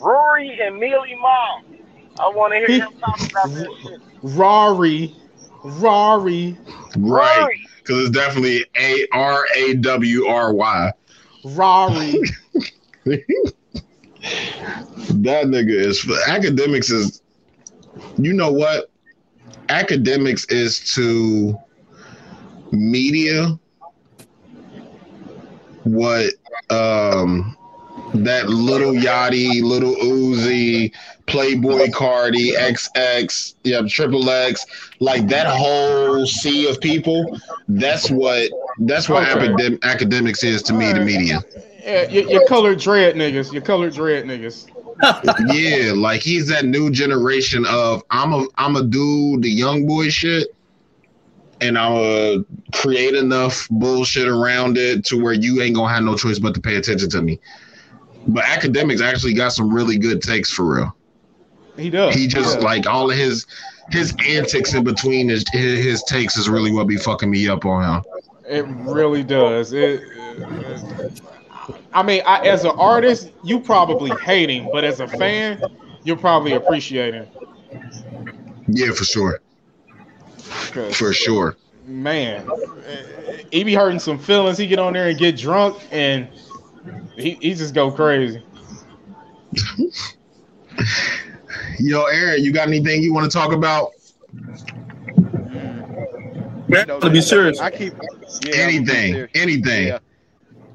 [0.00, 1.73] Rory and Mealy Mom.
[2.18, 4.00] I want to hear He- him talk about that shit.
[4.22, 5.14] Rory.
[5.62, 6.58] Rory.
[6.96, 7.48] Right.
[7.78, 10.92] Because it's definitely A R A W R Y.
[11.44, 12.20] Rory.
[15.08, 17.20] That nigga is Akademiks is
[18.16, 18.90] you know what?
[19.68, 21.56] Akademiks is to
[22.72, 23.58] media
[25.84, 26.32] what
[26.70, 27.56] um
[28.14, 30.92] that little Yachty, little Uzi,
[31.26, 34.64] Playboi Carti, XX, yeah, Triple X,
[35.00, 37.38] like that whole sea of people.
[37.68, 38.50] That's what
[38.80, 39.48] that's what Okay.
[39.48, 41.44] academ- Akademiks is to me, the media.
[41.82, 43.52] Yeah, your, your colored dread niggas.
[43.52, 44.66] Your colored dread niggas.
[45.52, 50.08] yeah, like he's that new generation of I'm a I'm a dude, the young boy
[50.08, 50.54] shit,
[51.60, 56.16] and I'm a create enough bullshit around it to where you ain't gonna have no
[56.16, 57.40] choice but to pay attention to me.
[58.26, 60.96] But Akademiks actually got some really good takes for real.
[61.76, 62.14] He does.
[62.14, 62.64] He just does.
[62.64, 63.46] like all of his
[63.90, 67.64] his antics in between his his, his takes is really what be fucking me up
[67.64, 68.04] on him.
[68.48, 69.72] It really does.
[69.72, 70.02] It,
[71.92, 75.62] I mean, I, as an artist, you probably hate him, but as a fan,
[76.02, 77.26] you'll probably appreciate him.
[78.66, 79.40] Yeah, for sure.
[80.92, 81.56] For sure.
[81.86, 82.48] man,
[83.50, 84.58] he be hurting some feelings.
[84.58, 86.28] He get on there and get drunk, and
[87.16, 88.42] he, he just go crazy.
[91.78, 93.90] Yo, Aaron, you got anything you want to talk about?
[96.68, 97.60] You know, to be serious.
[97.60, 99.86] I keep yeah, I'm gonna be Anything, anything.
[99.88, 99.98] Yeah.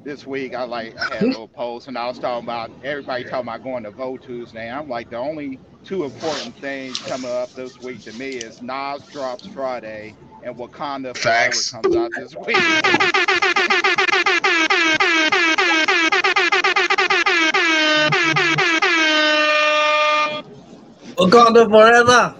[0.02, 3.24] This week, I like I had a little post, and I was talking about everybody
[3.24, 4.70] talking about going to Vote Tuesday.
[4.70, 9.02] I'm like, the only two important things coming up this week to me is Nas
[9.08, 11.70] drops Friday, and Wakanda Facts.
[11.70, 12.56] Forever comes out this week.
[21.20, 22.34] Wakanda forever.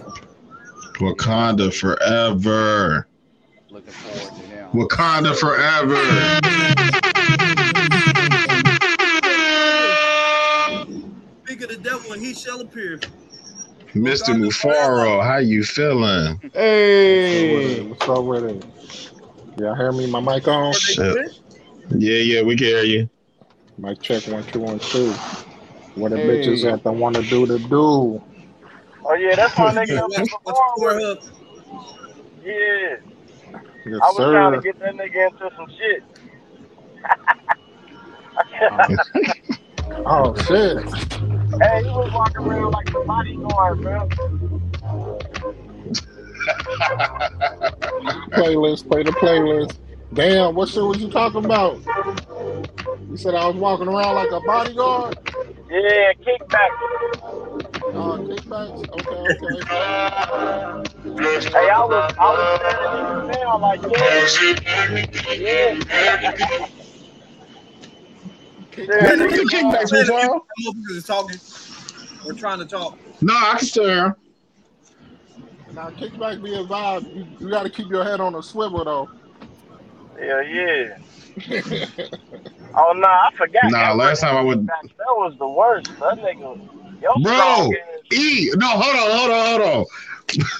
[0.99, 3.07] Wakanda forever.
[3.69, 4.71] Looking forward to them.
[4.73, 5.95] Wakanda forever.
[11.45, 12.99] Speak of the devil, and he shall appear.
[13.93, 14.33] Mr.
[14.35, 16.41] Mufaro, how you feeling?
[16.53, 18.65] Hey, What's up with it?
[19.57, 20.07] Y'all hear me?
[20.07, 20.73] My mic on?
[20.73, 21.17] Shit.
[21.91, 23.09] Yeah, yeah, we can hear you.
[23.77, 25.13] Mic check one two one two.
[25.95, 26.37] What the Hey.
[26.37, 28.23] bitches at that want to do the do?
[29.05, 30.07] Oh yeah, that's my nigga.
[30.09, 31.17] Watch, watch Pornhub.
[32.43, 32.97] Yeah,
[33.85, 36.03] Yes, I was trying to get that nigga into some shit.
[40.05, 40.77] Oh shit!
[41.61, 44.07] hey, he was walking around like a bodyguard, bro.
[48.31, 49.77] Playlist, play the playlist.
[50.13, 51.79] Damn, what shit was you talking about?
[53.09, 55.17] You said I was walking around like a bodyguard.
[55.69, 56.69] Yeah, kickback.
[58.51, 59.69] Okay, okay.
[61.49, 64.27] Hey, I was, I was standing down like, yeah,
[65.35, 65.79] yeah.
[68.77, 70.41] Man, look at kickbacks, Mufaro.
[70.59, 71.39] Motherfuckers is talking.
[72.25, 72.97] We're trying to talk.
[73.21, 74.15] No, I can still hear him.
[75.73, 77.15] Now kickback be a vibe.
[77.15, 79.09] You, you got to keep your head on a swivel though.
[80.19, 80.97] Hell yeah.
[82.73, 83.65] Oh no, I forgot.
[83.65, 85.87] Nah, that last time I went, That was the worst.
[85.99, 86.80] That nigga, yo,
[87.21, 87.71] bro.
[88.13, 89.87] E, no, hold on, hold on, hold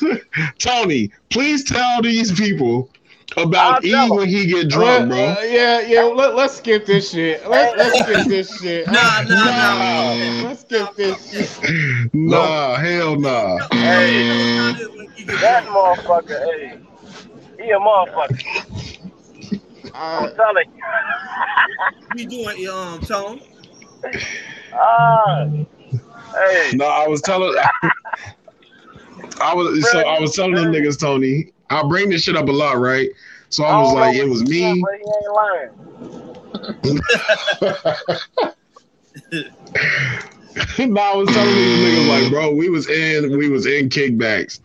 [0.10, 0.52] on.
[0.60, 2.90] Tony, please tell these people
[3.38, 5.18] about E when he get drunk, bro.
[5.18, 6.04] Uh, yeah, yeah.
[6.04, 7.48] Let, let's skip this shit.
[7.50, 8.88] Let, let's skip this shit.
[8.92, 10.48] Nah, nah, nah.
[10.48, 12.14] Let's skip this shit.
[12.14, 13.58] Nah, hell nah.
[13.72, 14.74] Hey,
[15.26, 16.80] that motherfucker, hey,
[17.58, 18.82] he a motherfucker.
[19.94, 20.84] Uh, I'm telling you.
[22.16, 23.42] We doing um tone.
[24.74, 25.48] Ah,
[26.34, 27.56] hey, No, I was telling.
[29.42, 31.52] I was so I was telling them niggas, Tony.
[31.70, 33.10] I bring this shit up a lot, right?
[33.50, 34.60] So I was don't like, it was me.
[34.60, 35.72] said, but ain't lying.
[40.94, 44.60] no, I was telling these niggas like, bro, we was in we was in kickbacks.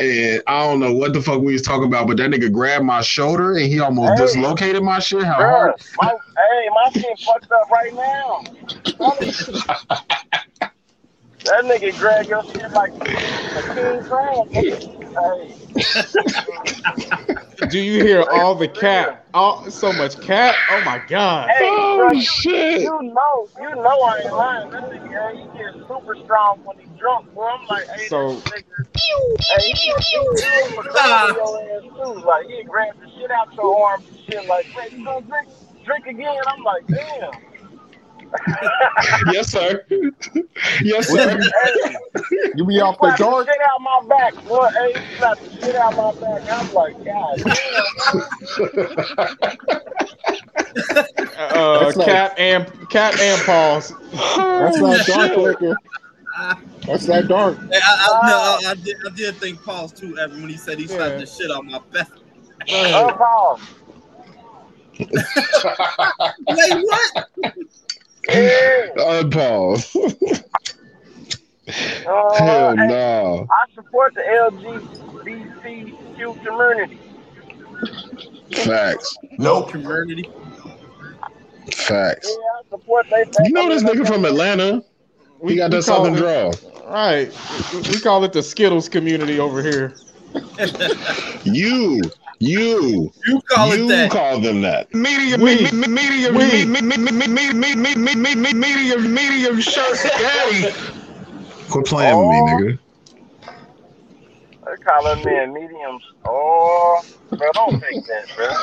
[0.00, 2.84] And I don't know what the fuck we was talking about, but that nigga grabbed
[2.84, 4.24] my shoulder and he almost Hey.
[4.26, 5.24] dislocated my shit.
[5.24, 5.74] How Bruh, hard?
[5.96, 8.44] my, hey, my shit fucked up right now.
[11.44, 12.92] that nigga drag your shit like
[13.54, 14.48] a king crab.
[14.52, 15.54] Hey,
[17.68, 19.26] do you hear all the cat?
[19.34, 20.64] All so much cat.
[20.68, 21.50] Oh my god.
[21.50, 22.82] hey, Oh bro, you, shit.
[22.82, 24.70] you know, you know I ain't lying.
[24.70, 27.48] That nigga, yeah, he gets super strong when he drunk, bro.
[27.48, 28.76] I'm like, hey, So- this nigga,
[29.48, 32.22] hey, he, he, he, he was grabbing your ass too.
[32.26, 34.46] Like, he grab the shit out your arms and shit.
[34.46, 35.48] Like, hey, you gonna drink,
[35.84, 36.42] drink again?
[36.46, 37.34] I'm like, damn.
[39.26, 39.84] Yes, sir.
[40.82, 41.40] Yes, sir.
[42.54, 43.46] You be off the Slap the dark.
[43.48, 44.34] shit out my back.
[44.46, 44.66] boy.
[44.76, 46.42] Hey, he slapped the shit out my back.
[46.50, 49.38] I'm like, God damn.
[51.38, 53.92] Uh, That's like- and cap and pause.
[54.12, 55.76] That's that dark liquor.
[56.86, 57.58] That's that dark.
[57.70, 60.56] Hey, I, I, no, I, I did, I did think pause too, Evan, when he
[60.56, 62.08] said he slapped the shit out my back.
[62.68, 63.60] Unpause.
[66.48, 67.28] Wait, what?
[68.28, 70.44] Unpause.
[72.06, 73.46] Uh, Hell hey, no.
[73.50, 74.22] I support the
[75.20, 76.98] LGBTQ community.
[78.64, 79.18] Facts.
[79.38, 80.26] No community.
[81.74, 82.26] Facts.
[82.26, 83.22] Yeah, I support they.
[83.44, 84.82] You know this nigga from Atlanta?
[85.40, 86.52] We got that southern it- draw.
[86.90, 87.30] Right.
[87.74, 89.94] We- We call it the Skittles community over here.
[91.44, 92.00] You,
[92.40, 94.04] you, You call you it that.
[94.04, 94.88] You call them that.
[94.94, 95.56] Medium, We.
[95.56, 96.64] me- me- medium, We.
[96.64, 100.70] me- me- me- me- me- me- me- me- me- me- me- medium, medium shirt daddy.
[101.70, 102.78] Quit playing with me, nigga.
[104.66, 106.02] They call them men mediums.
[106.26, 107.02] Oh,
[107.38, 108.54] bro, don't take that, bro.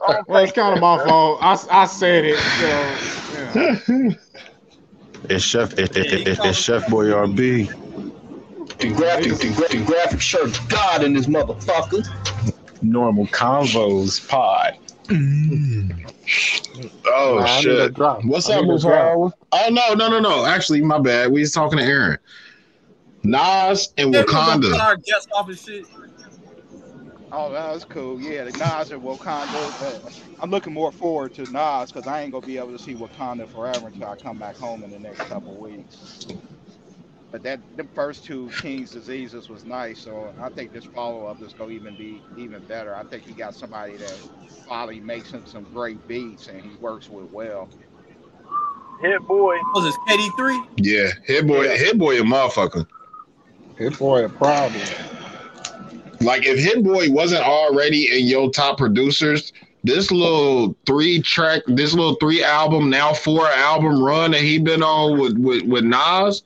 [0.00, 1.06] Don't Well, it's take kind of my bro.
[1.06, 1.38] fault.
[1.42, 2.46] I, I said it.
[2.58, 3.56] So, yeah.
[5.28, 7.06] It's Chef, it, it, it, it's Chef Boy
[8.78, 8.80] RB.
[8.80, 12.04] The graphic, the, gra- graphic shirt God in this motherfucker.
[12.82, 14.74] Normal Convos Pod.
[15.08, 16.04] Mm.
[17.06, 17.98] Oh Nah, I shit!
[18.24, 20.44] What's I up, need a Oh no, no, no, no.
[20.44, 21.30] Actually, my bad.
[21.30, 22.18] We was talking to Aaron.
[23.22, 24.80] Nas and Yeah, we gonna Wakanda.
[24.80, 25.86] our guests off and shit.
[27.32, 28.20] Oh, that was cool.
[28.20, 30.00] Yeah, the Nas and Wakanda.
[30.40, 33.48] I'm looking more forward to Nas because I ain't gonna be able to see Wakanda
[33.48, 36.26] forever until I come back home in the next couple weeks.
[37.34, 41.42] But that the first two King's Diseases was nice, so I think this follow up
[41.42, 42.94] is gonna even be even better.
[42.94, 44.16] I think he got somebody that
[44.68, 47.68] probably makes him some great beats and he works with well.
[49.00, 49.56] Hit boy.
[49.74, 50.68] Was this KD3?
[50.76, 52.86] Yeah, Hit Boy, Hit Boy, a motherfucker.
[53.78, 54.80] Hit boy a problem.
[56.20, 59.52] Like if Hit Boy wasn't already in your top producers,
[59.82, 64.84] this little three track, this little three album, now four album run that he been
[64.84, 66.44] on with with, with Nas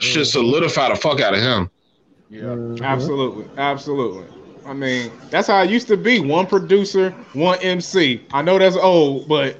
[0.00, 1.70] should solidify the fuck out of him.
[2.28, 2.42] Yeah.
[2.42, 2.84] Mm-hmm.
[2.84, 4.24] Absolutely, absolutely.
[4.66, 6.20] I mean, that's how it used to be.
[6.20, 8.24] One producer, one MC.
[8.32, 9.56] I know that's old, but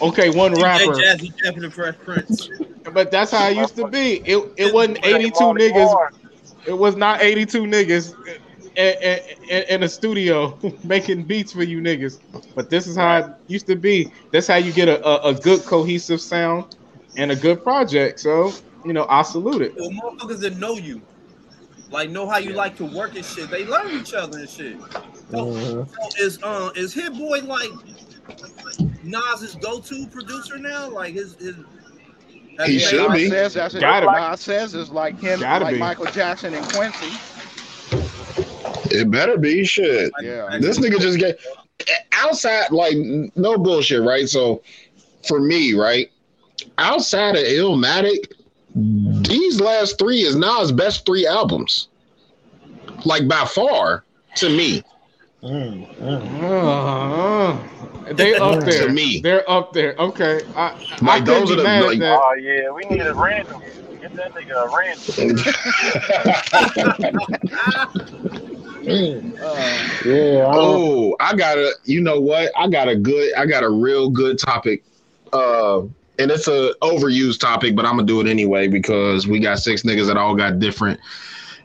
[0.00, 0.94] okay, one rapper.
[0.94, 2.48] Jazzy Jeff Fresh Prince.
[2.92, 4.16] But that's how it used to be.
[4.24, 6.10] It it wasn't 82 niggas.
[6.66, 8.14] It was not 82 niggas
[8.76, 9.18] in,
[9.48, 12.20] in, in a studio making beats for you niggas.
[12.54, 14.10] But this is how it used to be.
[14.32, 16.76] That's how you get a, a, a good cohesive sound
[17.16, 18.20] and a good project.
[18.20, 18.52] So,
[18.84, 19.74] you know, I salute it.
[19.76, 21.00] Well, motherfuckers that know you,
[21.90, 23.50] like know how you like to work and shit.
[23.50, 24.76] They learn each other and shit.
[25.30, 25.88] So, Mhm.
[25.88, 27.70] so is uh is Hit Boy like
[29.02, 30.88] Nas's go-to producer now?
[30.88, 31.56] Like his his.
[32.66, 33.28] He made- should be.
[33.30, 33.80] says that's it.
[33.80, 34.12] Gotta be.
[34.12, 35.80] Nas says it's like him, Gotta like be.
[35.80, 37.08] Michael Jackson and Quincy.
[38.92, 40.10] It better be shit.
[40.20, 40.58] Yeah.
[40.60, 41.38] This nigga just get
[42.12, 42.94] outside, like
[43.34, 44.28] no bullshit, right?
[44.28, 44.62] So
[45.26, 46.10] for me, right,
[46.78, 48.32] outside of Illmatic,
[48.74, 51.88] these last three is Nas' best three albums,
[53.04, 54.04] like by far
[54.36, 54.82] to me.
[55.42, 56.42] Mm, mm.
[56.42, 58.86] Uh, they up there.
[58.86, 59.94] to me, they're up there.
[59.98, 60.40] Okay.
[60.54, 60.70] I, I
[61.04, 63.60] Like, couldn't those are the- mad like- Oh yeah, we need a random.
[64.00, 65.36] Get that nigga a random.
[68.80, 69.38] Mm.
[69.38, 70.46] Uh, Yeah.
[70.46, 71.74] I oh, I got a.
[71.84, 72.50] You know what?
[72.56, 73.34] I got a good.
[73.34, 74.82] I got a real good topic.
[75.34, 75.82] Uh,
[76.20, 79.82] and it's a overused topic, but I'm gonna do it anyway because we got six
[79.82, 81.00] niggas that all got different,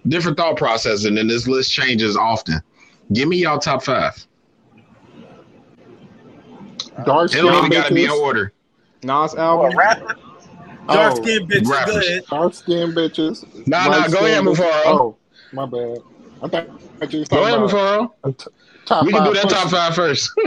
[0.08, 2.62] different thought processes, and this list changes often.
[3.12, 4.26] Give me y'all top five.
[7.06, 8.54] Dark It skin only gotta be in order.
[9.04, 9.78] Nas What album.
[9.78, 10.16] rapper?
[10.88, 10.94] Oh.
[10.94, 11.64] Dark Oh, skin bitches.
[11.64, 11.96] Go rappers.
[11.98, 12.24] ahead.
[12.30, 13.68] Dark skin bitches.
[13.68, 14.46] Nah, nah, go ahead, skin.
[14.46, 14.86] Mufaro.
[14.86, 15.18] Oh,
[15.52, 15.98] my bad.
[16.42, 18.12] I thought you was Go ahead, about Mufaro.
[18.38, 20.32] t- We can do five that top five first.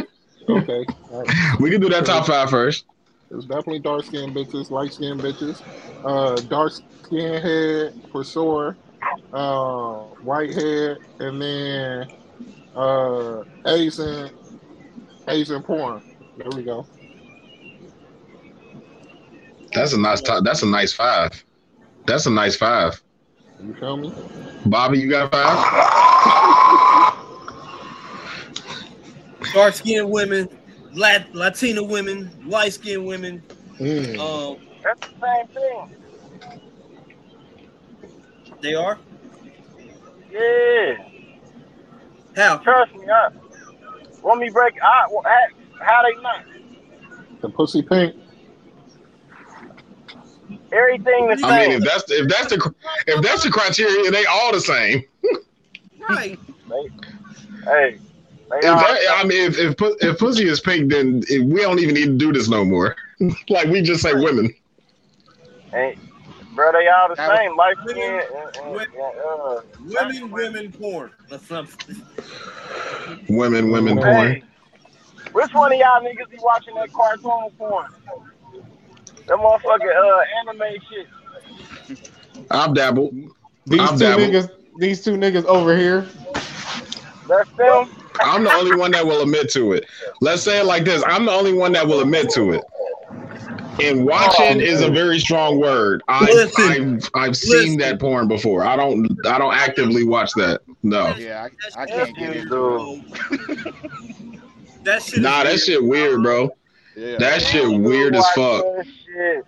[0.49, 0.87] Okay.
[1.11, 1.61] All right.
[1.61, 2.87] we can do that top five first.
[3.31, 5.63] It's definitely dark skinned bitches, light skinned bitches.
[6.05, 8.77] Uh, dark skin head for sure.
[9.33, 12.09] Uh, white head, and then
[12.75, 14.31] uh, Asian,
[15.29, 16.03] Asian porn.
[16.37, 16.87] There we go.
[19.73, 20.45] That's a nice top.
[20.45, 21.45] That's a nice five.
[22.07, 23.03] That's a nice five.
[23.63, 24.13] You feel me?
[24.67, 27.15] Bobby, you got five?
[29.53, 30.49] Dark skinned women,
[30.99, 33.41] Lat- Latina women, light skinned women.
[33.79, 34.19] Mm.
[34.19, 35.97] Um, That's the same thing.
[38.61, 38.99] they are.
[40.33, 40.97] Yeah.
[42.35, 42.59] How?
[42.59, 43.07] Trust me.
[43.09, 43.29] I,
[44.23, 44.75] want me break?
[44.83, 45.47] I, how,
[45.85, 46.45] how they not?
[47.43, 48.17] The pussy pink.
[50.73, 51.45] Everything the same.
[51.45, 52.75] I mean, if that's if that's the
[53.07, 55.05] if that's the criteria, they all the same.
[56.09, 56.39] Right.
[57.65, 57.99] hey.
[58.51, 61.95] If that, I mean, if if, if pussy is pink, then it, we don't even
[61.95, 62.97] need to do this no more.
[63.51, 64.53] like we just say women.
[65.71, 65.97] Hey,
[66.55, 67.57] bro, they all the That was- same.
[67.57, 68.91] Light skin and, and, and
[69.27, 71.11] uh, Women, women, porn.
[71.31, 72.03] Or something.
[73.29, 74.43] Women, women, porn.
[75.33, 77.87] Which one of y'all niggas be watching that cartoon porn?
[79.27, 81.99] That motherfucking uh, anime shit.
[82.51, 83.15] I've dabbled.
[83.67, 84.31] These I've two dabbled.
[84.31, 86.09] niggas, these two niggas over here.
[87.29, 87.91] That's them.
[88.21, 89.87] I'm the only one that will admit to it.
[90.21, 92.65] Let's say it like this: I'm the only one that will admit to it.
[93.81, 96.03] And watching oh, is a very strong word.
[96.09, 96.97] I've Listen.
[96.97, 98.65] I've, I've seen that porn before.
[98.65, 100.63] I don't I don't actively watch that.
[100.83, 101.15] No.
[101.17, 103.05] Yeah, I, I can't get you into.
[104.85, 105.21] That shit.
[105.21, 106.51] Nah, that shit weird, bro.
[106.97, 107.19] Yeah.
[107.19, 108.65] That shit weird as fuck.
[108.65, 109.45] That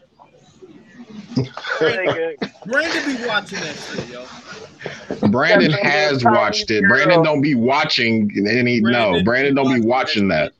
[2.66, 4.26] Brandon be watching that shit, yo.
[5.30, 6.84] Brandon has watched it.
[6.88, 8.80] Brandon don't be watching any.
[8.80, 10.52] No, Brandon don't be watching that.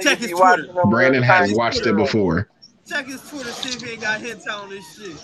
[0.00, 0.68] Check his Twitter.
[0.86, 2.48] Brandon has tiny watched it before.
[2.88, 3.50] Check his Twitter.
[3.52, 5.16] See if he ain't got hints on this shit.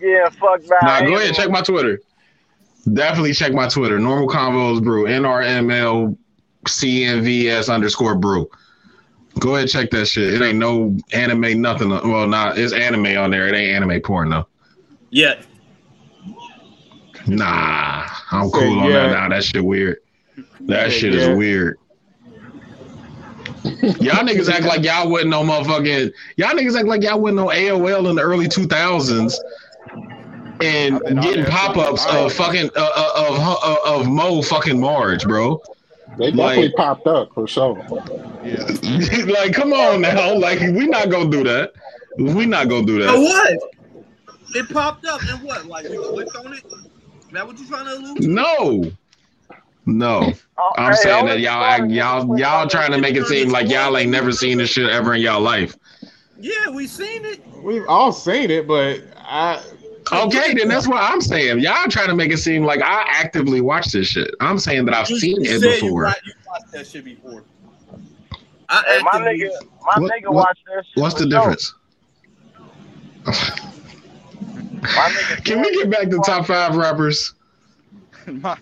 [0.00, 0.82] Yeah, fuck that.
[0.82, 2.00] Nah, go ahead, check my Twitter.
[2.92, 3.98] Definitely check my Twitter.
[3.98, 5.04] Normal Convos Brew.
[5.04, 6.16] NRML
[6.66, 8.48] CNVS underscore brew.
[9.38, 10.34] Go ahead, check that shit.
[10.34, 11.90] It ain't no anime, nothing.
[11.90, 13.48] Well, not it's anime on there.
[13.48, 14.46] It ain't anime porn though.
[15.10, 15.42] Yeah.
[17.26, 19.08] Nah, I'm Say cool on yeah.
[19.08, 19.12] that.
[19.12, 19.98] Nah, that shit weird.
[20.60, 21.20] That Say shit yeah.
[21.20, 21.78] is weird.
[23.64, 26.12] Y'all niggas act like y'all wasn't no motherfucking.
[26.36, 29.34] Y'all niggas act like y'all wasn't no AOL in the early 2000s
[30.62, 34.80] and been getting there pop ups of fucking uh, uh, of of of Mo fucking
[34.80, 35.60] Marge, bro.
[36.18, 37.76] They definitely Like- popped up for sure.
[38.44, 38.64] Yeah.
[39.26, 40.34] like, come on now.
[40.38, 41.72] Like, we not gonna do that.
[42.18, 43.18] We not gonna do So that.
[43.20, 43.58] what?
[44.54, 45.66] It popped up and what?
[45.66, 46.64] Like you clicked on it?
[47.36, 48.28] Is that what you trying to allude to?
[48.28, 48.90] No.
[49.84, 50.32] No.
[50.56, 53.68] Oh, I'm hey, saying that y'all act, y'all y'all trying to make it seem like
[53.68, 55.76] y'all ain't never seen this shit ever in y'all life.
[56.40, 57.46] Yeah, we seen it.
[57.58, 59.62] We've all seen it, but I
[60.10, 61.60] Okay, then that's what I'm saying.
[61.60, 64.30] Y'all trying to make it seem like I actively watch this shit.
[64.40, 66.04] I'm saying that I've You- seen it said You before.
[66.04, 67.44] watched, you watched that shit before.
[68.70, 69.50] I Hey, my nigga,
[69.84, 71.02] my What- nigga what- watch that shit.
[71.02, 71.38] What's the sure.
[71.38, 71.74] difference?
[74.82, 77.34] My nigga Can we get back to top five rappers?
[78.26, 78.56] my,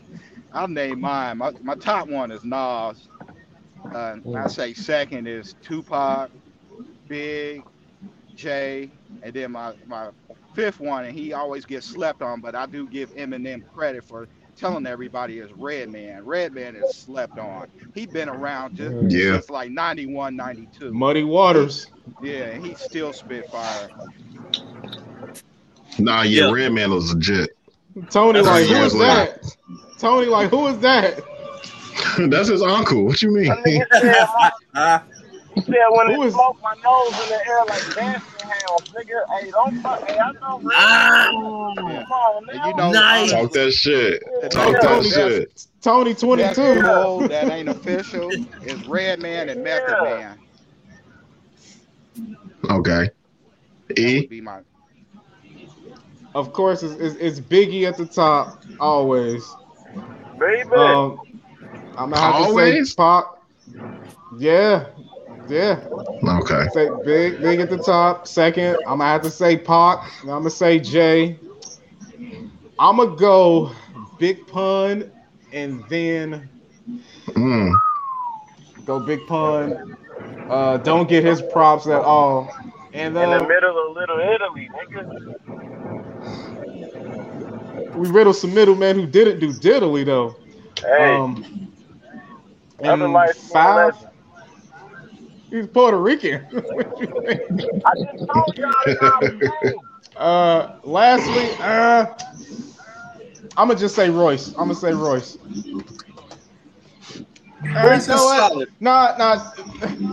[0.52, 1.38] I'll name mine.
[1.38, 3.08] My, my top one is Nas.
[3.92, 6.30] Uh, I say second is Tupac,
[7.06, 7.66] Big,
[8.34, 8.92] Jay,
[9.22, 10.10] and then my, my
[10.52, 14.28] fifth one, and he always gets slept on, but I do give Eminem credit for
[14.56, 16.24] telling everybody is Redman.
[16.24, 17.68] Redman is slept on.
[17.94, 19.40] He been around just Yeah.
[19.40, 20.96] since like 91, 92.
[20.96, 21.86] Muddy Waters.
[22.18, 23.90] Yeah, and he still spit fire.
[25.98, 26.52] Nah, yeah, Yeah.
[26.52, 27.50] Redman was legit.
[28.10, 29.38] Tony, That's like, his who is translation.
[29.40, 29.56] that?
[30.00, 31.20] Tony, like, who is that?
[32.30, 33.04] That's his uncle.
[33.04, 33.46] What you mean?
[33.48, 35.02] That nigga said, my, Ah,
[35.54, 38.90] he said when Who it is- smoke my nose in the air like dancing hounds,
[38.90, 39.40] nigga.
[39.40, 40.08] Hey, don't fuck.
[40.08, 40.60] Hey, I know.
[40.74, 41.28] Ah.
[41.30, 42.66] Come on, And man.
[42.68, 43.30] you know, Nice.
[43.30, 44.22] Talk that shit.
[44.50, 45.66] Talk best- that shit.
[45.80, 46.54] Tony 22.
[46.54, 48.30] duo that ain't official
[48.64, 50.38] is Redman and Method Man.
[52.70, 53.10] Okay.
[53.96, 54.20] E.
[54.20, 54.60] Would be my
[56.34, 59.56] Of course, it's, it's, it's Biggie at the top, always.
[60.38, 60.70] Baby.
[60.74, 61.20] Um,
[61.96, 62.46] I'm gonna have Always?
[62.46, 63.24] to say Pac.
[64.38, 64.86] Yeah,
[65.48, 65.80] yeah.
[66.26, 66.68] Okay.
[66.72, 68.26] Say Big, Big at the top.
[68.26, 70.00] Second, I'm gonna have to say Pac.
[70.22, 71.38] I'm gonna say Jay.
[72.78, 73.70] I'm gonna go
[74.18, 75.10] Big Pun,
[75.52, 76.48] and then
[77.28, 77.72] Mm.
[78.84, 79.96] go Big Pun.
[80.48, 82.50] Uh, don't get his props at all.
[82.92, 85.04] And in the uh, middle of Little Italy, nigga.
[87.96, 90.36] We riddled some middlemen who didn't do diddly though.
[90.82, 91.44] Hey, Um,
[92.84, 93.92] other and life five,
[95.50, 96.46] he's Puerto Rican.
[97.84, 99.80] I just told y'all that I was saying.
[100.16, 102.06] uh, lastly, uh,
[103.56, 104.50] I'm gonna just say Royce.
[104.52, 105.38] I'm gonna say Royce.
[107.76, 108.52] Uh, Royce is you know what?
[108.52, 108.68] solid.
[108.80, 109.50] Nah, nah.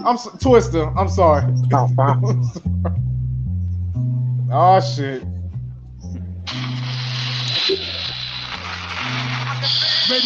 [0.05, 0.93] I'm s- Twista.
[0.97, 1.53] I'm sorry.
[4.51, 5.23] oh shit.
[7.69, 7.77] Ready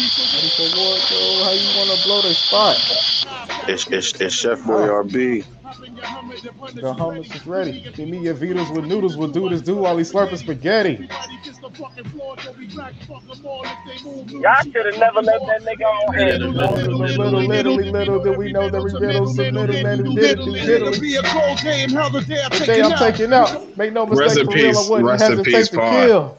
[0.08, 1.44] for what, though?
[1.44, 2.76] How you wanna blow the spot?
[3.68, 5.44] It's, it's, it's Chef Boyardee.
[6.74, 7.82] The hummus is ready.
[7.94, 9.18] Give me your Vitas with noodles.
[9.18, 11.08] We'll do this do while he's slurping spaghetti.
[14.40, 16.38] Y'all should have never let that nigga on air.
[16.38, 20.38] Little, little, literally, little did we know that we riddle some little man who did
[20.38, 21.00] it, do diddly.
[21.00, 23.76] Be a cold game, hell the day I'm The day I'm taking out.
[23.76, 24.86] Make no Rest mistake, in for real, peace.
[24.86, 25.90] I wouldn't Rest in hesitate peace, to Paul.
[26.06, 26.38] kill.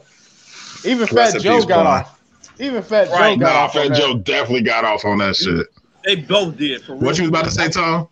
[0.84, 2.20] Even Rest Fat Joe got off.
[2.58, 3.76] Even Fat Joe got Nah, off.
[3.76, 3.98] on Fat that.
[3.98, 5.66] Joe definitely got off on that shit.
[6.04, 7.02] They both did for real.
[7.02, 8.08] What you was about to say, Tom?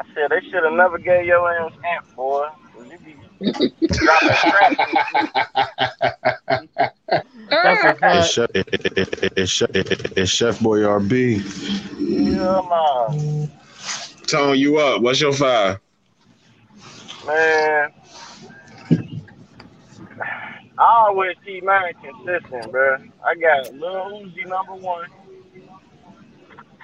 [0.00, 2.46] I said they should have never gave your ass amp, boy.
[2.90, 3.16] You be
[3.88, 4.28] dropping
[7.50, 8.28] That's a It's.
[8.28, 11.42] Chef, it, it, it, it's Chef, it, it, it's Chef Boyardee.
[11.98, 13.50] Yeah, man.
[14.26, 15.02] Tone, you up?
[15.02, 15.78] What's your five?
[17.26, 17.92] Man.
[20.82, 22.96] I always keep mine consistent, bro.
[23.24, 25.08] I got Lil Uzi number one,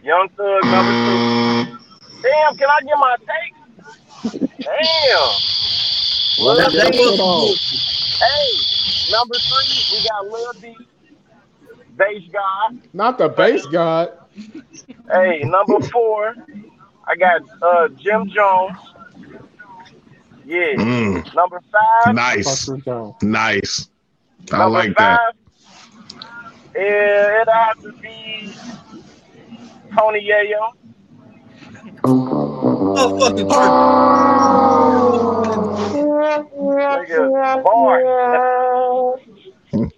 [0.03, 1.27] Young Thug number two.
[2.23, 3.55] Damn, can I get my take?
[4.65, 5.43] Damn.
[6.39, 7.61] Well, that- that was-
[8.21, 8.67] Hey,
[9.09, 10.89] number three, we got Lil B,
[11.97, 12.79] Bass God.
[12.95, 14.13] Not the bass god.
[15.11, 16.35] Hey, number four,
[17.07, 18.79] I got uh, Jim Jones.
[20.49, 20.75] Yeah.
[20.77, 22.15] Mm, Number five.
[22.15, 22.71] nice.
[23.23, 23.91] Nice.
[24.51, 25.21] I Number like that.
[25.21, 25.35] five,
[26.75, 28.55] eh, it'll have to be
[29.95, 30.73] Tony Yayo.
[32.05, 33.49] Oh, fucking
[36.57, 39.21] Nigga, bars.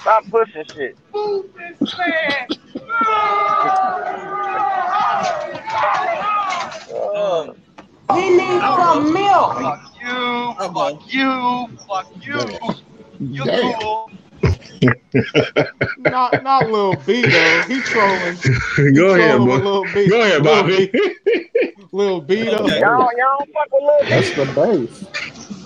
[0.00, 0.96] Stop pushing shit.
[7.14, 7.54] Um,
[8.14, 9.54] He needs some milk.
[9.60, 12.48] Fuck you, fuck you, fuck you.
[13.20, 13.74] You Damn.
[13.74, 14.10] cool.
[15.98, 17.62] Not not Lil B though.
[17.62, 18.38] He trolling.
[18.94, 19.56] Go ahead, trolling boy.
[19.58, 20.08] Lil B.
[20.08, 20.86] Go ahead, Lil Bobby.
[20.86, 21.14] B.
[21.92, 22.64] Lil B though.
[22.64, 22.80] Okay.
[22.80, 25.04] Y'all, y'all fuck with Lil That's the base.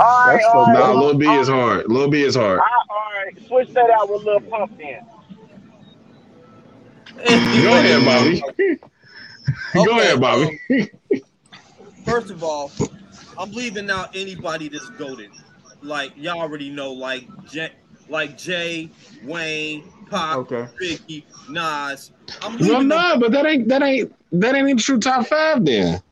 [0.00, 0.72] All right, that's the all right.
[0.74, 1.88] Nah, all Lil B is hard.
[1.88, 2.58] Lil B is hard.
[2.58, 3.34] right, all right.
[3.46, 5.13] Switch that out with Lil Pump then.
[7.28, 8.40] Go ahead, Bobby.
[9.74, 10.90] Go Okay, ahead, Bobby.
[12.04, 12.70] First of all,
[13.38, 15.30] I'm leaving out anybody that's goaded.
[15.82, 17.70] Like y'all already know, like J,
[18.08, 18.90] like Jay,
[19.22, 20.66] Wayne, Pop, Okay.
[20.80, 22.10] Biggie, Nas.
[22.42, 23.20] I'm Well, leaving them.
[23.20, 26.02] but that ain't that ain't that ain't even true top five then.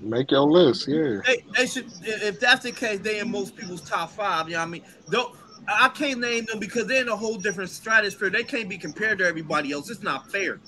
[0.00, 1.20] Make your list, yeah.
[1.26, 4.46] They, they should, if that's the case, they in most people's top five.
[4.48, 4.82] You know what I mean?
[5.10, 5.36] Don't
[5.70, 8.30] I can't name them because they're in a whole different stratosphere.
[8.30, 9.88] They can't be compared to everybody else.
[9.90, 10.60] It's not fair.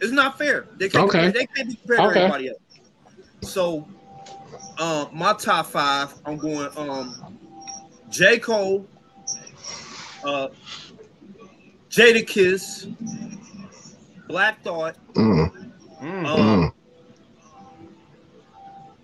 [0.00, 0.66] It's not fair.
[0.76, 1.08] They can't.
[1.08, 1.30] Okay.
[1.30, 2.14] They can't be compared Okay.
[2.14, 2.58] to everybody else.
[3.42, 3.88] So,
[4.78, 7.38] um, my top five, I'm going um,
[8.10, 8.86] J Cole,
[10.24, 10.48] uh,
[11.88, 12.94] Jadakiss,
[14.28, 14.96] Black Thought.
[15.14, 15.70] Mm,
[16.00, 16.26] Mm.
[16.26, 16.72] Um, mm.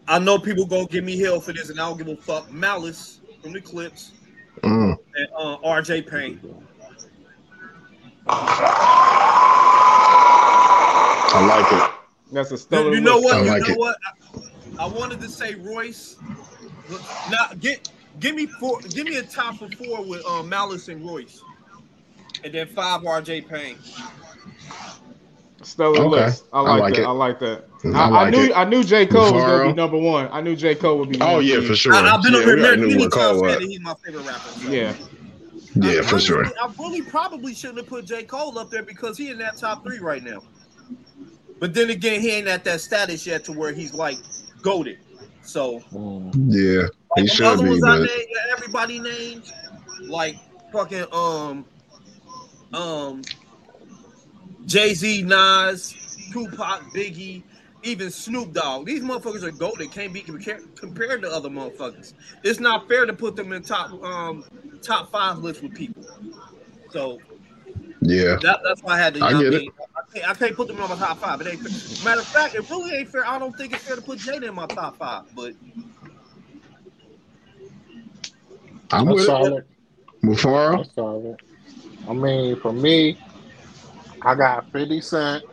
[0.09, 2.51] I know people gonna give me hell for this, and I don't give a fuck.
[2.51, 4.13] Malice from the Clipse
[4.63, 4.99] Mm.
[5.17, 6.03] and uh, R.J.
[6.03, 6.41] Payne.
[11.29, 11.91] I like it.
[12.33, 12.95] That's a You, stellar.
[12.95, 13.37] you know what?
[13.37, 13.79] I You like know it.
[13.79, 13.97] what?
[14.79, 16.17] I, I wanted to say Royce.
[17.31, 17.89] Now get
[18.21, 18.81] give me four.
[18.93, 21.45] Give me a top for four with um, Malice and Royce,
[22.45, 23.43] and then five R.J.
[23.43, 23.79] Payne.
[25.63, 26.09] Stellar Okay.
[26.09, 26.45] list.
[26.53, 27.03] I I like, like that.
[27.03, 27.07] it.
[27.07, 27.76] I like that.
[27.95, 28.53] I I, I knew it.
[28.55, 30.29] I knew J Cole was gonna be number one.
[30.33, 31.21] I knew J Cole would be.
[31.21, 31.95] Oh number yeah, for sure.
[31.95, 33.69] I, I've been yeah, on we here many, knew many what Cole times saying was.
[33.71, 34.49] he's my favorite rapper.
[34.51, 34.71] so.
[34.71, 34.95] Yeah.
[35.79, 36.47] Yeah, I, for sure.
[36.47, 38.23] I really probably shouldn't have put J.
[38.25, 40.43] Cole up there because he in that top three right now.
[41.61, 44.19] But then again, he ain't at that status yet to where he's like
[44.63, 44.99] goaded.
[45.43, 49.53] So Yeah, like he the should other be, ones I but named, everybody named,
[50.09, 50.37] like
[50.73, 51.65] fucking um
[52.73, 53.23] um
[54.67, 55.95] Jay Z, Nas,
[56.33, 57.43] Tupac, Biggie,
[57.87, 58.87] even Snoop Dogg.
[58.87, 59.93] These motherfuckers are goaded.
[59.93, 62.15] Can't be compared compared to other motherfuckers.
[62.43, 64.45] It's not fair to put them in top um
[64.83, 66.05] top five list with people.
[66.91, 67.21] So
[68.01, 69.21] yeah, that, that's why I had to.
[69.21, 69.73] I you know get what it.
[69.97, 71.41] I can't, I can't put them in my top five.
[71.41, 72.05] It ain't fair.
[72.05, 73.27] Matter of fact, it really ain't fair.
[73.27, 75.25] I don't think it's fair to put Jada in my top five.
[75.35, 75.55] But
[78.91, 79.27] I'm That's with it.
[79.27, 79.65] solid.
[80.23, 80.79] Mufaro.
[80.79, 81.37] That's solid.
[82.09, 83.19] I mean, for me,
[84.23, 85.45] I got 50 Cent,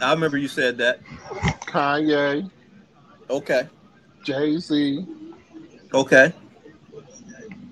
[0.00, 1.00] I remember you said that.
[1.66, 2.50] Kanye,
[3.28, 3.68] Okay.
[4.24, 5.06] Jay Z,
[5.94, 6.32] Okay.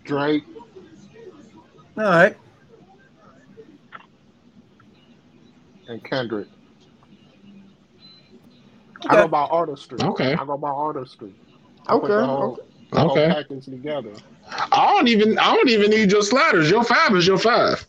[0.04, 0.44] Drake,
[1.96, 2.36] All right.
[5.88, 6.48] and Kendrick.
[9.08, 9.98] I go by artistry.
[9.98, 10.34] Okay.
[10.34, 11.32] I go by artistry.
[11.86, 12.58] I put Okay, the whole,
[12.90, 13.28] The whole Okay.
[13.28, 14.12] package together.
[14.50, 16.70] I don't even I don't even need your sliders.
[16.70, 17.86] Your five is your five.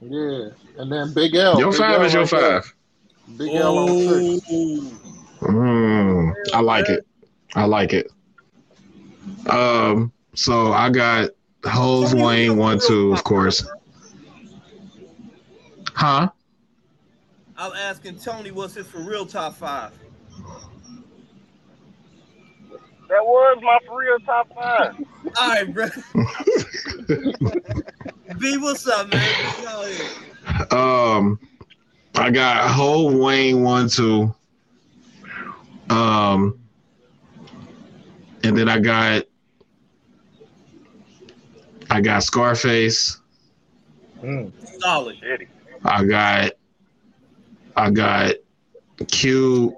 [0.00, 0.48] Yeah.
[0.78, 1.58] And then Big L.
[1.58, 2.62] Your Big five L is your right there.
[3.26, 3.38] Five.
[3.38, 4.46] Big L on six.
[5.40, 7.06] Mm, I like it.
[7.54, 8.10] I like it.
[9.48, 11.30] Um, so I got
[11.64, 13.66] Hov Wayne one two, of course.
[15.94, 16.30] Huh?
[17.56, 19.92] I was asking Tony what's his for real top five.
[23.08, 24.96] That was my for real top five.
[25.38, 25.88] All right, bro.
[28.38, 29.54] B, what's up, man?
[29.58, 30.08] Get out here.
[30.78, 31.38] Um,
[32.14, 34.34] I got Hov Wayne one two.
[35.90, 36.58] Um,
[38.44, 39.24] and then I got
[41.90, 43.20] I got Scarface.
[44.80, 45.16] Solid.
[45.84, 46.52] I got
[47.76, 48.34] I got
[49.08, 49.76] Q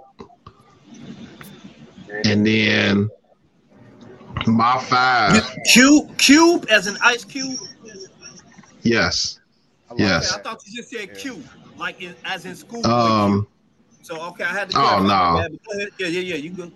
[2.24, 3.10] and then
[4.46, 5.42] my five.
[5.72, 7.58] Cube, cube as an ice cube.
[8.82, 9.40] Yes.
[9.90, 10.32] Okay, Yes.
[10.32, 11.44] I thought you just said cube,
[11.78, 12.86] like in, as in school.
[12.86, 13.46] Um
[14.02, 14.78] so okay, I had to.
[14.78, 15.06] Oh, no.
[15.40, 15.88] that, but go ahead.
[15.98, 16.34] Yeah, yeah, yeah.
[16.36, 16.70] You go.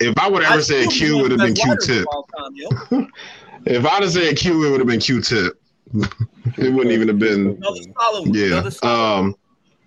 [0.00, 1.96] if I would have ever Ice said Q, was would have been Q best tip.
[1.96, 3.12] writers of all time.
[3.64, 5.62] If I'd have said Q, it would have been Q tip.
[5.94, 8.34] it wouldn't even have been Another solid one.
[8.34, 8.68] Yeah.
[8.82, 9.36] Um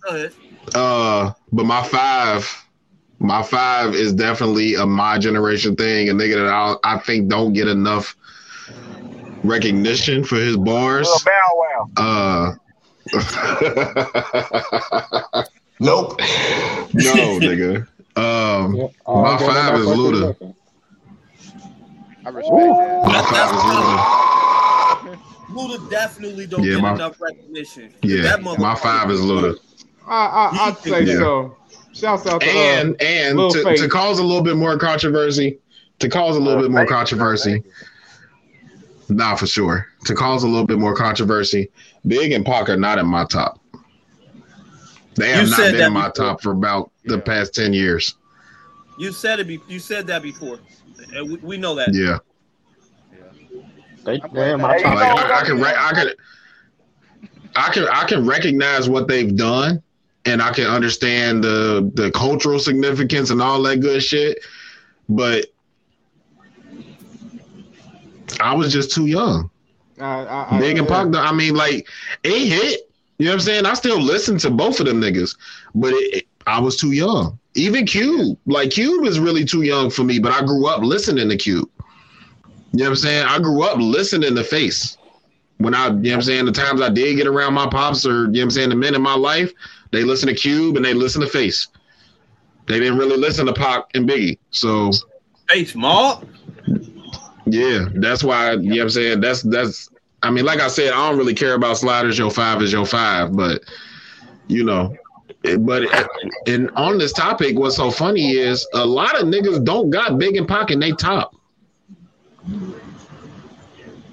[0.01, 0.33] Go ahead.
[0.73, 2.65] Uh, but my five,
[3.19, 7.53] my five is definitely a my generation thing, a nigga that I, I think don't
[7.53, 8.15] get enough
[9.43, 11.07] recognition for his bars.
[11.07, 11.89] Lil Bow Wow.
[11.97, 12.55] Uh,
[15.79, 17.87] nope, no, nigga.
[18.17, 20.55] Um, Oh, my I'm five is Luda.
[22.25, 23.03] I respect that.
[23.05, 25.19] My five is Luda.
[25.77, 27.93] Luda definitely don't Yeah, get my- enough recognition.
[28.01, 29.55] Yeah, That my motherfucker- five is Luda.
[30.07, 31.17] I, I, I'd say Yeah.
[31.19, 31.55] so.
[31.93, 35.59] Shouts out to and uh, and to, to cause a little bit more controversy,
[35.99, 37.63] to cause a little bit more controversy.
[39.09, 39.87] Nah, for sure.
[40.05, 41.69] To cause a little bit more controversy,
[42.07, 43.59] Big and Pac are not in my top.
[45.15, 46.25] They have You not been in my before.
[46.25, 48.15] top for about the past ten years.
[48.97, 49.47] You said it.
[49.47, 50.59] Be, you said that before.
[51.13, 51.93] And we, we know that.
[51.93, 52.17] Yeah,
[54.03, 54.85] They, they in my like.
[54.85, 56.09] I, I can, re- I can,
[57.55, 59.81] I can, I can recognize what they've done,
[60.25, 64.39] and I can understand the the cultural significance and all that good shit.
[65.07, 65.45] But
[68.41, 69.49] I was just too young.
[69.99, 70.83] I, I, I, and yeah.
[70.85, 71.87] Pac, I mean, like
[72.23, 72.81] it hit.
[73.17, 73.65] You know what I'm saying?
[73.65, 75.35] I still listen to both of them niggas,
[75.73, 77.39] but it, it- I was too young.
[77.55, 81.27] Even Cube, like Cube is really too young for me, but I grew up listening
[81.29, 81.67] to Cube.
[82.71, 83.25] You know what I'm saying?
[83.27, 84.97] I grew up listening to Face.
[85.57, 88.05] When I, you know what I'm saying, the times I did get around my pops
[88.05, 89.51] or, you know what I'm saying, the men in my life,
[89.91, 91.67] they listen to Cube and they listen to Face.
[92.67, 94.37] They didn't really listen to Pac and Biggie.
[94.51, 94.91] So,
[95.49, 96.27] Face Mob.
[97.45, 99.21] Yeah, that's why, you know what I'm saying?
[99.21, 99.89] That's, that's,
[100.23, 102.17] I mean, like I said, I don't really care about sliders.
[102.17, 103.63] Your five is your five, but,
[104.47, 104.95] you know,
[105.59, 105.83] but
[106.47, 110.35] and on this topic, what's so funny is a lot of niggas don't got big
[110.35, 110.79] and pocket.
[110.79, 111.35] they top.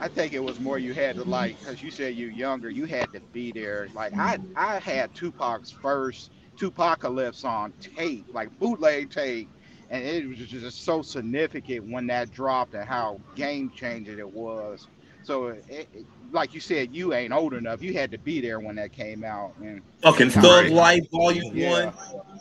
[0.01, 2.87] I think it was more you had to like, because you said you younger, you
[2.87, 3.89] had to be there.
[3.95, 9.49] Like I, I had Tupac's first Tupacalypse on tape, like bootleg tape,
[9.93, 14.89] and it was just so significant when that dropped and how game changing it was.
[15.23, 17.83] So, it, it, like you said, you ain't old enough.
[17.83, 19.53] You had to be there when that came out.
[19.61, 20.73] And Fucking Thug Right.
[20.73, 21.91] Life Volume Yeah.
[21.91, 21.95] One.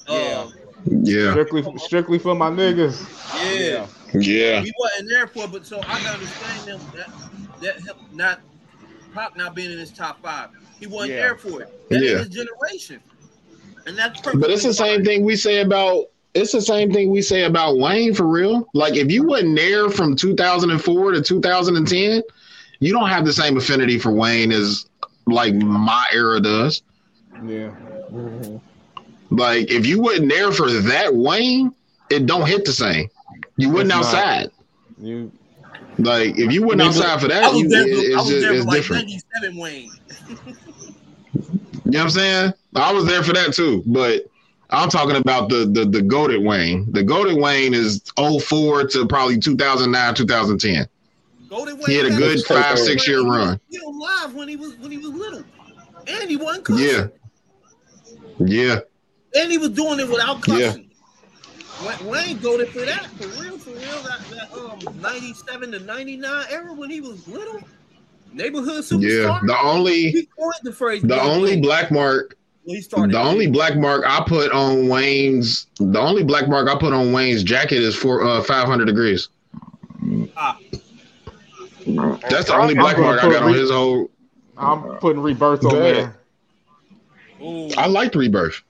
[0.08, 0.50] Uh,
[1.04, 3.06] Yeah, Strictly, strictly for my niggas.
[3.36, 3.86] yeah.
[4.20, 7.10] yeah, We wasn't there for, it, but so I can understand them that
[7.62, 8.40] that him not
[9.14, 10.50] Pac not being in his top five.
[10.80, 11.18] He wasn't Yeah.
[11.18, 11.90] there for it.
[11.90, 12.10] That Yeah.
[12.12, 13.00] is his generation,
[13.86, 14.42] and that's perfect.
[14.42, 16.06] but it's the same thing we say about.
[16.34, 18.68] It's the same thing we say about Wayne for real.
[18.74, 22.22] Like if you wasn't there from 2004 to 2010,
[22.80, 24.86] you don't have the same affinity for Wayne as
[25.28, 26.82] like my era does.
[27.46, 27.72] Yeah.
[29.30, 31.74] Like if you wasn't there for that Wayne,
[32.10, 33.10] it don't hit the same.
[33.58, 34.16] You wasn't It's not.
[34.16, 34.52] outside.
[35.02, 35.32] You
[35.98, 37.88] Like if you wasn't I mean, outside for that, you, there.
[37.88, 39.08] it- it's just it's like different.
[39.08, 39.92] '97 Wayne.
[41.34, 42.54] You know what I'm saying?
[42.76, 44.26] I was there for that too, but
[44.72, 46.92] I'm talking about the the the goaded Wayne.
[46.92, 50.88] The goaded Wayne is 04 to probably 2009, 2010.
[51.50, 53.60] Golden Wayne He had a good five six year run.
[53.70, 55.44] Still alive when he was when he was little,
[56.08, 56.86] and he wasn't cussing.
[56.86, 57.08] Yeah.
[58.40, 58.80] Yeah.
[59.36, 60.68] And he was doing it without Yeah.
[60.68, 60.92] cussing.
[61.86, 64.04] Wayne, Wayne goaded for that, for real, for real.
[64.04, 64.54] That, that
[64.88, 67.60] um 97 to 99 era when he was little.
[68.34, 69.02] Neighborhood superstar.
[69.02, 69.40] Yeah.
[69.46, 73.14] The only the the only black mark he started.
[73.14, 77.12] the only black mark I put on Wayne's the only black mark I put on
[77.12, 79.30] Wayne's jacket is for uh 500 degrees.
[80.38, 80.58] Ah,
[81.86, 84.12] That's the only black I'm mark I got put on his whole.
[84.58, 86.18] I'm putting rebirth on there.
[87.78, 88.62] I liked rebirth.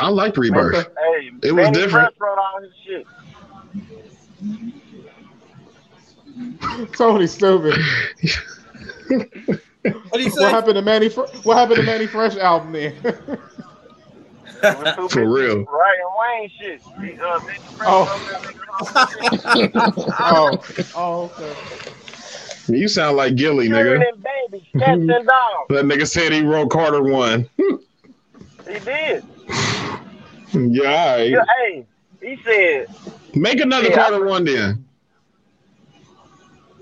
[0.00, 0.88] I liked rebirth.
[0.98, 2.14] Hey, It was Mannie different.
[2.16, 3.06] Fresh wrote all his shit.
[6.96, 7.74] Tony stupid.
[9.82, 11.08] What do you What happened to Mannie?
[11.08, 12.94] Fre- What happened to Mannie Fresh album then?
[15.10, 15.64] For real.
[15.64, 16.80] Ryan Wayne shit.
[17.20, 17.40] Uh,
[17.84, 18.06] Oh.
[20.20, 20.58] oh,
[20.94, 21.54] oh, okay.
[22.68, 24.08] You sound like Gillie, Curing nigga.
[24.12, 25.66] and babies, cats and dogs.
[25.70, 27.48] That nigga said he wrote Carter one.
[27.58, 29.24] He did.
[30.52, 31.30] yeah, all right.
[31.30, 31.84] Yeah, hey,
[32.20, 32.86] he said
[33.34, 33.96] Make another Yeah.
[33.96, 34.84] Carter one then.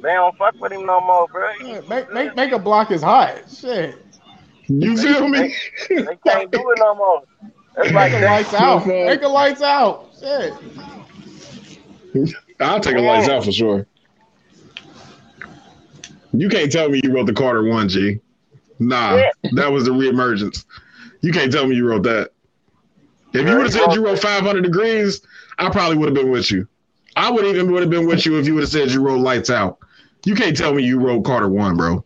[0.02, 1.50] They don't fuck with him no more, bro.
[1.64, 3.42] Yeah, make make make a block is hot.
[3.50, 3.96] Shit.
[4.68, 5.54] You feel me?
[5.88, 7.22] They can't do it no more.
[7.76, 8.86] That's like Make a lights out.
[8.86, 10.10] Make a lights out.
[10.18, 10.52] Shit.
[12.60, 13.86] I'll take a lights out for sure.
[16.32, 18.20] You can't tell me you wrote the Carter one, G.
[18.78, 19.22] Nah,
[19.52, 20.64] that was the reemergence.
[21.20, 22.30] You can't tell me you wrote that.
[23.32, 25.20] If you would have said you wrote 500 degrees,
[25.58, 26.66] I probably would have been with you.
[27.16, 29.20] I would even would have been with you if you would have said you wrote
[29.20, 29.78] lights out.
[30.24, 32.04] You can't tell me you wrote Carter one, bro.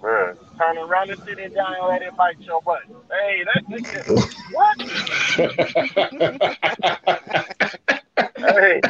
[0.00, 2.80] Bruh, turn around and sit it down and let it bite your butt.
[3.10, 3.66] Hey, that's
[4.52, 4.78] what?
[8.36, 8.80] hey,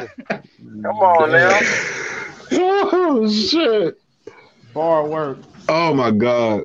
[0.81, 1.59] come on now.
[2.53, 3.95] Oh shit!
[4.73, 5.37] Bar work.
[5.69, 6.63] Oh my god,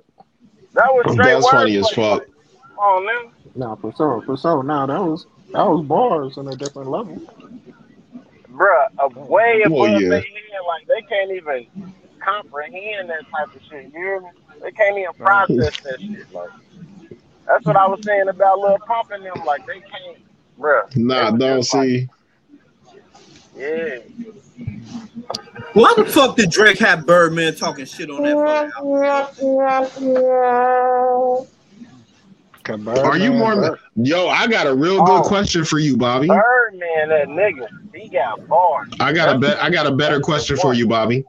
[0.72, 2.24] That was straight that's funny as fuck.
[2.24, 3.32] Come on now.
[3.54, 4.62] Nah, for sure, for sure.
[4.62, 7.20] Nah, that was that was bars on a different level.
[8.58, 10.08] Bruh, a oh, way above Well, yeah.
[10.08, 10.28] their head,
[10.66, 11.66] like they can't even
[12.18, 13.84] comprehend that type of shit.
[13.84, 14.28] You hear me?
[14.60, 16.32] They can't even process that shit.
[16.32, 16.50] Like
[17.46, 19.44] that's what I was saying about Lil Pump and them.
[19.44, 20.18] Like they can't,
[20.58, 20.96] bruh.
[20.96, 22.08] Nah, don't see.
[23.56, 23.98] Yeah.
[25.74, 28.34] Why the fuck did Drake have Birdman talking shit on that
[32.68, 33.04] fucking album?
[33.06, 33.78] Are you more?
[33.96, 36.28] Yo, I got a real good question for you, Bobby.
[36.28, 38.88] Birdman, that nigga, he got bars.
[39.00, 39.62] I got a bet.
[39.62, 41.24] I got a better question for you, Bobby.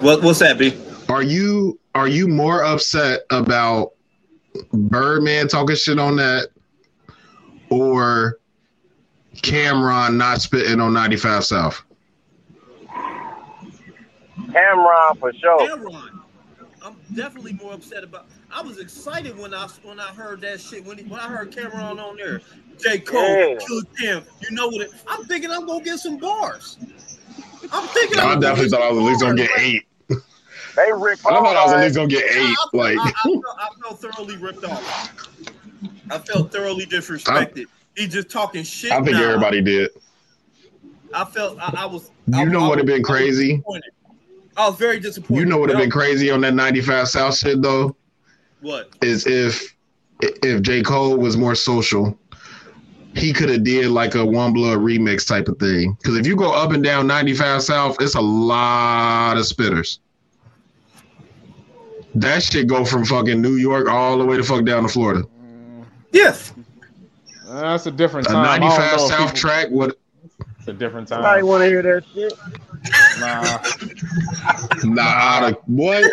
[0.00, 0.76] What What's that, B?
[1.08, 3.92] Are you Are you more upset about
[4.72, 6.48] Birdman talking shit on that,
[7.70, 8.38] or
[9.36, 11.82] Cam'ron not spitting on 95 South?
[14.50, 15.68] Cam'ron for sure.
[15.68, 16.20] Cam'ron.
[16.82, 18.26] I'm definitely more upset about.
[18.50, 21.52] I was excited when I when I heard that shit when he, when I heard
[21.52, 22.40] Cam'ron on there.
[22.78, 23.58] J Cole, Yeah.
[23.58, 24.24] Killer Cam.
[24.40, 24.82] You know what?
[24.82, 26.78] It, I'm thinking I'm gonna get some bars.
[27.72, 28.18] I'm thinking.
[28.18, 29.84] I I'm definitely thought I was at least gonna get eight.
[30.76, 32.56] They Rick I thought I was at least gonna get eight.
[32.72, 35.12] Like, I, I, felt, I felt thoroughly ripped off.
[36.10, 37.66] I felt thoroughly disrespected.
[37.96, 38.92] he just talking shit.
[38.92, 39.24] I think now.
[39.24, 39.90] everybody did.
[41.12, 42.10] I felt I, I was.
[42.32, 43.62] I, You know what would have been crazy?
[44.56, 45.40] I was very disappointed.
[45.40, 47.94] You know what would have been crazy on that 95 South shit though?
[48.60, 48.90] What?
[49.02, 49.74] is if
[50.20, 52.18] if J Cole was more social,
[53.14, 55.96] he could have did like a One Blood remix type of thing.
[56.00, 59.98] Because if you go up and down 95 South, it's a lot of spitters.
[62.14, 65.22] That shit go from fucking New York all the way to fuck down to Florida.
[66.10, 66.52] Yes.
[67.48, 68.44] Uh, That's a different A time.
[68.44, 69.94] I don't 95 South people- track would
[70.68, 71.48] It's a different Somebody time.
[71.48, 72.34] want to hear that shit?
[73.20, 74.92] Nah.
[74.92, 76.04] nah I'd have what?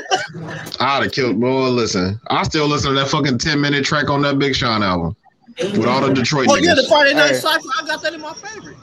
[0.80, 1.68] I'd have killed boy.
[1.70, 5.14] Listen, I still listen to that fucking 10 minute track on that Big Sean album.
[5.60, 6.86] With all the Detroit Oh yeah, the.
[6.88, 7.34] Friday Night Hey.
[7.36, 7.68] Cypher.
[7.82, 8.78] I got that in my favorite.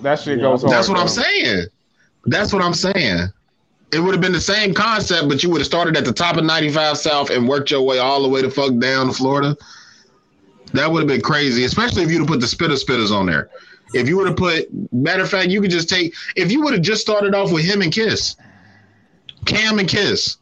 [0.00, 0.72] That shit goes hard.
[0.72, 1.66] That's what I'm saying.
[2.24, 3.28] That's what I'm saying.
[3.92, 6.38] It would have been the same concept, but you would have started at the top
[6.38, 9.54] of 95 South and worked your way all the way to fuck down to Florida.
[10.72, 13.50] That would have been crazy, especially if you'd have put the spitter spitters on there.
[13.92, 16.72] If you would have put, matter of fact, you could just take, if you would
[16.74, 18.36] have just started off with him and Kiss,
[19.46, 20.36] Cam and Kiss.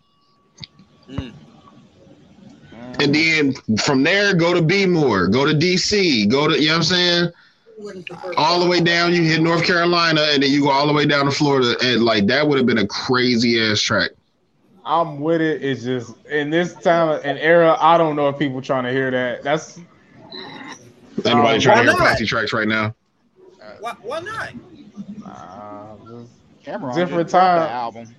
[3.00, 6.72] And then from there, go to B More, go to DC, go to, you know
[6.74, 7.32] what I'm saying?
[8.36, 9.14] all the way down.
[9.14, 12.04] You hit North Carolina, and then you go all the way down to Florida, and
[12.04, 14.10] like that would have been a crazy ass track.
[14.84, 15.62] I'm with it.
[15.62, 19.10] It's just in this time and era, I don't know if people trying to hear
[19.10, 19.42] that.
[19.42, 19.78] That's
[21.24, 22.00] Anybody Um, trying to hear?
[22.00, 22.94] Plastic tracks right now?
[23.80, 24.52] Why, why not?
[25.26, 26.32] uh, just-
[26.64, 27.60] Cam'ron Different time.
[27.62, 28.14] the album.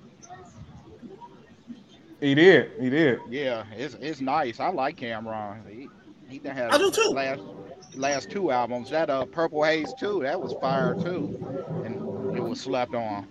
[2.20, 2.72] he did.
[2.80, 3.20] He did.
[3.30, 4.60] Yeah, it's it's nice.
[4.60, 5.58] I like Cam'ron.
[5.70, 5.88] He,
[6.28, 7.10] he done had I do too.
[7.14, 7.42] last
[7.96, 8.90] last two albums.
[8.90, 10.22] That uh Purple Haze too.
[10.24, 11.38] That was fire too,
[11.86, 13.28] and it was slapped on.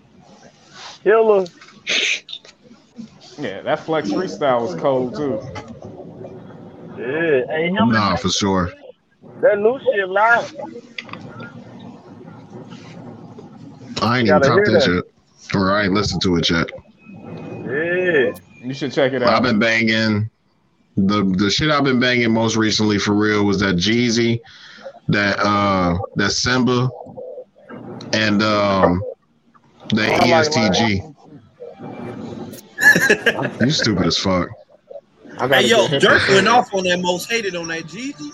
[1.02, 1.46] Killer.
[3.38, 5.40] Yeah, that flex freestyle was cold too.
[7.00, 7.46] Yeah.
[7.46, 8.72] Hey, him Nah, for sure.
[9.40, 10.55] that new shit live.
[14.03, 14.83] I ain't even Gotta caught hear that that.
[14.83, 15.55] shit.
[15.55, 16.70] Or I ain't listened to it yet.
[17.65, 18.33] Yeah.
[18.66, 19.31] You should check it out.
[19.31, 20.31] I've been banging
[20.97, 24.41] the the shit I've been banging most recently for real was that Jeezy,
[25.09, 26.91] that uh that Simba,
[28.12, 29.03] and um
[29.91, 31.15] that I ESTG.
[33.61, 34.49] you stupid as fuck.
[35.39, 38.31] Hey yo, Durk went off on that most hated on that Jeezy.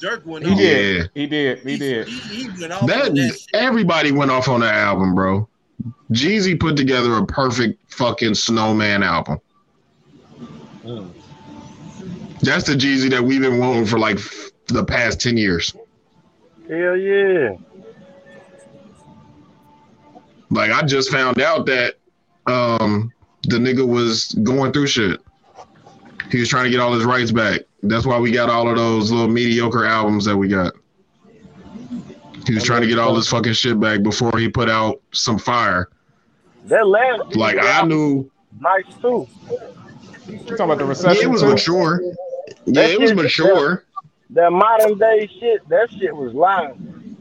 [0.00, 0.58] Durk went He off.
[0.58, 1.10] did.
[1.14, 1.58] He did.
[1.58, 2.08] He did.
[2.28, 3.38] He went off on That that.
[3.52, 5.48] everybody went off on that album, bro.
[6.12, 9.38] Jeezy put together a perfect fucking snowman album.
[12.42, 15.74] That's the Jeezy that we've been wanting for like f- the past 10 years.
[16.68, 17.56] Hell yeah.
[20.50, 21.94] Like I just found out that
[22.46, 23.12] um
[23.44, 25.20] the nigga was going through shit.
[26.30, 27.60] He was trying to get all his rights back.
[27.82, 30.74] That's why we got all of those little mediocre albums that we got.
[32.46, 35.38] He was trying to get all his fucking shit back before he put out some
[35.38, 35.88] fire.
[36.64, 38.30] That last Like I knew
[38.60, 39.26] nice too.
[40.28, 41.22] You talking about the yeah, recession?
[41.22, 41.48] it was too?
[41.48, 42.02] mature.
[42.02, 42.12] Yeah,
[42.82, 43.84] That it was shit- mature.
[44.30, 47.16] That modern day shit, that shit was lying.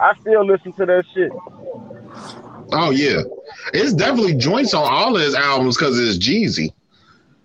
[0.00, 1.30] I still listen to that shit.
[2.72, 3.20] Oh yeah,
[3.74, 6.72] it's definitely joints on all of his albums because it's Jeezy.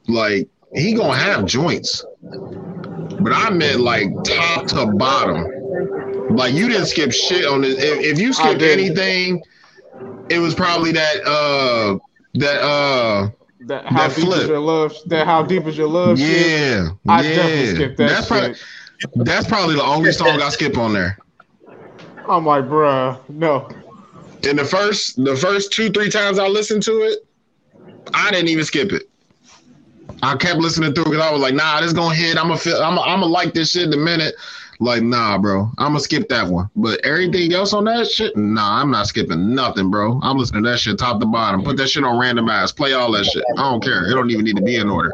[0.08, 6.36] Like he gonna have joints, but I meant like top to bottom.
[6.36, 7.78] Like you didn't skip shit on this.
[7.78, 9.42] If, if you skipped anything,
[10.30, 11.98] it was probably that uh
[12.36, 13.30] that uh
[13.62, 14.96] That how that deep is your love?
[15.08, 16.20] That how deep is your love?
[16.20, 16.48] shit?
[16.48, 17.36] Yeah, I yeah.
[17.36, 18.56] definitely skipped that That's probably
[19.16, 21.18] that's probably the only song I skip on there.
[22.28, 23.70] I'm like, bruh, no.
[24.44, 27.20] In the first the first two three times I listened to it,
[28.14, 29.10] I didn't even skip it.
[30.22, 32.38] I kept listening through because I was like, nah, this gonna hit.
[32.38, 32.82] I'm gonna feel.
[32.82, 34.36] I'm gonna like this shit in a minute.
[34.82, 36.70] Like, nah, bro, I'm gonna skip that one.
[36.76, 40.20] But everything else on that shit, nah, I'm not skipping nothing, bro.
[40.24, 41.64] I'm listening to that shit top to bottom.
[41.64, 42.74] Put that shit on randomize.
[42.76, 43.44] Play all that shit.
[43.58, 44.10] I don't care.
[44.10, 45.12] It don't even need to be in order.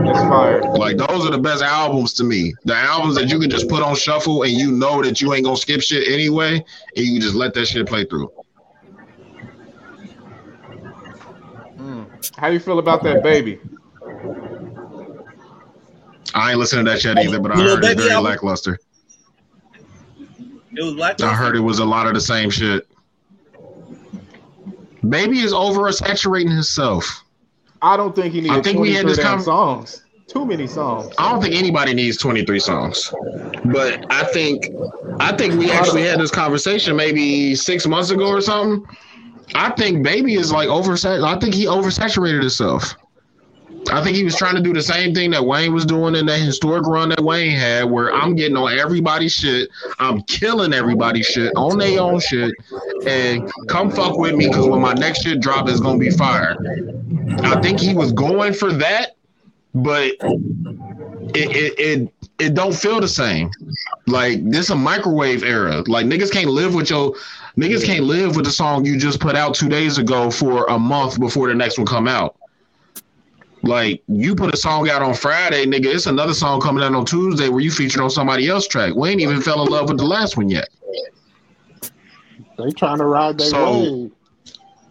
[0.00, 0.62] It's fire.
[0.62, 2.54] Like those are the best albums to me.
[2.64, 5.44] The albums that you can just put on shuffle and you know that you ain't
[5.44, 6.64] gonna skip shit anyway,
[6.96, 8.32] and you just let that shit play through.
[11.76, 12.04] Hmm.
[12.36, 13.60] How you feel about that baby?
[16.34, 18.30] I ain't listening to that shit either, but I You know, heard it's very album?
[18.30, 18.78] lackluster.
[20.76, 22.86] It was like I heard it was a lot of the same shit.
[25.08, 27.24] Baby is over saturating himself.
[27.80, 30.04] I don't think he needs I think we had this damn con- songs.
[30.26, 31.14] Too many songs.
[31.16, 33.12] I don't think anybody needs 23 songs.
[33.64, 34.66] But I think
[35.18, 38.84] I think we actually had this conversation maybe six months ago or something.
[39.54, 41.24] I think Baby is like oversat.
[41.24, 42.94] I think he oversaturated himself.
[43.90, 46.26] I think he was trying to do the same thing that Wayne was doing in
[46.26, 51.26] that historic run that Wayne had, where I'm getting on everybody's shit, I'm killing everybody's
[51.26, 52.54] shit on their own shit,
[53.06, 56.56] and come fuck with me because when my next shit drop is gonna be fire.
[57.42, 59.16] I think he was going for that,
[59.74, 60.12] but
[61.34, 63.50] it it it, it don't feel the same.
[64.06, 65.82] Like this a microwave era.
[65.86, 67.14] Like niggas can't live with your
[67.56, 70.78] niggas can't live with the song you just put out two days ago for a
[70.78, 72.37] month before the next one come out.
[73.62, 75.86] Like you put a song out on Friday, nigga.
[75.86, 78.94] It's another song coming out on Tuesday where you featured on somebody else track.
[78.94, 80.68] We ain't even fell in love with the last one yet.
[82.56, 84.12] They trying to ride that So- wave.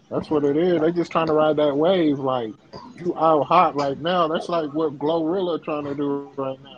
[0.10, 0.80] That's what it is.
[0.80, 2.18] They just trying to ride that wave.
[2.20, 2.54] Like
[2.98, 4.28] you out hot right now.
[4.30, 6.78] That's like what GloRilla trying to do right now.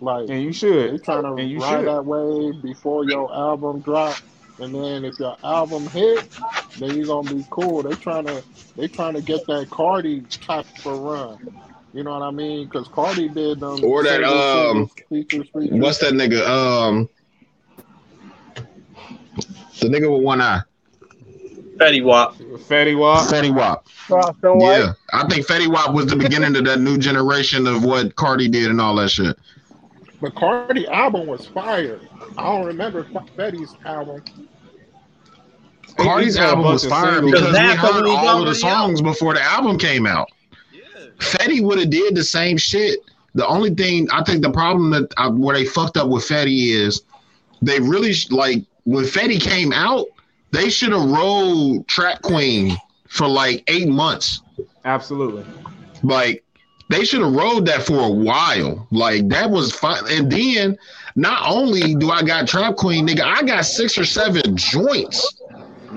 [0.00, 0.94] Like and you should.
[0.94, 1.88] They trying to And you ride should.
[1.88, 4.16] that wave before your album drop.
[4.60, 6.28] And then if your album hit,
[6.78, 7.82] then you're gonna be cool.
[7.82, 8.42] They trying to
[8.76, 11.60] they trying to get that Cardi type of run.
[11.92, 12.66] You know what I mean?
[12.66, 13.84] Because Cardi did them.
[13.84, 15.80] Or that, um, features, features.
[15.80, 16.46] What's that nigga?
[16.46, 17.08] Um,
[19.80, 20.60] the nigga with one eye.
[21.78, 22.36] Fetty Wap.
[22.36, 23.26] Fetty Wap.
[23.26, 23.86] Fetty Wap.
[24.60, 28.48] Yeah, I think Fetty Wap was the beginning of that new generation of what Cardi
[28.48, 29.36] did and all that shit.
[30.20, 31.98] But Cardi album was fire.
[32.36, 33.06] I don't remember
[33.36, 34.22] Fetty's album.
[35.96, 38.28] Cardi's He had a album was of fire because we That's heard all of the
[38.28, 38.56] already out.
[38.56, 40.28] songs before the album came out.
[41.18, 43.00] Fetty would have did the same shit.
[43.34, 46.70] The only thing I think the problem that uh, where they fucked up with Fetty
[46.70, 47.02] is
[47.62, 50.06] they really sh- like when Fetty came out,
[50.50, 52.76] they should have rolled Trap Queen
[53.08, 54.42] for like eight months.
[54.84, 55.44] Absolutely.
[56.02, 56.42] Like
[56.88, 58.88] they should have rode that for a while.
[58.90, 60.02] Like that was fine.
[60.10, 60.76] And then
[61.14, 65.39] not only do I got Trap Queen, nigga, I got six or seven joints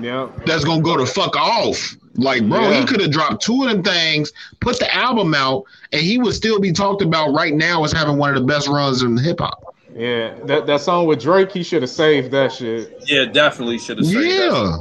[0.00, 0.28] Yeah.
[0.46, 1.96] that's gonna go to fuck off.
[2.16, 2.80] Like, bro, Yeah.
[2.80, 6.34] he could have dropped two of them things, put the album out, and he would
[6.34, 9.40] still be talked about right now as having one of the best runs in hip
[9.40, 9.74] hop.
[9.96, 10.34] Yeah.
[10.44, 13.02] That that song with Drake, he should have saved that shit.
[13.06, 14.28] Yeah, definitely should have said that.
[14.52, 14.76] Yeah.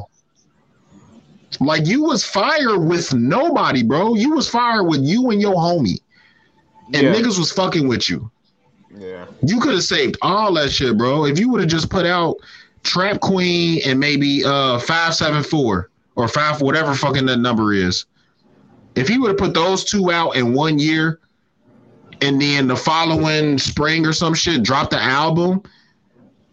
[1.60, 4.16] Like you was fired with nobody, bro.
[4.16, 6.00] You was fired with you and your homie,
[6.94, 7.14] and Yeah.
[7.14, 8.30] niggas was fucking with you.
[8.98, 9.26] Yeah.
[9.44, 11.26] You could have saved all that shit, bro.
[11.26, 12.38] If you would have just put out
[12.84, 18.06] Trap Queen and maybe uh five seven four or five whatever fucking that number is.
[18.96, 21.20] If he would have put those two out in one year,
[22.22, 25.64] and then the following spring or some shit, drop the album,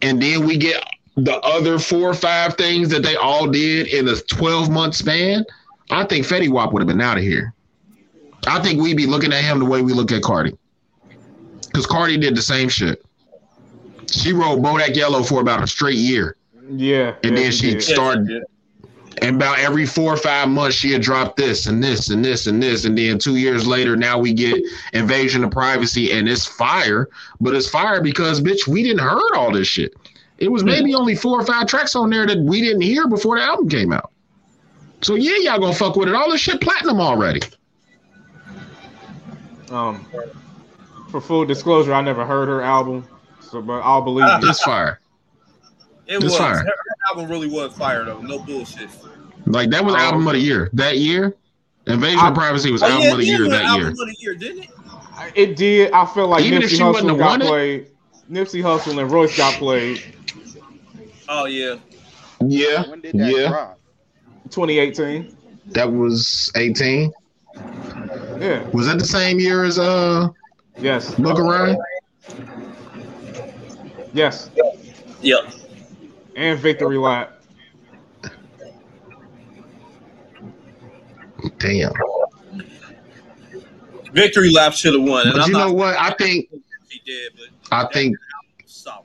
[0.01, 0.82] and then we get
[1.16, 5.44] the other four or five things that they all did in a twelve month span,
[5.90, 7.52] I think Fetty Wap would have been out of here.
[8.47, 10.57] I think we'd be looking at him the way we look at Cardi.
[11.66, 13.05] Because Cardi did the same shit.
[14.11, 16.37] She wrote Bodak Yellow for about a straight year.
[16.69, 17.15] Yeah.
[17.23, 17.82] And yeah, then she did.
[17.82, 18.45] started,
[19.23, 22.47] and about every four or five months, she had dropped this and this and this
[22.47, 22.85] and this.
[22.85, 24.62] And then two years later, now we get
[24.93, 27.09] Invasion of Privacy, and it's fire.
[27.41, 29.95] But it's fire because, bitch, we didn't heard all this shit.
[30.39, 33.37] It was maybe only four or five tracks on there that we didn't hear before
[33.37, 34.11] the album came out.
[35.03, 36.15] So yeah, y'all gonna fuck with it.
[36.15, 37.43] All this shit platinum already.
[39.70, 40.05] Um,
[41.11, 43.07] for full disclosure, I never heard her album,
[43.51, 44.48] so but I'll believe you.
[44.48, 45.01] It's fire.
[46.06, 46.36] It It's was.
[46.39, 46.59] fire.
[46.59, 48.20] Her, her album really was fire though.
[48.20, 48.89] No bullshit.
[49.47, 51.35] Like that was Oh, album of the year that year.
[51.86, 53.81] Invasion I- of Privacy was Oh, album yeah, of the year it was that album
[53.82, 53.90] year.
[53.90, 54.70] of the year, didn't it?
[55.35, 55.93] It did.
[55.93, 57.47] I feel like Even if Nipsey she wouldn't Hussle have got won it?
[57.48, 57.86] played.
[58.31, 60.02] Nipsey Hussle and Royce got played.
[61.28, 61.77] Oh yeah.
[62.43, 63.48] Yeah, When did that yeah.
[63.48, 63.78] drop?
[64.51, 65.36] 2018.
[65.66, 67.12] That was 18.
[68.40, 68.66] Yeah.
[68.70, 70.28] Was that the same year as uh
[70.78, 71.14] Yes.
[71.16, 71.77] Book of Ryan?
[74.12, 74.51] Yes.
[75.23, 75.53] Yep.
[76.37, 77.41] And Victory Lap.
[81.59, 81.93] Damn.
[84.12, 85.27] Victory Lap should have won.
[85.27, 85.97] And But I'm you know not what?
[85.99, 86.49] I think
[86.89, 88.16] he did, but I think
[88.66, 89.05] solid.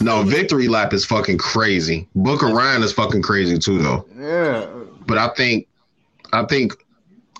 [0.00, 2.08] no victory lap is fucking crazy.
[2.14, 4.06] Book of Ryan is fucking crazy too though.
[4.18, 4.66] Yeah.
[5.06, 5.68] But I think
[6.32, 6.72] I think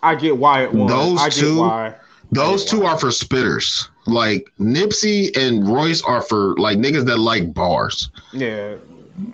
[0.02, 0.88] I get why it won.
[0.88, 1.94] Those I get two- why.
[2.30, 3.88] those two are for spitters.
[4.08, 8.10] Like Nipsey and Royce are for like niggas that like bars.
[8.32, 8.74] Yeah.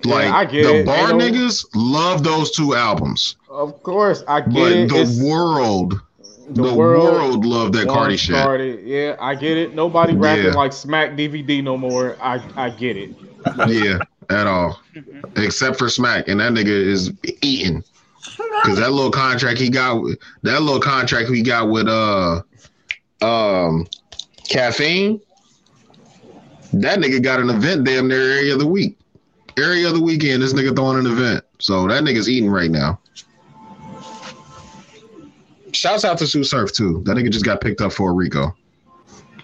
[0.04, 0.86] Like I get the it.
[0.86, 3.36] bar Ain't no- niggas love those two albums.
[3.50, 4.88] Of course, I get But it.
[4.88, 6.00] the It's- world,
[6.48, 8.34] the, the world, world love that Cardi shit.
[8.34, 8.80] Cardi.
[8.84, 9.74] Yeah, I get it.
[9.74, 10.52] Nobody rapping Yeah.
[10.52, 12.16] like Smack DVD no more.
[12.20, 13.10] I I get it.
[13.68, 13.98] Yeah,
[14.30, 14.80] at all.
[15.36, 17.84] Except for Smack, and that nigga is eating.
[18.64, 20.02] Cause that little contract he got,
[20.42, 22.40] that little contract he got with uh,
[23.20, 23.86] um,
[24.48, 25.20] caffeine.
[26.72, 28.98] That nigga got an event damn near every other week,
[29.56, 30.42] every other weekend.
[30.42, 32.98] This nigga throwing an event, so that nigga's eating right now.
[35.72, 37.02] Shouts out to Sue Surf too.
[37.04, 38.56] That nigga just got picked up for a Rico.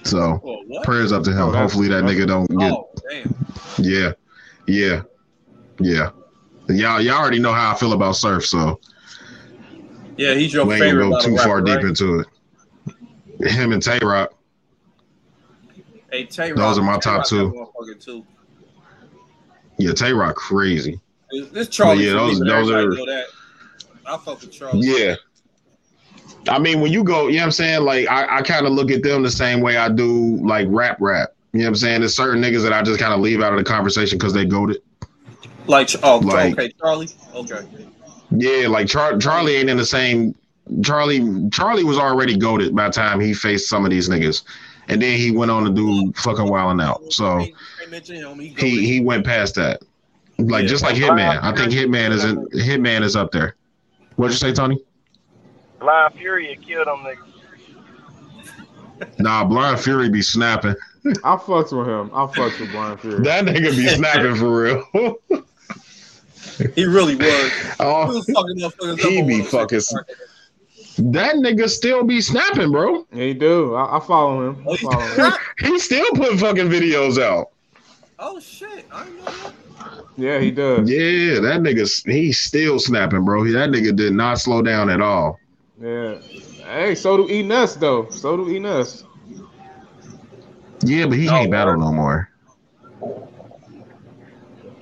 [0.04, 1.40] So Oh, prayers up to him.
[1.40, 2.90] Oh, Hopefully that nigga don't get Oh
[3.78, 4.12] yeah,
[4.66, 5.02] yeah,
[5.78, 6.10] yeah.
[6.68, 8.80] Y'all, y'all already know how I feel about surf, so
[10.16, 13.50] Yeah, he's your we ain't favorite go too far rapper, deep into it.
[13.50, 14.32] Him and Tay Roc,
[16.10, 17.66] Hey, Tay Those are my top two.
[18.00, 18.26] too.
[19.78, 21.00] yeah, Tay Roc, crazy.
[21.52, 23.26] This- Charlie, yeah, those- those are- that.
[24.06, 24.80] I fuck with Charlie.
[24.80, 25.14] Yeah.
[26.48, 27.84] I mean, when you go, you know what I'm saying?
[27.84, 30.96] Like, I, I kind of look at them the same way I do like rap,
[31.00, 31.30] rap.
[31.52, 32.00] You know what I'm saying?
[32.00, 34.44] There's certain niggas that I just kind of leave out of the conversation because they
[34.44, 34.78] goaded.
[35.66, 37.08] Like, oh, Like- okay, Charlie.
[37.34, 37.60] Okay.
[38.30, 40.34] Yeah, like Char- Charlie ain't in the same.
[40.84, 44.42] Charlie Charlie was already goaded by the time he faced some of these niggas,
[44.90, 47.12] and then he went on to do fucking wilding out.
[47.12, 48.38] So Can't mention him.
[48.38, 49.82] He, he he went past that.
[50.38, 53.54] Like just like Hitman, I think Hitman is in, Hitman is up there.
[54.16, 54.82] What'd you say, Tony?
[55.78, 57.26] Blind Fury had killed them niggas.
[59.18, 60.74] Nah, Blind Fury be snapping.
[61.24, 62.10] I fucks with him.
[62.12, 63.22] I fucks with Blind Fury.
[63.22, 64.84] That nigga be snapping for real.
[66.74, 67.52] He really was.
[67.80, 68.04] Oh.
[68.06, 70.14] He oh, was fucking up he be 106 fucking.
[71.02, 71.12] Park.
[71.12, 73.06] That nigga still be snapping, bro.
[73.12, 73.74] He do.
[73.74, 74.66] I, I follow him.
[74.68, 75.32] I follow him.
[75.58, 77.50] He still put fucking videos out.
[78.18, 78.86] Oh shit!
[78.92, 79.54] I know that.
[80.16, 80.90] Yeah, he does.
[80.90, 83.44] Yeah, that nigga, he's still snapping, bro.
[83.44, 85.38] That nigga did not slow down at all.
[85.80, 86.18] Yeah.
[86.64, 88.08] Hey, so do E Nuts though.
[88.10, 89.04] So do E Nuts.
[90.82, 92.30] Yeah, but he ain't battle no more.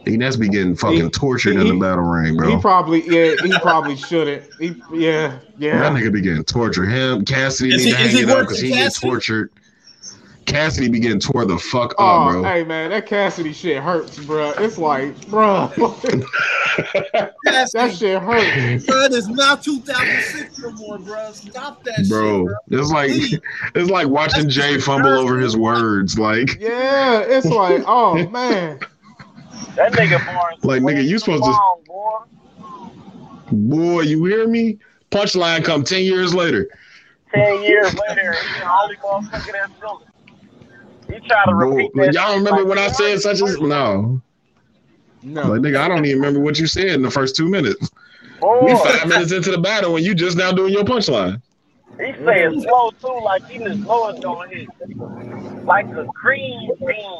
[0.08, 2.48] He that's be getting fucking He- tortured in the battle ring, bro.
[2.56, 4.44] He probably yeah, he probably shouldn't.
[4.58, 5.78] He yeah, yeah.
[5.80, 6.86] That nigga be getting tortured.
[6.88, 9.50] Him, Cassidy Is need he- to hang it up because he get tortured.
[10.46, 12.42] Cassidy be getting tore the fuck up, Oh, bro.
[12.42, 14.52] hey man, that Cassidy shit hurts, bro.
[14.56, 15.66] It's like, bro,
[17.44, 18.86] that shit hurts.
[18.86, 21.32] Bro, it is not 2006 no more, bro.
[21.32, 22.80] Stop that Bro, shit, bro.
[22.80, 23.10] it's like
[23.74, 26.18] it's like watching Jay fumble over his words.
[26.18, 28.80] Like, Yeah, it's like, oh man,
[29.76, 30.54] That nigga born.
[30.62, 32.18] like nigga, you supposed to boy.
[33.50, 34.78] Boy, you hear me?
[35.10, 36.68] Punchline come ten years later.
[37.32, 40.02] Ten years later, he's the only motherfucker that's still.
[41.08, 42.12] He try to Boy, repeat that.
[42.14, 44.20] y'all remember like when I said such as no?
[45.22, 45.42] No.
[45.48, 47.90] Like nigga, I don't even remember what you said in the first two minutes.
[48.40, 51.40] Boy, We five minutes into the battle and you just now doing your punchline.
[51.98, 54.68] He's saying slow too, like he the slowest on hit.
[55.64, 57.18] Like a green bean.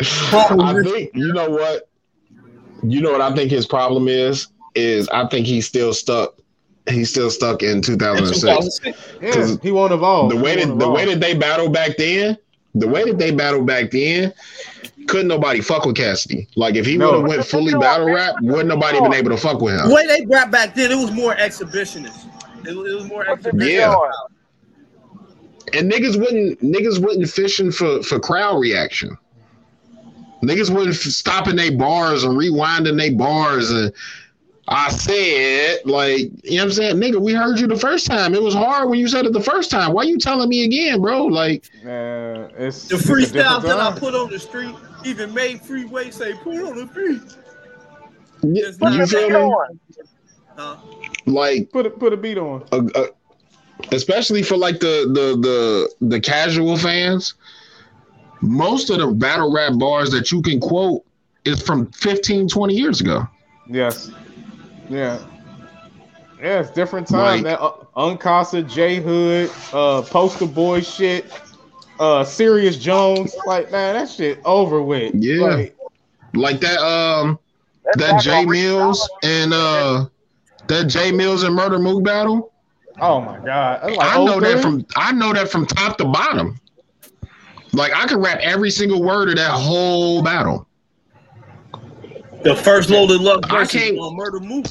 [0.00, 1.88] I think you know what.
[2.82, 6.34] You know what I think his problem is is I think he's still stuck.
[6.88, 8.80] He's still stuck in 2006.
[9.22, 10.30] Yeah, he won't evolve.
[10.30, 10.96] The way that won't the evolve.
[10.96, 12.36] way that they battled back then,
[12.74, 14.34] the way that they battled back then,
[15.06, 16.46] couldn't nobody fuck with Cassidy.
[16.56, 17.06] Like if he No.
[17.12, 19.88] would have went fully battle rap, wouldn't nobody been able to fuck with him.
[19.88, 22.26] The way they rap back then, it was more exhibitionist.
[22.68, 23.70] It, was- it was more exhibitionist.
[23.70, 23.94] Yeah.
[25.74, 29.16] And niggas wouldn't niggas wouldn't fishing for for crowd reaction.
[30.42, 33.92] Niggas wouldn't f- stopping their bars and rewinding their bars and
[34.66, 36.96] I said, like, you know what I'm saying?
[36.96, 38.34] Nigga, we heard you the first time.
[38.34, 39.92] It was hard when you said it the first time.
[39.92, 41.26] Why you telling me again, bro?
[41.26, 44.74] Like, Man, it's The it's a that I put on the street
[45.04, 47.36] even made Freeway say, put on the beat.
[48.42, 49.54] y- you feel me?
[50.56, 50.76] Huh?
[51.26, 52.64] Like, put a, put a beat on.
[52.72, 53.06] uh, uh,
[53.92, 55.36] especially for like the the
[56.00, 57.34] the the casual fans.
[58.40, 61.02] Most of the battle rap bars that you can quote
[61.46, 63.26] is from 15, 20 years ago.
[63.68, 64.10] Yes.
[64.90, 65.18] Yeah.
[66.42, 67.42] Yeah, it's different time.
[67.42, 71.24] Like- that uh, Uncasa, J Hood, uh, Poster Boy shit,
[71.98, 73.34] uh, Serius Jones.
[73.46, 75.14] Like, man, that shit over with.
[75.14, 75.40] Yeah.
[75.46, 75.76] Like,
[76.34, 77.38] Like that um
[77.96, 80.06] that Jae Millz and uh
[80.66, 82.52] that Jae Millz and Murda Mook battle.
[83.00, 83.82] Oh my god.
[83.84, 86.60] Like I know that from I know that from top to bottom.
[87.72, 90.66] Like I can rap every single word of that whole battle.
[92.44, 94.66] The first loaded love I can't- uh, Murda Mook.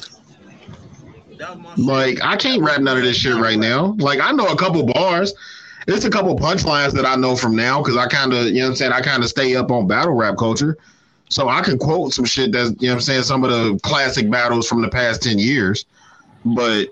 [1.38, 3.94] That was my Like I can't rap none of this shit right now.
[3.98, 5.34] Like I know a couple bars.
[5.86, 8.60] It's a couple punchlines that I know from now because I kind of, you know
[8.62, 10.78] what I'm saying, I kind of stay up on battle rap culture.
[11.28, 13.78] So I can quote some shit that's, you know what I'm saying, some of the
[13.82, 15.84] classic battles from the past 10 years,
[16.42, 16.86] but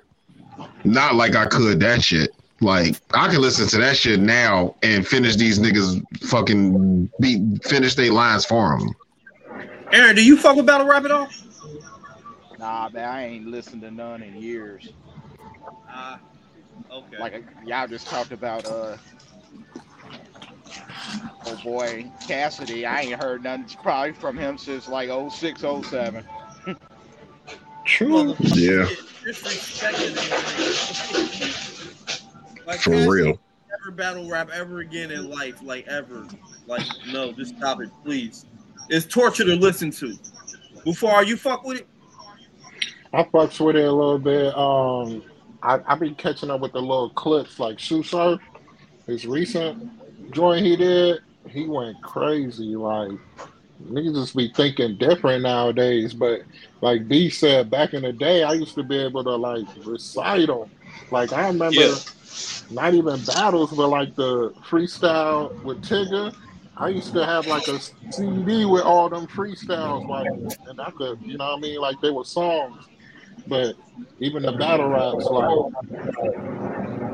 [0.84, 2.34] not like I could that shit.
[2.60, 7.96] Like I can listen to that shit now and finish these niggas fucking beat finish
[7.96, 8.94] their lines for them.
[9.92, 11.28] Aaron, do you fuck with battle rap at all?
[12.58, 14.90] Nah, man, I ain't listened to none in years.
[15.92, 16.18] Uh,
[16.90, 17.18] okay.
[17.18, 18.96] Like y'all just talked about uh
[21.46, 22.86] oh boy Cassidy.
[22.86, 26.24] I ain't heard nothing probably from him since like 06, 07.
[27.84, 28.34] True.
[28.40, 28.86] Yeah,
[32.66, 33.40] Like, for Cassidy real.
[33.70, 36.26] Never battle rap ever again in life, like ever.
[36.66, 38.46] Like, no, just stop it, please.
[38.88, 40.16] It's torture to listen to.
[40.84, 41.88] Before you fuck with it,
[43.12, 44.56] I fucks with it a little bit.
[44.56, 45.22] Um,
[45.62, 48.40] I I be catching up with the little clips like Sue Surf,
[49.06, 51.20] his recent joint he did.
[51.48, 52.74] He went crazy.
[52.76, 53.18] Like
[53.90, 56.14] niggas just be thinking different nowadays.
[56.14, 56.40] But
[56.80, 60.48] like B said, back in the day, I used to be able to like recite
[60.48, 60.66] them.
[61.10, 61.98] Like I remember, Yeah.
[62.70, 66.32] not even battles, but like the freestyle with Tigger.
[66.76, 67.78] I used to have like a
[68.10, 70.26] CD with all them freestyles, like,
[70.66, 71.80] and I could, you know what I mean?
[71.80, 72.88] Like they were songs.
[73.46, 73.76] But
[74.20, 75.50] even the battle raps, like,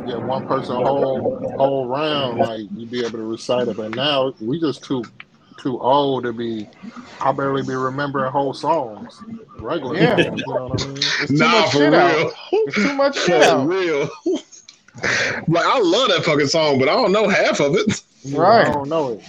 [0.05, 3.77] yeah, one person whole whole round, like you'd be able to recite it.
[3.77, 5.03] But now we just too
[5.59, 6.69] too old to be.
[7.21, 9.21] I barely be remembering whole songs.
[9.59, 10.17] Regular, Yeah.
[10.17, 10.97] songs, you know what I mean?
[10.99, 12.01] it's too Nah, much for shit real.
[12.01, 12.33] out.
[12.53, 13.67] It's too much shit For out.
[13.67, 14.09] real.
[15.49, 18.03] like I love that fucking song, but I don't know half of it.
[18.33, 18.67] Right.
[18.67, 19.23] I don't know it.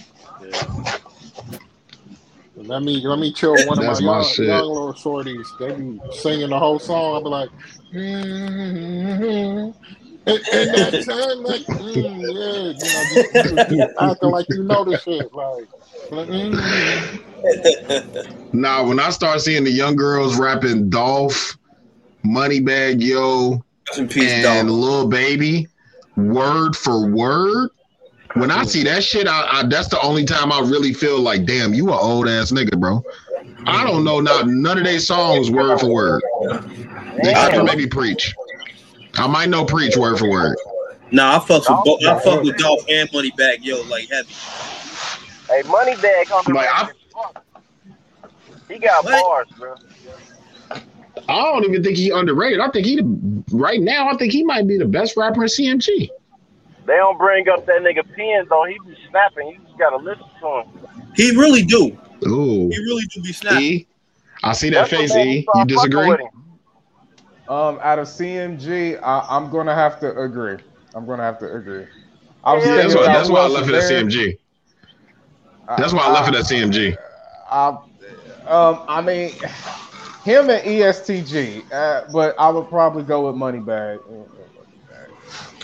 [2.56, 5.46] Let me let me chill one of my my young, young little shorties.
[5.60, 7.16] They be singing the whole song.
[7.16, 7.50] I'll be like,
[7.94, 9.72] mm-hmm.
[10.26, 12.76] And, and that time, like, mm, yeah, you know,
[13.14, 13.34] just,
[13.70, 15.66] just acting like you know the shit, like.
[16.12, 17.24] like, mm.
[18.54, 21.58] Nah, when I start seeing the young girls rapping Dolph,
[22.26, 23.64] Moneybagg Yo,
[23.98, 24.68] rest peace, and dog.
[24.68, 25.68] Lil Baby,
[26.18, 27.70] word for word.
[28.36, 31.46] When I see that shit, I, I that's the only time I really feel like,
[31.46, 33.04] damn, you a old ass nigga, bro.
[33.66, 36.22] I don't know not none of their songs word for word,
[37.18, 38.36] except for maybe preach.
[39.16, 40.56] I might know preach word for word.
[41.12, 42.06] Nah, I fuck with both.
[42.06, 44.34] I fuck with Dolph and Moneybagg Yo like heavy.
[45.50, 46.90] Hey, Moneybagg on the Like, I-
[48.68, 49.76] He got bars, bro.
[51.28, 52.60] I don't even think he underrated.
[52.60, 53.02] I think he
[53.52, 54.10] right now.
[54.10, 56.10] I think he might be the best rapper in CMG.
[56.86, 58.66] They don't bring up that nigga pen though.
[58.66, 59.48] He be snapping.
[59.48, 60.66] You just gotta listen to him.
[61.16, 61.98] He really do.
[62.28, 62.70] Ooh.
[62.70, 63.62] He really do be snapping.
[63.62, 63.88] E,
[64.44, 65.16] I see that That's face.
[65.16, 66.28] E, start you fucking disagree?
[67.50, 67.60] With him.
[67.60, 70.58] Um, out of CMG, I, I'm gonna have to agree.
[70.94, 71.86] I'm gonna have to agree.
[72.44, 73.06] I was Yeah, that's why.
[73.06, 73.84] That's why I left it at.
[73.84, 74.38] CMG.
[75.78, 76.98] That's why I left it at CMG.
[77.52, 77.68] I,
[78.48, 79.32] um, I mean,
[80.24, 84.00] him and ESTG, uh, but I would probably go with Moneybagg.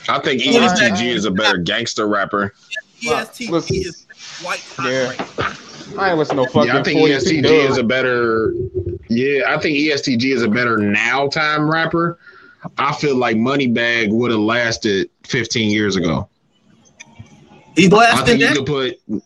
[0.08, 2.54] I think ESTG is a better gangster rapper.
[3.02, 4.06] ESTG is
[4.44, 5.56] white Yeah.
[5.88, 6.02] Right now.
[6.02, 7.72] I ain't listen to no fucking Yeah, I think 42 ESTG Dugg.
[7.72, 8.54] is a better.
[9.10, 12.20] Yeah, I think ESTG is a better now time rapper.
[12.78, 16.28] I feel like Moneybagg would have lasted 15 years ago.
[17.76, 19.24] He I blasted think you could put.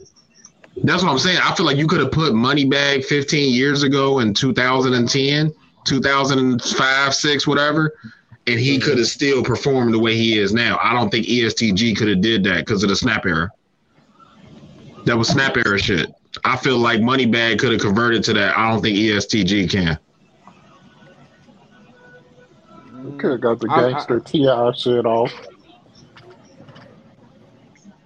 [0.84, 1.40] That's what I'm saying.
[1.44, 5.53] I feel like you could have put Moneybagg 15 years ago in 2010,
[5.86, 7.94] 2005, six, whatever,
[8.48, 10.80] and he could have still performed the way he is now.
[10.81, 13.52] I don't think ESTG could have did that because of the snap era.
[15.06, 16.14] That was snap era shit.
[16.43, 18.57] I feel like Moneybagg could have converted to that.
[18.57, 19.97] I don't think ESTG can.
[23.03, 24.72] We could have got the I- I- gangster T.I.
[24.73, 25.34] shit off.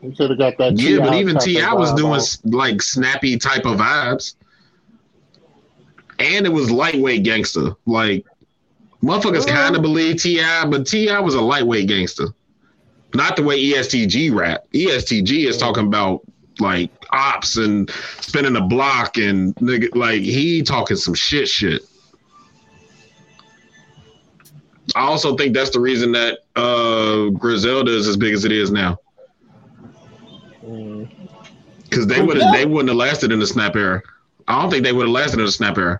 [0.01, 0.77] You could have got that.
[0.77, 1.73] Yeah, but even T.I.
[1.73, 2.37] was doing off.
[2.43, 4.35] like snappy type of vibes,
[6.19, 7.71] and it was lightweight gangster.
[7.85, 8.25] Like
[9.01, 11.19] motherfuckers kind of believe T.I., but T.I.
[11.21, 12.27] was a lightweight gangster,
[13.13, 14.65] not the way ESTG rap.
[14.73, 16.21] ESTG is talking about
[16.59, 17.89] like ops and
[18.21, 21.83] spinning the block and nigga, like he talking some shit shit.
[24.95, 28.71] I also think that's the reason that uh Griselda is as big as it is
[28.71, 28.97] now.
[31.83, 34.01] Because they would have they wouldn't have lasted in the snap era.
[34.47, 35.99] I don't think they would have lasted in the snap era.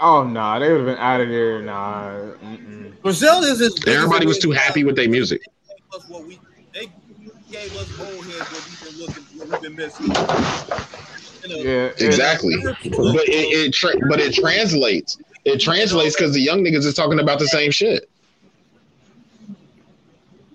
[0.00, 1.62] Oh nah, they would have been out of there.
[1.62, 2.10] Nah.
[2.42, 3.00] Mm-mm.
[3.02, 5.42] Brazil is as big Everybody it was too happy with their music.
[5.94, 6.38] Us what we
[6.72, 6.92] they
[7.50, 10.06] gave us old heads what we've been looking what we've been missing.
[10.06, 12.06] You know, Yeah, yeah.
[12.06, 12.56] Exactly.
[12.62, 15.18] But it, it tra- but it translates.
[15.44, 18.08] It translates because the young niggas is talking about the same shit.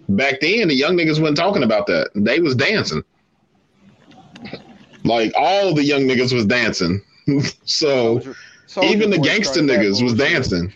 [0.10, 2.10] Back then, the young niggas wasn't talking about that.
[2.14, 3.03] They was dancing.
[5.03, 7.02] Like all the young niggas was dancing.
[7.65, 8.20] so
[8.68, 10.18] Soulja even the Boy gangster niggas was bullshit.
[10.18, 10.74] dancing.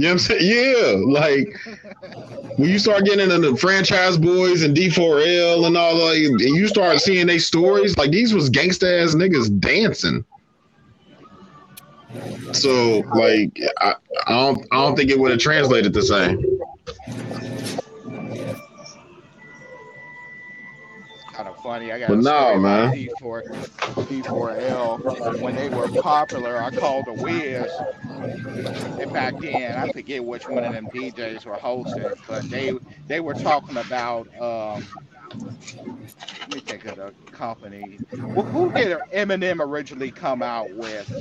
[0.00, 0.40] You know what I'm saying?
[0.42, 1.56] Yeah, like
[2.56, 6.68] when you start getting into the Franchize Boyz and D4L and all that, and you
[6.68, 10.24] start seeing they stories, like these was gangsta ass niggas dancing.
[12.52, 13.94] So like I,
[14.26, 16.57] I don't I don't think it would have translated the same.
[21.68, 21.92] Funny.
[21.92, 22.92] I got But a no, story man.
[22.94, 23.42] P4,
[24.08, 25.40] P4L.
[25.42, 26.56] when they were popular.
[26.62, 27.70] I called the Wiz.
[28.98, 32.72] And back then, I forget which one of them DJs were hosting, but they
[33.06, 34.28] they were talking about.
[34.40, 34.86] Um,
[35.34, 37.98] let me think of the company.
[38.16, 41.12] Well, who did Eminem originally come out with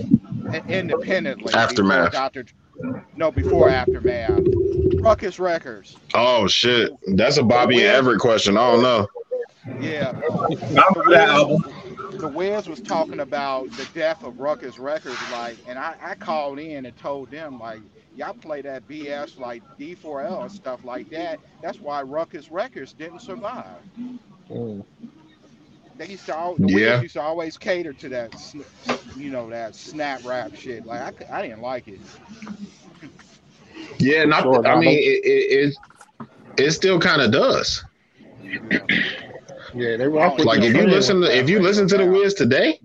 [0.70, 1.54] independently?
[1.56, 2.14] Aftermath.
[2.14, 2.46] Dr.
[3.18, 4.30] No, before Aftermath.
[5.02, 5.98] Rawkus Records.
[6.14, 6.94] Oh shit.
[7.18, 8.56] That's a Bobby Everett question.
[8.56, 9.08] I don't know.
[9.76, 10.14] Yeah.
[10.70, 11.58] remember that album.
[12.20, 16.60] The Wiz was talking about the death of Rawkus Records, like, and I, I called
[16.60, 17.84] in and told them, like,
[18.14, 21.40] y'all play that BS like D4L and stuff like that.
[21.62, 23.84] That's why Rawkus Records didn't survive.
[24.50, 24.84] Mm.
[25.96, 26.70] They used to, al- the Yeah.
[26.70, 28.34] Wiz used to always cater to that,
[29.16, 30.86] you know, that snap rap shit.
[30.86, 32.02] Like, I, I didn't like it.
[34.00, 35.76] Yeah, not Sure, I mean it it,
[36.58, 37.84] it, it still kind of does.
[38.40, 38.60] Yeah,
[39.76, 40.92] they rock with Like if you trend.
[40.92, 42.80] listen to if you listen to the Wiz today,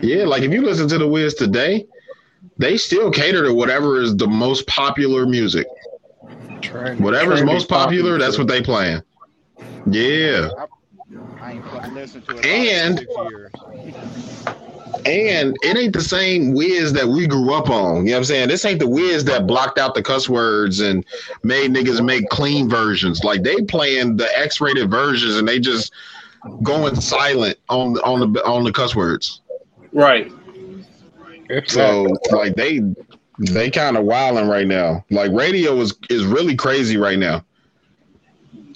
[0.00, 1.86] yeah, like if you listen to the Wiz today,
[2.58, 5.66] they still cater to whatever is the most popular music.
[6.60, 9.02] Trend- Whatever's trendy most popular, poppy that's what they playing.
[9.86, 10.48] Yeah.
[11.40, 13.50] I ain't put- listened to it And- in six years.
[15.06, 17.96] And it ain't the same Wiz that we grew up on.
[17.98, 18.48] You know what I'm saying?
[18.48, 21.04] This ain't the Wiz that blocked out the cuss words and
[21.42, 23.22] made niggas make clean versions.
[23.22, 25.92] Like they playing the X-rated versions and they just
[26.62, 29.40] going silent on on the on the cuss words.
[29.92, 30.32] Right.
[31.66, 32.80] So like they
[33.38, 35.04] they kind of wilding right now.
[35.10, 37.44] Like radio is is really crazy right now.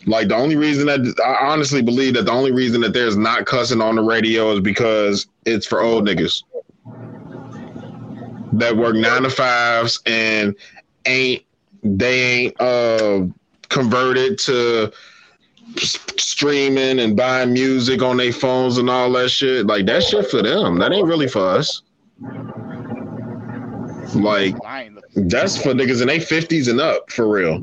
[0.08, 3.44] Like the only reason that I honestly believe that the only reason that there's not
[3.44, 6.42] cussing on the radio is because it's for old niggas
[8.52, 10.54] that work nine to fives and
[11.04, 11.44] ain't
[11.82, 13.26] they ain't uh
[13.68, 14.90] converted to
[15.76, 19.66] streaming and buying music on their phones and all that shit.
[19.66, 20.78] Like that shit for them.
[20.78, 21.82] That ain't really for us.
[24.14, 25.28] Like I ain't looking.
[25.28, 27.62] that's for niggas in their fifties and up for real.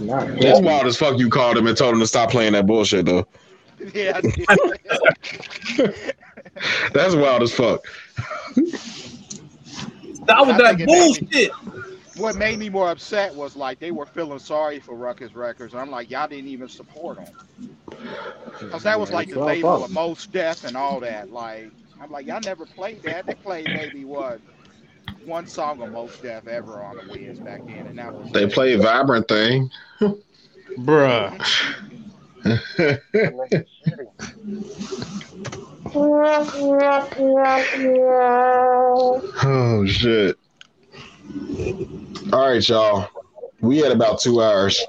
[0.00, 1.18] Not That's wild as fuck.
[1.18, 3.26] You called him and told him to stop playing that bullshit though.
[3.94, 4.20] Yeah.
[6.94, 7.84] That's wild as fuck.
[10.26, 11.50] That was I that think made me- bullshit.
[12.16, 15.74] What made me more upset was like they were feeling sorry for Rawkus Records.
[15.74, 17.76] I'm like, y'all didn't even support them.
[18.58, 21.30] Because that was like the label of Mos Def and all that.
[21.30, 21.70] Like,
[22.00, 23.26] I'm like, y'all never played that.
[23.26, 24.40] They played maybe what
[25.24, 28.46] one song of Mos Def ever on the Wiz back then, and that was They
[28.46, 29.70] play Vivrant Thing.
[30.78, 31.32] Bruh.
[39.42, 40.36] oh shit.
[42.32, 43.08] All right, y'all.
[43.60, 44.84] We had about two hours.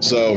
[0.00, 0.34] So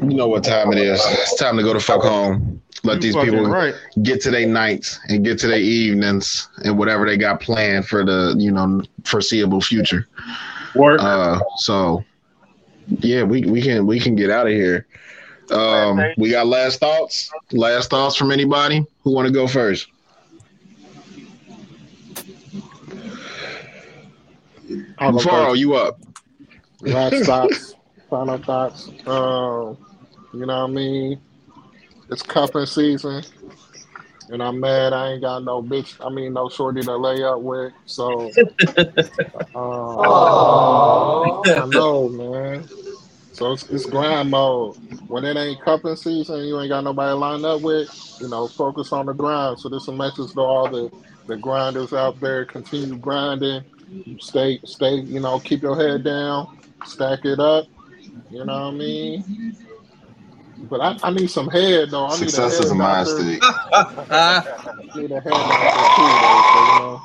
[0.00, 1.00] you know what time it is.
[1.04, 2.51] It's time to go to fuck home.
[2.84, 3.74] Let You these people right.
[4.02, 8.04] get to their nights and get to their evenings and whatever they got planned for
[8.04, 10.08] the you know foreseeable future.
[10.74, 11.00] Work.
[11.00, 12.04] Uh, so
[12.88, 14.86] yeah, we, we can we can get out of here.
[15.50, 17.30] Um, we got last thoughts.
[17.52, 19.88] Last thoughts from anybody who want to go first.
[24.98, 25.60] I'll go Faro, first.
[25.60, 26.00] you up?
[26.80, 27.74] Last thoughts,
[28.08, 28.88] final thoughts.
[29.06, 29.76] Um,
[30.32, 31.20] you know what I mean?
[32.12, 33.24] It's cuffing season,
[34.28, 35.96] and I'm mad I ain't got no bitch.
[36.04, 37.72] I mean, no shorty to lay up with.
[37.86, 38.30] So,
[39.54, 39.96] um,
[41.56, 42.68] I know, man.
[43.32, 44.76] So it's, it's grind mode.
[45.08, 47.88] When it ain't cuffing season, you ain't got nobody lined up with.
[48.20, 49.58] You know, focus on the grind.
[49.58, 50.92] So this is a message to all the
[51.26, 52.44] the grinders out there.
[52.44, 53.64] Continue grinding.
[54.20, 54.96] Stay, stay.
[54.96, 56.58] You know, keep your head down.
[56.84, 57.66] Stack it up.
[58.30, 59.56] You know what I mean?
[60.62, 62.06] But I, I need some head though.
[62.06, 63.40] I need Success a is head a mind state.
[63.42, 64.42] I
[64.96, 66.42] need a head doctor too, though.
[66.52, 67.02] So you know,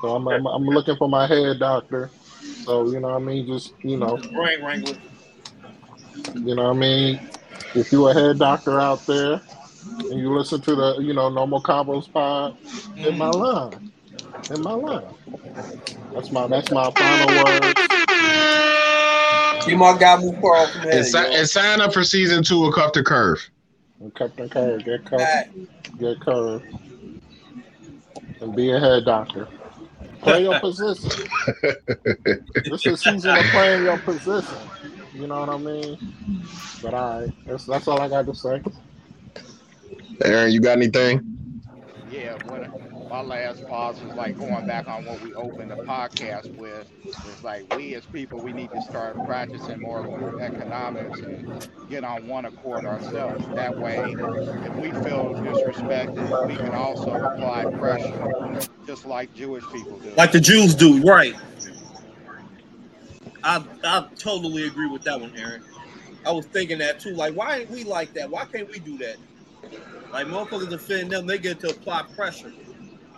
[0.00, 2.10] so I'm, I'm I'm looking for my head doctor.
[2.64, 3.46] So you know what I mean?
[3.46, 4.96] Just you know, Brain wrangler.
[6.34, 7.20] you know what I mean?
[7.74, 9.40] If you a head doctor out there
[9.98, 12.56] and you listen to the you know normal convos pod,
[12.96, 13.40] in my mm-hmm.
[13.40, 13.92] line.
[14.50, 15.04] in my line.
[16.12, 18.83] That's my that's my final word.
[19.64, 22.74] Keep my guy move far from And, si- and sign up for season two of
[22.74, 23.48] Cuff to Curve.
[24.00, 25.20] And Captain Curve, get curve,
[25.98, 26.62] get curve,
[28.40, 29.48] and be a head doctor.
[30.20, 31.10] Play your position.
[32.64, 34.58] this is season of playing your position.
[35.14, 36.14] You know what I mean?
[36.82, 38.62] But all right, that's that's all I got to say.
[40.24, 41.62] Aaron, you got anything?
[42.10, 42.83] Yeah, what
[43.14, 46.90] my last pause was like going back on what we opened the podcast with.
[47.04, 52.26] It's like we as people, we need to start practicing more economics and get on
[52.26, 53.46] one accord ourselves.
[53.54, 59.96] That way, if we feel disrespected, we can also apply pressure, just like Jewish people
[60.00, 60.10] do.
[60.16, 61.36] Like the Jews do, right?
[63.44, 65.62] I I totally agree with that one, Aaron.
[66.26, 67.14] I was thinking that too.
[67.14, 68.28] Like, why ain't we like that?
[68.28, 69.18] Why can't we do that?
[70.12, 72.52] Like, motherfuckers defend them, they get to apply pressure,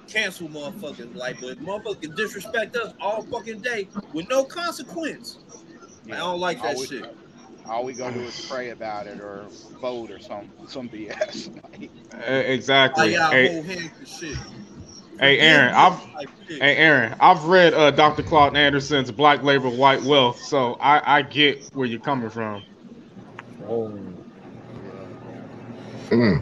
[0.08, 1.14] cancel motherfuckers.
[1.14, 5.38] Like, but motherfuckers can disrespect us all fucking day with no consequence.
[6.10, 7.04] I don't like that all we, shit.
[7.68, 9.48] All we gonna do is pray about it or
[9.80, 11.50] vote or some some BS.
[11.72, 11.90] Like,
[12.28, 13.10] Exactly.
[13.10, 14.38] Like, y'all Hey, hold hands and shit.
[15.18, 15.98] hey, Aaron, I've
[16.48, 18.22] hey Aaron, I've read uh, Dr.
[18.22, 22.62] Claude Anderson's Black Labor, White Wealth, so I, I get where you're coming from.
[23.68, 23.90] Oh,
[26.10, 26.40] Mm.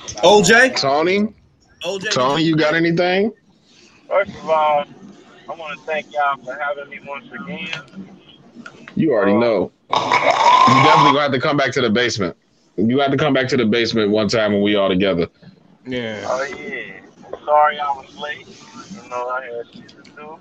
[0.00, 0.76] OJ?
[0.76, 1.34] Tony?
[1.82, 2.10] OJ?
[2.10, 3.32] Tony, you got anything?
[4.08, 4.84] First of all,
[5.48, 8.08] I want to thank y'all for having me once again.
[8.94, 9.72] You already know.
[9.90, 12.36] You definitely gonna have to come back to the basement.
[12.76, 15.28] You have to come back to the basement one time when we all together.
[15.86, 16.26] Yeah.
[16.28, 17.00] Oh yeah.
[17.44, 18.46] Sorry I was late.
[19.02, 20.38] You know I had shit to do.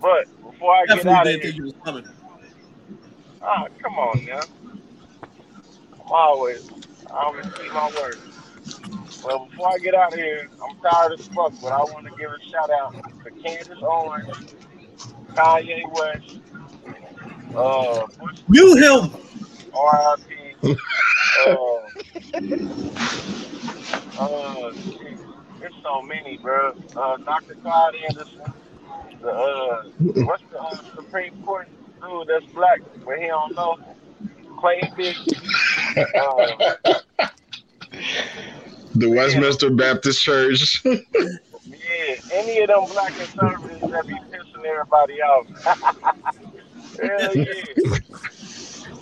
[0.00, 2.04] But before I get Definitely out of didn't here, think you was coming.
[3.42, 4.40] ah, come on now.
[5.94, 6.70] I'm always,
[7.12, 8.18] I always keep my word.
[9.24, 12.12] Well, before I get out of here, I'm tired as fuck, but I want to
[12.18, 12.94] give a shout out
[13.24, 14.54] to Candace Owens,
[15.34, 16.40] Kanye West,
[17.54, 18.06] uh,
[18.50, 19.10] You him.
[19.74, 20.76] R.I.P.
[21.46, 21.80] Uh,
[24.18, 25.18] uh, shit,
[25.58, 26.74] there's so many, bro.
[26.94, 27.54] Uh, Dr.
[27.56, 28.40] Todd Anderson,
[29.22, 29.82] the uh,
[30.24, 31.68] what's the uh, Supreme Court
[32.02, 33.78] dude that's black, but he don't know,
[34.62, 35.16] Clay Big.
[36.14, 36.94] Uh,
[38.94, 40.84] The Westminster Baptist Church.
[40.84, 41.00] yeah,
[42.32, 45.46] any of them black conservatives that be pissing everybody off.
[47.02, 47.98] Hell yeah.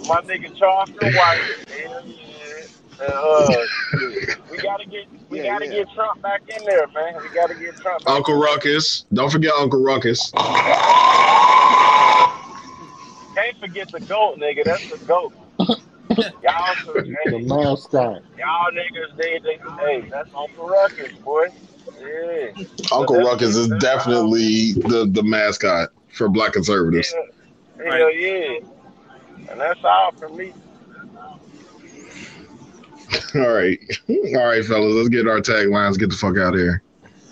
[0.08, 1.40] My nigga Charleston White.
[1.68, 3.06] Hell yeah.
[3.06, 3.66] Uh,
[4.50, 5.72] we gotta get we Yeah, gotta yeah.
[5.84, 7.14] get Trump back in there, man.
[7.22, 9.04] We gotta get Trump back Uncle Ruckus.
[9.12, 10.30] Don't forget Uncle Ruckus.
[13.34, 14.64] Can't forget the goat, nigga.
[14.64, 15.32] That's the goat.
[16.10, 18.22] Y'all, so, The hey, mascot.
[18.38, 21.46] y'all niggas need to, hey, that's Uncle Ruckus, boy.
[22.00, 22.50] Yeah.
[22.92, 27.14] Uncle But that's- Ruckus is definitely the, the mascot for black conservatives.
[27.78, 28.58] Yeah, hell yeah.
[29.50, 30.52] And that's all for me.
[33.34, 33.78] All right.
[34.08, 35.98] All right, fellas, let's get our taglines.
[35.98, 36.82] Get the fuck out of here.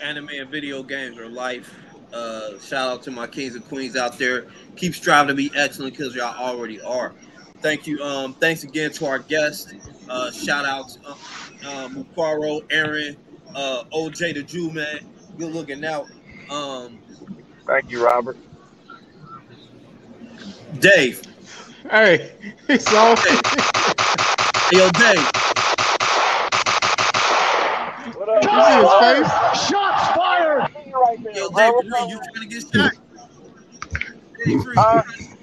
[0.01, 1.73] Anime and video games are life.
[2.11, 4.47] Uh, shout out to my kings and queens out there.
[4.75, 7.13] Keep striving to be excellent because y'all already are.
[7.61, 8.01] Thank you.
[8.01, 9.73] Um, thanks again to our guests.
[10.09, 11.11] Uh, shout out to uh,
[11.65, 13.17] uh, Mufaro, Aaron,
[13.55, 14.99] uh, OJ the Jew man.
[15.37, 16.07] Good looking out.
[16.49, 16.99] Um,
[17.65, 18.37] Thank you, Robert.
[20.79, 21.21] Dave.
[21.89, 22.31] Hey,
[22.67, 23.15] it's all.
[23.17, 23.35] Hey,
[24.77, 25.25] yo, Dave.
[28.15, 29.69] What up, You see his face?
[29.69, 30.59] Shots fired!
[30.59, 31.49] Right there, Yo.
[31.49, 32.93] Dave, What's you, trying to get shot?
[34.45, 35.38] Dave, Uh, I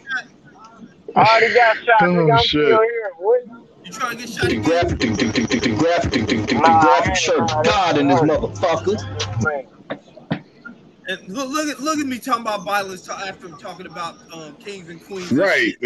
[1.17, 2.03] already got shot.
[2.03, 2.33] Oh, nigga.
[2.33, 2.49] I'm shit.
[2.67, 3.11] still here.
[3.19, 3.43] What?
[3.85, 4.63] you trying to get shot The again?
[4.63, 7.39] graphic, the, the, the, the graphic, the, the, the, the Nah, I graphic ain't- shirt
[7.39, 9.45] nah, God in this that's- motherfucker.
[9.45, 9.67] Man,
[11.09, 14.17] And look, look at look at me talking about violence to- after I'm talking about
[14.33, 15.31] um, kings and queens.
[15.31, 15.75] and Right.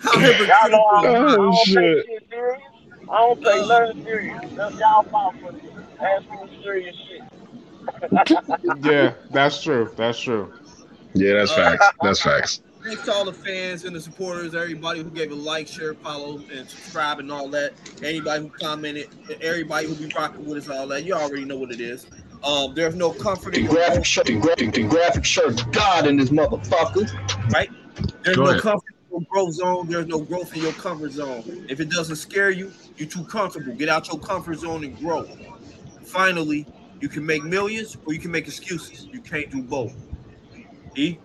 [0.00, 0.70] How Y'all hypocritical.
[0.70, 2.06] know I, I Oh, don't take shit.
[2.06, 2.60] shit serious.
[3.10, 4.40] I don't take nothing serious.
[4.56, 5.52] That's y'all fault for
[6.04, 7.22] asking me serious shit.
[8.82, 9.90] Yeah, that's true.
[9.96, 10.52] That's true.
[11.14, 11.86] Yeah, that's facts.
[12.02, 12.62] That's facts.
[12.82, 16.42] Thanks to all the fans and the supporters, everybody who gave a like, share, follow,
[16.52, 17.74] and subscribe, and all that.
[18.02, 19.08] Anybody who commented,
[19.40, 21.04] everybody who be rocking with us, all that.
[21.04, 22.06] You already know what it is.
[22.42, 26.16] Um, there's no comfort The in graphic shirt, the graphic, the graphic shirt God in
[26.16, 27.06] this motherfucker.
[27.52, 27.70] right?
[28.24, 28.62] There's Go no ahead.
[28.62, 29.86] comfort in your growth zone.
[29.88, 31.66] There's no growth in your comfort zone.
[31.68, 33.74] If it doesn't scare you, you're too comfortable.
[33.74, 35.28] Get out your comfort zone and grow.
[36.02, 36.66] Finally,
[37.00, 39.06] you can make millions or you can make excuses.
[39.12, 39.94] You can't do both.
[40.96, 41.18] E?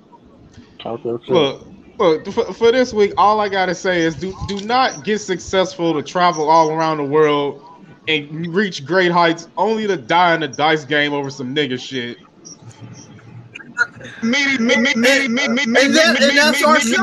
[0.80, 1.34] Talk that shit.
[1.34, 1.68] Look,
[1.98, 5.94] look for, for this week, all I gotta say is do do not get successful
[5.94, 7.64] to travel all around the world
[8.08, 12.18] and reach great heights only to die in a dice game over some nigga shit.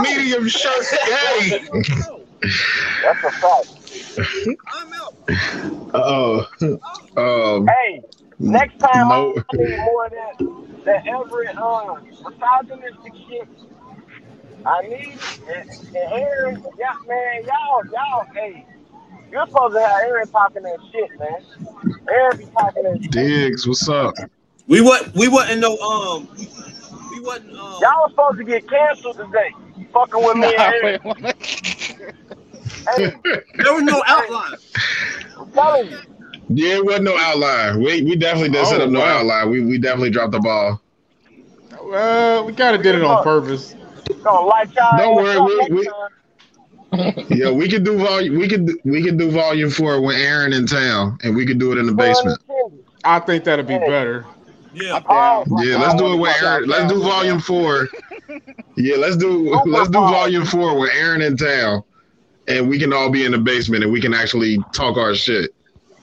[0.02, 1.68] Medium, shirt daddy.
[3.02, 3.68] That's a fact.
[4.72, 5.14] I'm out.
[5.94, 6.46] Oh,
[7.16, 8.02] um, Hey,
[8.44, 9.34] next time No.
[9.36, 13.48] I need more of that, that Everett uh, misogynistic shit.
[14.66, 18.66] I need and, and Aaron, yeah, man, y'all, y'all, hey,
[19.30, 21.98] you're supposed to have Aaron talking that shit, man.
[22.08, 23.10] Aaron be talking that shit.
[23.10, 24.14] Diggs, what's up?
[24.66, 26.28] We what we wasn't no um
[27.10, 29.50] we wasn't um Y'all was supposed to get canceled today.
[29.92, 31.00] Fucking with me and Aaron.
[32.96, 33.14] Hey,
[33.58, 34.54] there was no outline.
[35.38, 36.13] I'm telling you.
[36.48, 37.78] Yeah, it wasn't no outline.
[37.78, 39.18] We we definitely did set Oh, up no wow.
[39.18, 39.50] outline.
[39.50, 40.80] We we definitely dropped the ball.
[41.82, 43.74] Well, we kind of did it on purpose.
[44.22, 45.88] Gonna light y'all Don't worry, we- we-
[47.36, 48.38] Yeah, we could do volume.
[48.38, 51.58] We could do- we could do volume four when Aaron in town, and we could
[51.58, 52.38] do it in the basement.
[53.04, 54.24] I think that'd be better.
[54.72, 55.00] Yeah.
[55.08, 56.68] Oh, Yeah, let's do it with Aaron.
[56.68, 57.88] Let's do volume four.
[58.76, 61.82] Yeah, let's do let's do volume four with Aaron in town,
[62.48, 65.54] and we can all be in the basement and we can actually talk our shit.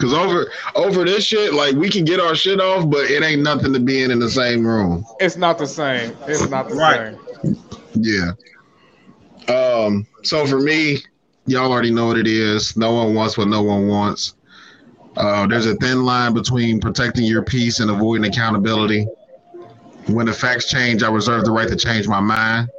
[0.02, 3.44] Cause over over this shit, like we can get our shit off, but it ain't
[3.44, 5.06] nothing to be in in the same room.
[5.20, 6.18] It's not the same.
[6.28, 7.16] It's not the Right.
[7.44, 7.56] same.
[7.94, 8.32] Yeah.
[9.48, 10.08] Um.
[10.24, 11.00] So for me,
[11.46, 12.76] y'all already know what it is.
[12.76, 14.34] No one wants what no one wants.
[15.18, 19.06] Uh, there's a thin line between protecting your peace and avoiding accountability.
[20.08, 22.70] When the facts change, I reserve the right to change my mind.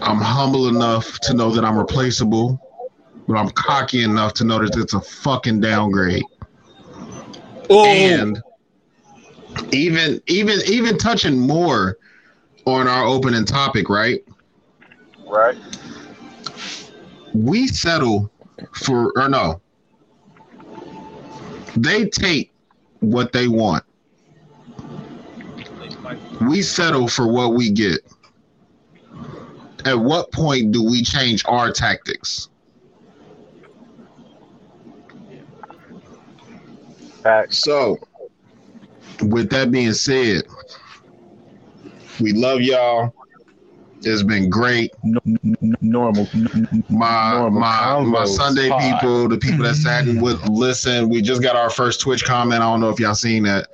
[0.00, 2.60] I'm humble enough to know that I'm replaceable,
[3.26, 6.24] but I'm cocky enough to that it's a fucking downgrade.
[7.70, 8.40] And
[9.72, 11.98] even even even touching more
[12.66, 14.24] on our opening topic, right?
[15.26, 15.56] Right.
[17.36, 18.30] we settle
[18.72, 19.60] for or no
[21.76, 22.50] they take
[23.00, 23.84] what they want
[26.42, 28.00] we settle for what we get
[29.84, 32.48] at what point do we change our tactics
[37.52, 37.98] so
[39.22, 40.42] with that being said
[42.20, 43.12] we love y'all
[44.02, 44.92] it's been great
[45.80, 46.28] Normal,
[46.88, 49.00] my normal my my Sunday pod.
[49.00, 51.08] people, the people that sat and would listen.
[51.08, 52.60] We just got our first Twitch comment.
[52.62, 53.68] I don't know if y'all seen that.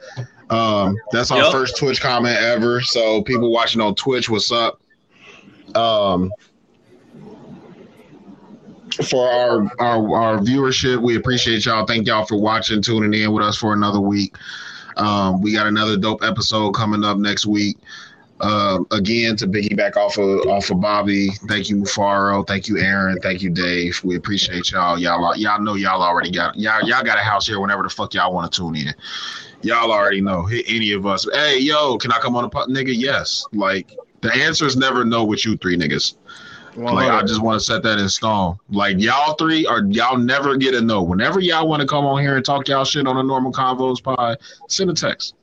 [0.51, 1.53] Um, that's our Yup.
[1.53, 2.81] first Twitch comment ever.
[2.81, 4.81] So people watching on Twitch, what's up?
[5.75, 6.31] Um,
[8.95, 11.87] for our our our viewership, we appreciate y'all.
[11.87, 14.37] Thank y'all for watching, tuning in with us for another week.
[14.97, 17.79] Um, we got another dope episode coming up next week.
[18.41, 23.21] Um, again, to piggyback off of off of Bobby, thank you Mufaro, thank you Aaron,
[23.21, 24.03] thank you Dave.
[24.03, 24.99] We appreciate y'all.
[24.99, 28.15] Y'all, y'all know y'all already got y'all y'all got a house here whenever the fuck
[28.15, 28.93] y'all want to tune in.
[29.63, 30.45] Y'all already know.
[30.45, 31.27] Hit any of us.
[31.33, 32.69] Hey, yo, can I come on a pod?
[32.69, 33.47] Nigga, yes.
[33.53, 33.93] Like
[34.23, 36.17] the answer is never no with you three niggas.
[36.77, 38.57] Like I just want to set that in stone.
[38.71, 41.03] Like y'all three are y'all never get a no.
[41.03, 44.03] Whenever y'all want to come on here and talk y'all shit on a normal convos
[44.03, 44.39] pod,
[44.69, 45.35] send a text.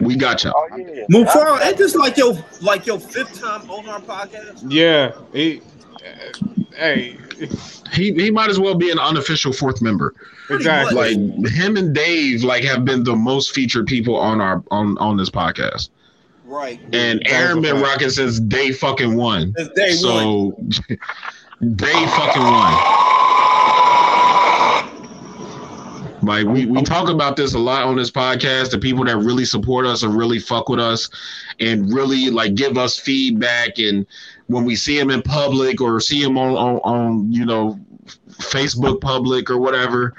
[0.00, 0.68] We got y'all.
[1.10, 4.64] Mufaro, ain't this like your like your fifth time on our podcast?
[4.68, 5.12] Yeah.
[5.32, 5.62] He,
[6.74, 7.16] hey,
[7.92, 10.14] he he might as well be an unofficial fourth member.
[10.50, 11.14] Exactly.
[11.14, 15.16] Like him and Dave like have been the most featured people on our on on
[15.16, 15.90] this podcast.
[16.50, 16.80] Right.
[16.92, 19.54] And Aaron been rocking since day fucking one.
[19.56, 20.50] Since day so,
[21.76, 22.74] day fucking one.
[26.22, 28.72] Like we, we talk about this a lot on this podcast.
[28.72, 31.08] The people that really support us and really fuck with us
[31.60, 34.04] and really like give us feedback and
[34.48, 37.78] when we see them in public or see them on, on, on you know
[38.28, 40.14] Facebook public or whatever,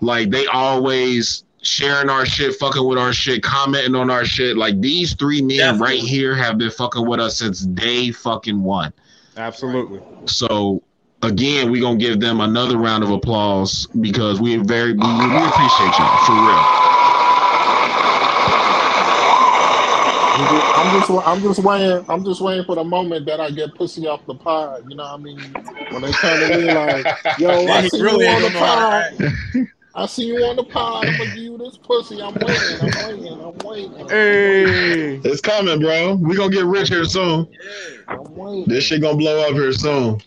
[0.00, 4.56] like they always sharing our shit, fucking with our shit, commenting on our shit.
[4.56, 8.92] Like these three men right here have been fucking with us since day fucking one.
[9.36, 10.00] Absolutely.
[10.26, 10.82] So
[11.22, 15.98] again, we're gonna give them another round of applause because we very we, we appreciate
[15.98, 16.86] y'all for real.
[20.38, 22.04] I'm just, I'm just waiting.
[22.10, 24.84] I'm just waiting for the moment that I get pussy off the pod.
[24.88, 25.40] You know what I mean?
[25.90, 27.06] When they turn to me like,
[27.38, 29.68] "Yo, I see really you on the gonna know how pod.
[29.96, 31.06] I see you on the pod.
[31.06, 32.20] I'm gonna give you this pussy.
[32.20, 32.80] I'm waiting.
[32.82, 33.40] I'm waiting.
[33.40, 34.08] I'm waiting.
[34.10, 36.16] Hey, It's coming, bro.
[36.16, 37.48] We gonna get rich here soon.
[38.06, 38.66] I'm waiting.
[38.66, 40.20] This shit gonna blow up here soon.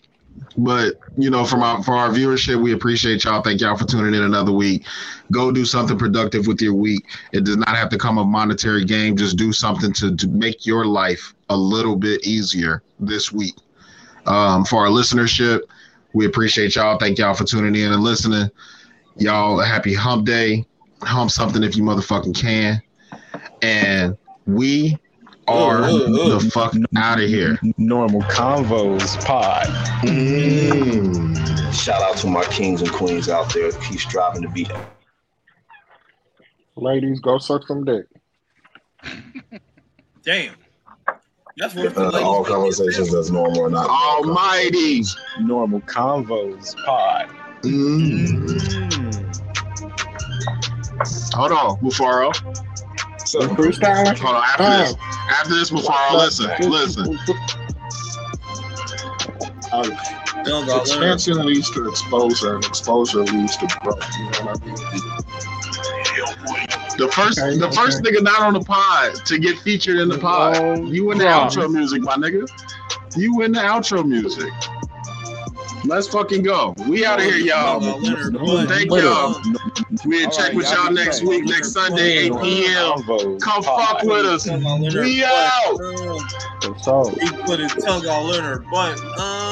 [0.56, 3.42] But you know, from our for our viewership, we appreciate y'all.
[3.42, 4.84] Thank y'all for tuning in another week.
[5.30, 7.04] Go do something productive with your week.
[7.30, 9.16] It does not have to come a monetary game.
[9.16, 13.54] Just do something to, to make your life a little bit easier this week.
[14.26, 15.60] Um, for our listenership,
[16.12, 16.98] we appreciate y'all.
[16.98, 18.50] Thank y'all for tuning in and listening.
[19.16, 20.64] Y'all a happy hump day.
[21.02, 22.80] Hump something if you motherfucking can.
[23.62, 24.16] And
[24.46, 24.98] we
[25.48, 27.58] are the fuck out of here.
[27.76, 29.66] Normal Convos Pod.
[30.06, 31.72] Mm.
[31.74, 34.66] Shout out to my kings and queens out there that keep striving to be
[36.76, 38.06] Ladies, go suck some dick.
[40.22, 40.54] Damn.
[41.56, 42.22] That's worth the Uh, ladies.
[42.22, 43.88] all conversations that's normal or not.
[43.90, 45.02] Almighty.
[45.40, 47.28] Normal Convos Pod.
[51.34, 52.34] Hold on, Mufaro.
[53.26, 54.18] So freestyling.
[54.18, 54.42] Hold on.
[54.42, 54.78] After oh.
[54.78, 54.94] this,
[55.30, 57.18] after this, Mufaro, listen, listen.
[59.72, 60.16] Oh.
[60.44, 64.02] Don't Expansion leads to exposure, and exposure leads to growth.
[64.18, 64.76] You know what I mean?
[66.96, 70.56] The first, the first nigga not on the pod to get featured in the pod.
[70.56, 71.48] Oh, you in the wow.
[71.48, 72.48] outro music, my nigga.
[73.16, 74.52] You in the outro music.
[75.84, 76.74] Let's fucking go.
[76.88, 77.80] We out of here, y'all.
[78.66, 79.40] Thank y'all.
[80.04, 83.38] We'll check with y'all next week, next Sunday, 8 p.m.
[83.40, 84.46] Come fuck with us.
[84.46, 85.78] We out.
[87.20, 88.98] He put his tongue all in her butt.
[89.18, 89.50] Uh.